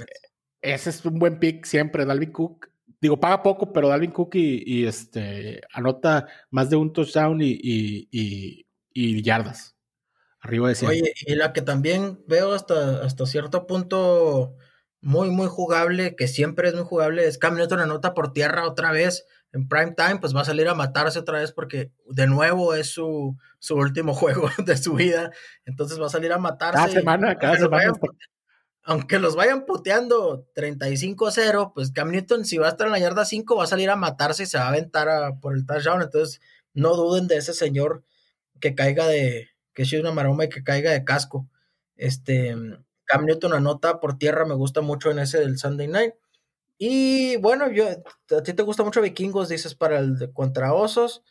ese 0.73 0.89
es 0.89 1.05
un 1.05 1.19
buen 1.19 1.39
pick 1.39 1.65
siempre, 1.65 2.05
Dalvin 2.05 2.31
Cook. 2.31 2.69
Digo, 2.99 3.19
paga 3.19 3.43
poco, 3.43 3.71
pero 3.73 3.89
Dalvin 3.89 4.11
Cook 4.11 4.35
y, 4.35 4.85
este 4.85 5.61
anota 5.73 6.27
más 6.49 6.69
de 6.69 6.75
un 6.75 6.93
touchdown 6.93 7.39
y, 7.41 8.07
y 8.99 9.23
yardas. 9.23 9.75
Arriba 10.39 10.69
de 10.69 10.75
100. 10.75 10.89
Oye, 10.89 11.13
y 11.25 11.35
la 11.35 11.53
que 11.53 11.61
también 11.61 12.19
veo 12.27 12.53
hasta, 12.53 13.03
hasta 13.03 13.25
cierto 13.25 13.67
punto 13.67 14.55
muy, 15.01 15.29
muy 15.29 15.47
jugable, 15.47 16.15
que 16.15 16.27
siempre 16.27 16.69
es 16.69 16.75
muy 16.75 16.83
jugable, 16.83 17.27
es 17.27 17.37
Cam 17.37 17.55
Newton 17.55 17.79
anota 17.79 18.13
por 18.13 18.33
tierra 18.33 18.67
otra 18.67 18.91
vez 18.91 19.25
en 19.53 19.67
prime 19.67 19.93
time, 19.95 20.17
pues 20.19 20.35
va 20.35 20.41
a 20.41 20.45
salir 20.45 20.67
a 20.67 20.75
matarse 20.75 21.19
otra 21.19 21.39
vez 21.39 21.51
porque 21.51 21.91
de 22.09 22.27
nuevo 22.27 22.73
es 22.73 22.87
su, 22.87 23.37
su 23.59 23.75
último 23.75 24.13
juego 24.15 24.49
de 24.63 24.77
su 24.77 24.93
vida. 24.95 25.31
Entonces 25.65 25.99
va 25.99 26.07
a 26.07 26.09
salir 26.09 26.31
a 26.31 26.37
matarse. 26.37 26.77
Cada 26.77 26.89
semana, 26.89 27.37
cada 27.37 27.57
semana. 27.57 27.93
Aunque 28.87 29.19
los 29.19 29.35
vayan 29.35 29.65
puteando 29.65 30.47
35-0, 30.55 31.73
pues 31.73 31.91
Cam 31.91 32.09
Newton, 32.09 32.45
si 32.45 32.57
va 32.57 32.67
a 32.67 32.69
estar 32.69 32.87
en 32.87 32.93
la 32.93 32.99
yarda 32.99 33.25
5, 33.25 33.57
va 33.57 33.65
a 33.65 33.67
salir 33.67 33.89
a 33.89 33.97
matarse 33.97 34.43
y 34.43 34.45
se 34.45 34.57
va 34.57 34.63
a 34.63 34.69
aventar 34.69 35.09
por 35.41 35.55
el 35.55 35.65
touchdown. 35.65 36.01
Entonces, 36.01 36.39
no 36.73 36.95
duden 36.95 37.27
de 37.27 37.35
ese 37.35 37.53
señor 37.53 38.05
que 38.61 38.75
caiga 38.75 39.05
de, 39.05 39.49
que 39.73 39.81
es 39.81 39.91
una 39.91 40.13
maroma 40.13 40.45
y 40.45 40.49
que 40.49 40.63
caiga 40.63 40.91
de 40.91 41.03
casco. 41.03 41.49
Este, 41.97 42.55
Cam 43.03 43.25
Newton 43.25 43.55
anota 43.55 43.99
por 43.99 44.17
tierra, 44.17 44.45
me 44.45 44.55
gusta 44.55 44.79
mucho 44.79 45.11
en 45.11 45.19
ese 45.19 45.39
del 45.39 45.57
Sunday 45.57 45.89
Night. 45.89 46.13
Y 46.77 47.35
bueno, 47.37 47.69
yo, 47.69 47.89
a 47.89 48.41
ti 48.41 48.53
te 48.53 48.63
gusta 48.63 48.83
mucho 48.83 49.01
Vikingos, 49.01 49.49
dices 49.49 49.75
para 49.75 49.99
el 49.99 50.17
de 50.17 50.31
contra 50.31 50.73
Osos. 50.73 51.23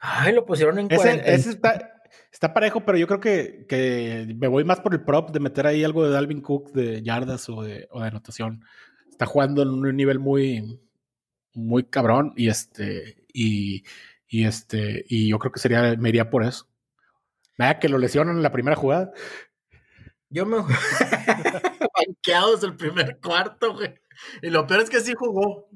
Ay, 0.00 0.32
lo 0.32 0.44
pusieron 0.44 0.80
en 0.80 0.90
ese, 0.90 1.22
ese 1.32 1.50
está, 1.50 1.95
está, 2.32 2.52
parejo, 2.54 2.84
pero 2.84 2.98
yo 2.98 3.06
creo 3.06 3.20
que, 3.20 3.66
que, 3.68 4.34
me 4.38 4.48
voy 4.48 4.64
más 4.64 4.80
por 4.80 4.94
el 4.94 5.04
prop 5.04 5.30
de 5.30 5.40
meter 5.40 5.66
ahí 5.66 5.84
algo 5.84 6.04
de 6.04 6.10
Dalvin 6.10 6.40
Cook 6.40 6.72
de 6.72 7.02
yardas 7.02 7.48
o 7.48 7.62
de, 7.62 7.88
anotación. 7.92 8.64
Está 9.10 9.26
jugando 9.26 9.62
en 9.62 9.68
un 9.68 9.96
nivel 9.96 10.18
muy, 10.18 10.80
muy 11.54 11.84
cabrón 11.84 12.32
y 12.36 12.48
este, 12.48 13.24
y, 13.32 13.84
este, 14.28 15.04
y 15.08 15.28
yo 15.28 15.38
creo 15.38 15.52
que 15.52 15.60
sería, 15.60 15.96
me 15.96 16.08
iría 16.08 16.30
por 16.30 16.44
eso. 16.44 16.68
Nada, 17.58 17.78
que 17.78 17.88
lo 17.88 17.98
lesionan 17.98 18.36
en 18.36 18.42
la 18.42 18.52
primera 18.52 18.76
jugada. 18.76 19.12
Yo 20.28 20.44
me 20.44 20.58
banqueado 22.06 22.54
desde 22.54 22.66
el 22.66 22.76
primer 22.76 23.18
cuarto, 23.20 23.74
güey. 23.74 23.94
Y 24.42 24.50
lo 24.50 24.66
peor 24.66 24.80
es 24.80 24.90
que 24.90 25.00
sí 25.00 25.14
jugó. 25.14 25.68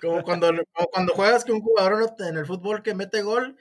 Como 0.00 0.22
cuando, 0.22 0.50
cuando 0.90 1.14
juegas 1.14 1.44
que 1.44 1.52
un 1.52 1.60
jugador 1.60 2.12
en 2.18 2.36
el 2.36 2.46
fútbol 2.46 2.82
que 2.82 2.94
mete 2.94 3.22
gol 3.22 3.56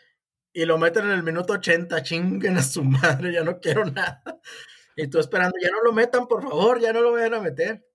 y 0.53 0.65
lo 0.65 0.77
meten 0.77 1.05
en 1.05 1.11
el 1.11 1.23
minuto 1.23 1.53
80, 1.53 2.03
chinguen 2.03 2.57
a 2.57 2.63
su 2.63 2.83
madre, 2.83 3.33
ya 3.33 3.43
no 3.43 3.59
quiero 3.59 3.85
nada. 3.85 4.23
Y 4.95 5.07
tú 5.07 5.19
esperando, 5.19 5.55
ya 5.61 5.71
no 5.71 5.81
lo 5.83 5.93
metan, 5.93 6.27
por 6.27 6.43
favor, 6.43 6.79
ya 6.79 6.93
no 6.93 7.01
lo 7.01 7.13
vayan 7.13 7.35
a 7.35 7.39
meter. 7.41 7.85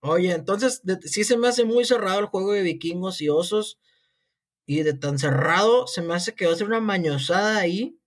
Oye, 0.00 0.32
entonces 0.32 0.82
sí 1.02 1.24
se 1.24 1.36
me 1.36 1.48
hace 1.48 1.64
muy 1.64 1.84
cerrado 1.84 2.20
el 2.20 2.26
juego 2.26 2.52
de 2.52 2.62
vikingos 2.62 3.20
y 3.20 3.28
osos. 3.28 3.78
Y 4.66 4.82
de 4.82 4.94
tan 4.94 5.18
cerrado 5.18 5.86
se 5.86 6.02
me 6.02 6.14
hace 6.14 6.34
que 6.34 6.46
va 6.46 6.52
a 6.52 6.56
ser 6.56 6.66
una 6.66 6.80
mañosada 6.80 7.58
ahí. 7.58 8.00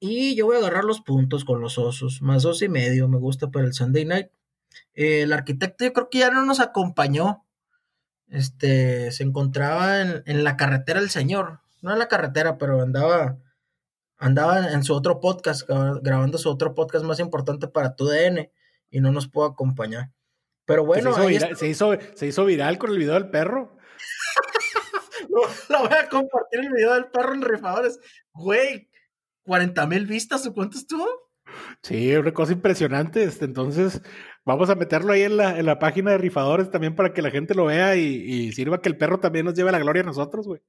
Y 0.00 0.34
yo 0.34 0.46
voy 0.46 0.56
a 0.56 0.60
agarrar 0.60 0.84
los 0.84 1.02
puntos 1.02 1.44
con 1.44 1.60
los 1.60 1.78
osos, 1.78 2.22
más 2.22 2.42
dos 2.42 2.62
y 2.62 2.68
medio, 2.68 3.06
me 3.08 3.18
gusta 3.18 3.50
para 3.50 3.66
el 3.66 3.74
Sunday 3.74 4.06
night. 4.06 4.28
Eh, 4.94 5.22
el 5.22 5.32
arquitecto 5.32 5.84
yo 5.84 5.92
creo 5.92 6.10
que 6.10 6.18
ya 6.20 6.30
no 6.30 6.44
nos 6.46 6.60
acompañó. 6.60 7.44
Este, 8.28 9.10
se 9.10 9.24
encontraba 9.24 10.00
en, 10.00 10.44
la 10.44 10.56
carretera 10.56 11.00
el 11.00 11.10
señor, 11.10 11.59
no 11.80 11.92
en 11.92 11.98
la 11.98 12.08
carretera, 12.08 12.58
pero 12.58 12.80
andaba, 12.82 13.38
andaba 14.18 14.72
en 14.72 14.84
su 14.84 14.94
otro 14.94 15.20
podcast, 15.20 15.68
grabando 16.02 16.38
su 16.38 16.50
otro 16.50 16.74
podcast 16.74 17.04
más 17.04 17.20
importante 17.20 17.68
para 17.68 17.96
tu 17.96 18.06
DN 18.06 18.50
y 18.90 19.00
no 19.00 19.12
nos 19.12 19.28
pudo 19.28 19.46
acompañar. 19.46 20.10
Pero 20.64 20.84
bueno, 20.84 21.12
se 21.14 21.32
hizo, 21.32 21.54
se 21.56 21.68
hizo, 21.68 21.92
se 22.14 22.26
hizo 22.26 22.44
viral 22.44 22.78
con 22.78 22.90
el 22.90 22.98
video 22.98 23.14
del 23.14 23.30
perro. 23.30 23.76
lo 25.68 25.78
voy 25.78 25.98
a 25.98 26.08
compartir 26.08 26.60
el 26.60 26.72
video 26.72 26.94
del 26.94 27.06
perro 27.06 27.34
en 27.34 27.42
rifadores. 27.42 27.98
Güey, 28.32 28.88
40 29.42 29.86
mil 29.86 30.06
vistas 30.06 30.46
o 30.46 30.54
cuánto 30.54 30.78
estuvo. 30.78 31.06
Sí, 31.82 32.14
una 32.14 32.32
cosa 32.32 32.52
impresionante. 32.52 33.24
Este, 33.24 33.44
entonces, 33.44 34.00
vamos 34.44 34.70
a 34.70 34.74
meterlo 34.74 35.12
ahí 35.12 35.22
en 35.22 35.36
la, 35.36 35.58
en 35.58 35.66
la 35.66 35.78
página 35.78 36.12
de 36.12 36.18
rifadores 36.18 36.70
también 36.70 36.94
para 36.94 37.12
que 37.12 37.22
la 37.22 37.30
gente 37.30 37.54
lo 37.54 37.66
vea 37.66 37.96
y, 37.96 38.52
sirva 38.52 38.80
que 38.80 38.88
el 38.88 38.96
perro 38.96 39.20
también 39.20 39.44
nos 39.44 39.54
lleve 39.54 39.72
la 39.72 39.78
gloria 39.78 40.02
a 40.02 40.06
nosotros, 40.06 40.46
güey. 40.46 40.60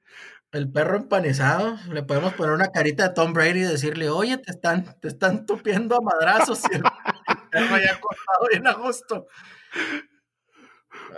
El 0.52 0.72
perro 0.72 0.98
empanizado, 0.98 1.78
le 1.92 2.04
podemos 2.04 2.34
poner 2.34 2.54
una 2.54 2.72
carita 2.72 3.08
de 3.08 3.14
Tom 3.14 3.34
Brady 3.34 3.62
y 3.62 3.64
decirle, 3.64 4.10
oye, 4.10 4.38
te 4.38 4.52
están, 4.52 5.00
te 5.00 5.08
están 5.08 5.46
tupiendo 5.46 5.96
a 5.96 6.02
madrazos 6.02 6.62
y 6.72 6.76
el 6.76 6.84
perro 7.52 7.78
ya 7.78 8.00
cortado 8.00 8.48
bien 8.52 8.68
a 8.68 8.74
gusto. 8.74 9.28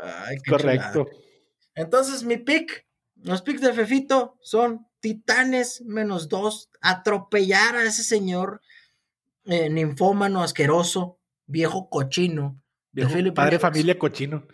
Ay, 0.02 0.38
Correcto. 0.48 1.08
Entonces, 1.76 2.24
mi 2.24 2.38
pick, 2.38 2.86
los 3.24 3.42
picks 3.42 3.62
de 3.62 3.74
Fefito 3.74 4.38
son 4.42 4.88
Titanes 5.00 5.82
menos 5.82 6.30
dos, 6.30 6.70
atropellar 6.80 7.76
a 7.76 7.84
ese 7.84 8.04
señor 8.04 8.62
eh, 9.44 9.70
ninfómano, 9.70 10.42
asqueroso, 10.42 11.20
viejo 11.46 11.90
cochino. 11.90 12.62
padre 13.34 13.60
familia 13.60 13.98
cochino. 13.98 14.48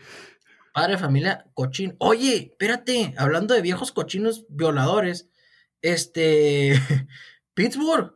Padre 0.73 0.97
familia 0.97 1.45
cochino. 1.53 1.95
Oye, 1.99 2.51
espérate, 2.51 3.13
hablando 3.17 3.53
de 3.53 3.61
viejos 3.61 3.91
cochinos 3.91 4.45
violadores, 4.49 5.29
este, 5.81 6.73
Pittsburgh, 7.53 8.13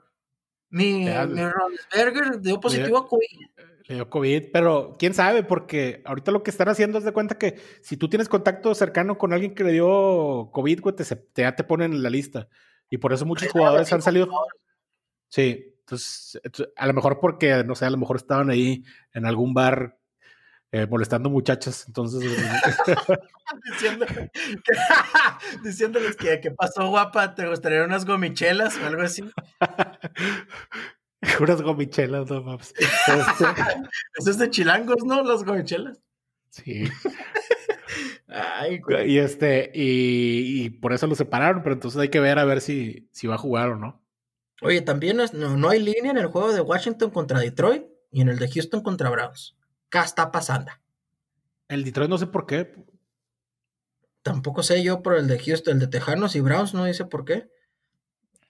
mi, 0.69 1.05
mi 1.05 1.41
dio 2.41 2.59
positivo 2.59 2.97
a 2.97 3.07
COVID. 3.07 3.47
Le 3.85 3.95
dio 3.95 4.09
COVID, 4.09 4.45
pero 4.51 4.95
quién 4.97 5.13
sabe, 5.13 5.43
porque 5.43 6.01
ahorita 6.05 6.31
lo 6.31 6.41
que 6.41 6.51
están 6.51 6.69
haciendo 6.69 6.97
es 6.97 7.03
de 7.03 7.11
cuenta 7.11 7.37
que 7.37 7.59
si 7.81 7.97
tú 7.97 8.07
tienes 8.07 8.29
contacto 8.29 8.73
cercano 8.73 9.17
con 9.17 9.33
alguien 9.33 9.53
que 9.55 9.63
le 9.63 9.73
dio 9.73 10.49
COVID, 10.53 10.81
güey, 10.81 10.95
te, 10.95 11.03
ya 11.35 11.55
te 11.55 11.63
ponen 11.63 11.93
en 11.93 12.03
la 12.03 12.09
lista. 12.09 12.47
Y 12.89 12.97
por 12.97 13.11
eso 13.11 13.25
muchos 13.25 13.51
jugadores 13.51 13.91
han 13.91 14.01
salido. 14.01 14.29
Sí, 15.27 15.72
entonces, 15.85 16.39
a 16.77 16.87
lo 16.87 16.93
mejor 16.93 17.19
porque, 17.19 17.63
no 17.65 17.75
sé, 17.75 17.85
a 17.85 17.89
lo 17.89 17.97
mejor 17.97 18.15
estaban 18.15 18.49
ahí 18.49 18.85
en 19.13 19.25
algún 19.25 19.53
bar 19.53 19.97
eh, 20.71 20.87
molestando 20.87 21.29
muchachas, 21.29 21.85
entonces... 21.87 22.21
diciéndoles 25.63 26.15
que, 26.15 26.39
¿qué 26.39 26.51
pasó, 26.51 26.87
guapa? 26.87 27.35
¿Te 27.35 27.47
gustaría 27.47 27.83
unas 27.83 28.05
gomichelas 28.05 28.77
o 28.77 28.87
algo 28.87 29.01
así? 29.01 29.23
Unas 31.39 31.61
gomichelas, 31.61 32.29
no 32.29 32.43
mames. 32.43 32.73
Este 32.77 33.13
Eso 34.17 34.29
es 34.29 34.37
de 34.37 34.49
chilangos, 34.49 35.05
¿no? 35.05 35.23
Las 35.23 35.45
gomichelas. 35.45 36.01
Sí. 36.49 36.83
Ay, 38.27 38.81
y 39.05 39.19
este, 39.19 39.71
y, 39.73 40.69
por 40.69 40.91
eso 40.91 41.07
lo 41.07 41.15
separaron, 41.15 41.63
pero 41.63 41.75
entonces 41.75 42.01
hay 42.01 42.09
que 42.09 42.19
ver 42.19 42.39
a 42.39 42.45
ver 42.45 42.59
si, 42.59 43.07
si 43.13 43.27
va 43.27 43.35
a 43.35 43.37
jugar 43.37 43.69
o 43.69 43.77
no. 43.77 44.02
Oye, 44.63 44.81
también 44.81 45.17
no, 45.17 45.57
no, 45.57 45.69
hay 45.69 45.79
línea 45.79 46.11
en 46.11 46.17
el 46.17 46.27
juego 46.27 46.53
de 46.53 46.61
Washington 46.61 47.09
contra 47.11 47.39
Detroit 47.39 47.85
y 48.11 48.21
en 48.21 48.29
el 48.29 48.39
de 48.39 48.49
Houston 48.49 48.81
contra 48.81 49.09
Browns. 49.09 49.55
¿Qué 49.89 49.99
está 49.99 50.31
pasando? 50.31 50.71
El 51.67 51.83
Detroit 51.83 52.09
no 52.09 52.17
sé 52.17 52.27
por 52.27 52.45
qué. 52.45 52.73
Tampoco 54.21 54.63
sé 54.63 54.83
yo 54.83 55.01
por 55.01 55.15
el 55.15 55.27
de 55.27 55.39
Houston, 55.39 55.73
el 55.73 55.79
de 55.79 55.87
Tejanos 55.87 56.35
y 56.35 56.41
Browns, 56.41 56.73
no 56.73 56.85
dice 56.85 57.05
por 57.05 57.25
qué. 57.25 57.49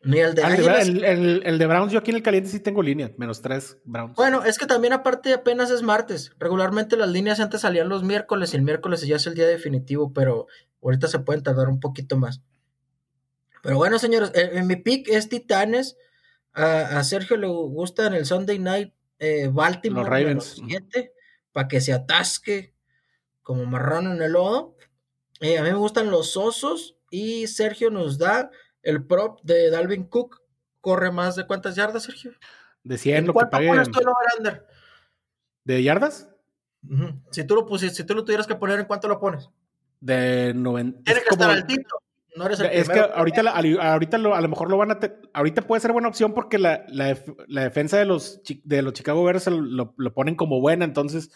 Ni 0.06 0.20
el 0.20 0.36
de, 0.36 0.44
ah, 0.44 0.54
el, 0.54 1.58
de 1.58 1.66
Browns, 1.66 1.94
yo 1.94 2.00
aquí 2.00 2.12
en 2.12 2.18
el 2.18 2.24
caliente 2.24 2.50
sí 2.50 2.60
tengo 2.60 2.84
línea, 2.84 3.12
menos 3.18 3.42
tres 3.42 3.78
Browns. 3.86 4.16
Bueno, 4.16 4.44
es 4.44 4.58
que 4.58 4.66
también 4.66 4.92
aparte 4.92 5.34
apenas 5.34 5.72
es 5.72 5.82
martes. 5.82 6.34
Regularmente 6.40 6.98
las 6.98 7.10
líneas 7.10 7.40
antes 7.40 7.62
salían 7.62 7.88
los 7.88 8.04
miércoles 8.04 8.54
y 8.54 8.58
el 8.58 8.64
miércoles 8.64 9.02
ya 9.08 9.16
es 9.16 9.26
el 9.28 9.34
día 9.34 9.48
definitivo, 9.48 10.12
pero 10.12 10.48
ahorita 10.82 11.08
se 11.08 11.20
pueden 11.20 11.42
tardar 11.42 11.70
un 11.70 11.80
poquito 11.80 12.18
más. 12.18 12.42
Pero 13.64 13.78
bueno, 13.78 13.98
señores, 13.98 14.32
en 14.36 14.68
mi 14.68 14.76
pick 14.76 15.08
es 15.08 15.30
Titanes. 15.30 15.98
A, 16.52 17.02
Sergio 17.04 17.38
le 17.38 17.48
gusta 17.48 18.08
en 18.08 18.14
el 18.14 18.26
Sunday 18.26 18.60
Night 18.60 18.94
eh, 19.20 19.50
Baltimore. 19.52 20.04
Los 20.04 20.10
Ravens. 20.10 20.62
Para 21.54 21.70
que 21.70 21.80
se 21.80 21.94
atasque 21.94 22.74
como 23.42 23.66
marrano 23.66 24.12
en 24.12 24.22
el 24.22 24.34
lodo. 24.34 24.76
Eh, 25.40 25.58
a 25.58 25.64
mí 25.64 25.70
me 25.72 25.78
gustan 25.78 26.12
los 26.12 26.36
osos 26.36 26.98
y 27.10 27.48
Sergio 27.48 27.90
nos 27.90 28.18
da 28.18 28.52
el 28.82 29.06
prop 29.06 29.40
de 29.44 29.70
Dalvin 29.70 30.04
Cook 30.04 30.44
corre 30.82 31.12
más 31.12 31.38
de 31.38 31.48
cuántas 31.48 31.78
yardas, 31.78 32.04
Sergio? 32.04 32.34
De 32.84 32.98
100 32.98 33.28
lo 33.28 33.34
que 33.34 33.46
pague. 33.46 33.70
pones 33.70 33.90
tú 33.90 34.02
el 34.02 34.62
¿De 35.64 35.82
yardas? 35.82 36.30
Si 37.32 37.46
tú 37.46 37.56
lo 37.56 37.66
pusiste, 37.66 37.96
si 37.96 38.04
tú 38.04 38.14
lo 38.14 38.26
tuvieras 38.26 38.46
que 38.46 38.56
poner, 38.56 38.82
¿en 38.82 38.86
cuánto 38.86 39.08
lo 39.08 39.18
pones? 39.18 39.50
De 40.02 40.54
90. 40.54 41.04
Tiene 41.04 41.22
que 41.22 41.30
estar 41.30 41.50
altito. 41.50 42.03
No 42.36 42.46
eres 42.46 42.60
el 42.60 42.68
es 42.68 42.90
que 42.90 43.00
ahorita, 43.00 43.42
ahorita 43.52 44.18
lo, 44.18 44.36
a 44.36 44.42
lo 44.42 44.50
mejor 44.50 44.70
lo 44.70 44.78
van 44.78 44.92
a. 44.92 45.00
ahorita 45.34 45.62
puede 45.64 45.82
ser 45.82 45.92
buena 45.92 46.08
opción 46.08 46.34
porque 46.34 46.58
la, 46.58 46.84
la, 46.88 47.16
defensa 47.64 47.98
de 47.98 48.06
los, 48.06 48.42
de 48.64 48.82
los 48.82 48.94
Chicago 48.94 49.24
Bears 49.24 49.48
lo, 49.48 49.94
lo, 49.96 50.14
ponen 50.14 50.36
como 50.36 50.60
buena. 50.60 50.86
Entonces, 50.86 51.32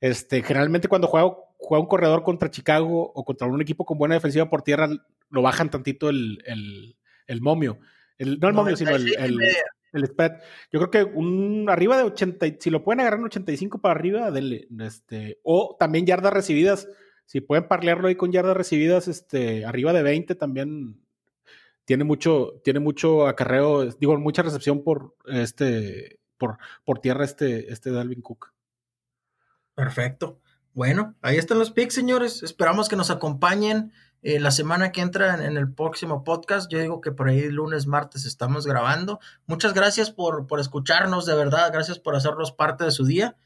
este, 0.00 0.42
generalmente 0.42 0.88
cuando 0.88 1.08
juega, 1.08 1.32
juega 1.58 1.82
un 1.82 1.88
corredor 1.88 2.22
contra 2.22 2.50
Chicago 2.50 3.12
o 3.12 3.24
contra 3.24 3.48
un 3.48 3.60
equipo 3.60 3.84
con 3.84 3.98
buena 3.98 4.14
defensiva 4.14 4.48
por 4.48 4.62
tierra, 4.62 4.88
lo 5.30 5.42
bajan 5.42 5.70
tantito 5.70 6.08
el, 6.10 6.42
el, 6.46 6.96
el 7.26 7.40
momio. 7.40 7.78
El, 8.18 8.38
no 8.38 8.48
el 8.48 8.54
momio, 8.54 8.76
sino 8.76 8.94
el, 8.94 9.40
El 9.92 10.06
spread. 10.06 10.32
Yo 10.72 10.78
creo 10.78 10.90
que 10.90 11.04
un 11.04 11.68
arriba 11.68 11.96
de 11.96 12.04
80, 12.04 12.46
si 12.60 12.70
lo 12.70 12.84
pueden 12.84 13.00
agarrar 13.00 13.18
en 13.18 13.26
85 13.26 13.80
para 13.80 13.94
arriba, 13.94 14.30
denle. 14.30 14.68
Este, 14.80 15.40
o 15.42 15.76
también 15.78 16.06
yardas 16.06 16.32
recibidas. 16.32 16.88
Si 17.26 17.40
pueden 17.40 17.68
parlearlo 17.68 18.08
ahí 18.08 18.14
con 18.14 18.32
yardas 18.32 18.56
recibidas, 18.56 19.08
este, 19.08 19.64
arriba 19.64 19.92
de 19.92 20.02
20 20.02 20.34
también 20.36 21.00
tiene 21.84 22.04
mucho, 22.04 22.60
tiene 22.64 22.80
mucho 22.80 23.26
acarreo, 23.26 23.84
digo, 23.84 24.16
mucha 24.18 24.42
recepción 24.42 24.82
por 24.82 25.14
este, 25.26 26.20
por, 26.38 26.58
por 26.84 27.00
tierra 27.00 27.24
este, 27.24 27.72
este 27.72 27.90
Dalvin 27.90 28.22
Cook. 28.22 28.52
Perfecto. 29.74 30.40
Bueno, 30.72 31.14
ahí 31.22 31.36
están 31.36 31.58
los 31.58 31.70
picks, 31.70 31.94
señores. 31.94 32.42
Esperamos 32.42 32.88
que 32.88 32.96
nos 32.96 33.10
acompañen 33.10 33.92
eh, 34.22 34.40
la 34.40 34.50
semana 34.50 34.92
que 34.92 35.00
entra 35.00 35.44
en, 35.44 35.56
el 35.56 35.72
próximo 35.72 36.24
podcast. 36.24 36.70
Yo 36.70 36.80
digo 36.80 37.00
que 37.00 37.12
por 37.12 37.28
ahí 37.28 37.48
lunes, 37.48 37.86
martes 37.86 38.24
estamos 38.24 38.66
grabando. 38.66 39.20
Muchas 39.46 39.72
gracias 39.72 40.10
por, 40.10 40.46
por 40.46 40.60
escucharnos, 40.60 41.26
de 41.26 41.34
verdad. 41.34 41.70
Gracias 41.72 41.98
por 41.98 42.16
hacernos 42.16 42.52
parte 42.52 42.84
de 42.84 42.90
su 42.90 43.04
día. 43.04 43.36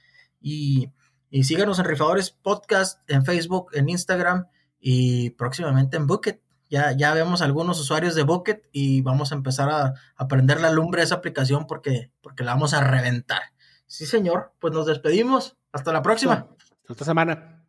Y, 0.41 0.91
y 1.31 1.45
síganos 1.45 1.78
en 1.78 1.85
Rifadores 1.85 2.31
Podcast, 2.31 3.09
en 3.09 3.24
Facebook, 3.24 3.70
en 3.72 3.89
Instagram 3.89 4.49
y 4.81 5.31
próximamente 5.31 5.97
en 5.97 6.09
Bucket. 6.09 6.41
Ya, 6.68 6.93
ya 6.93 7.14
vemos 7.14 7.41
algunos 7.41 7.78
usuarios 7.81 8.14
de 8.16 8.24
Bucket 8.24 8.68
y 8.72 9.01
vamos 9.03 9.31
a 9.31 9.37
empezar 9.37 9.70
a 9.70 9.95
aprender 10.16 10.61
la 10.61 10.70
lumbre 10.70 11.01
de 11.01 11.05
esa 11.05 11.16
aplicación 11.16 11.66
porque, 11.66 12.11
porque 12.20 12.43
la 12.43 12.53
vamos 12.53 12.74
a 12.74 12.83
reventar. 12.83 13.43
Sí, 13.87 14.07
señor. 14.07 14.53
Pues 14.59 14.74
nos 14.74 14.87
despedimos. 14.87 15.57
Hasta 15.72 15.93
la 15.93 16.03
próxima. 16.03 16.49
Hasta 16.81 16.93
esta 16.93 17.05
semana. 17.05 17.64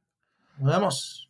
Nos 0.58 0.72
vemos. 0.72 1.30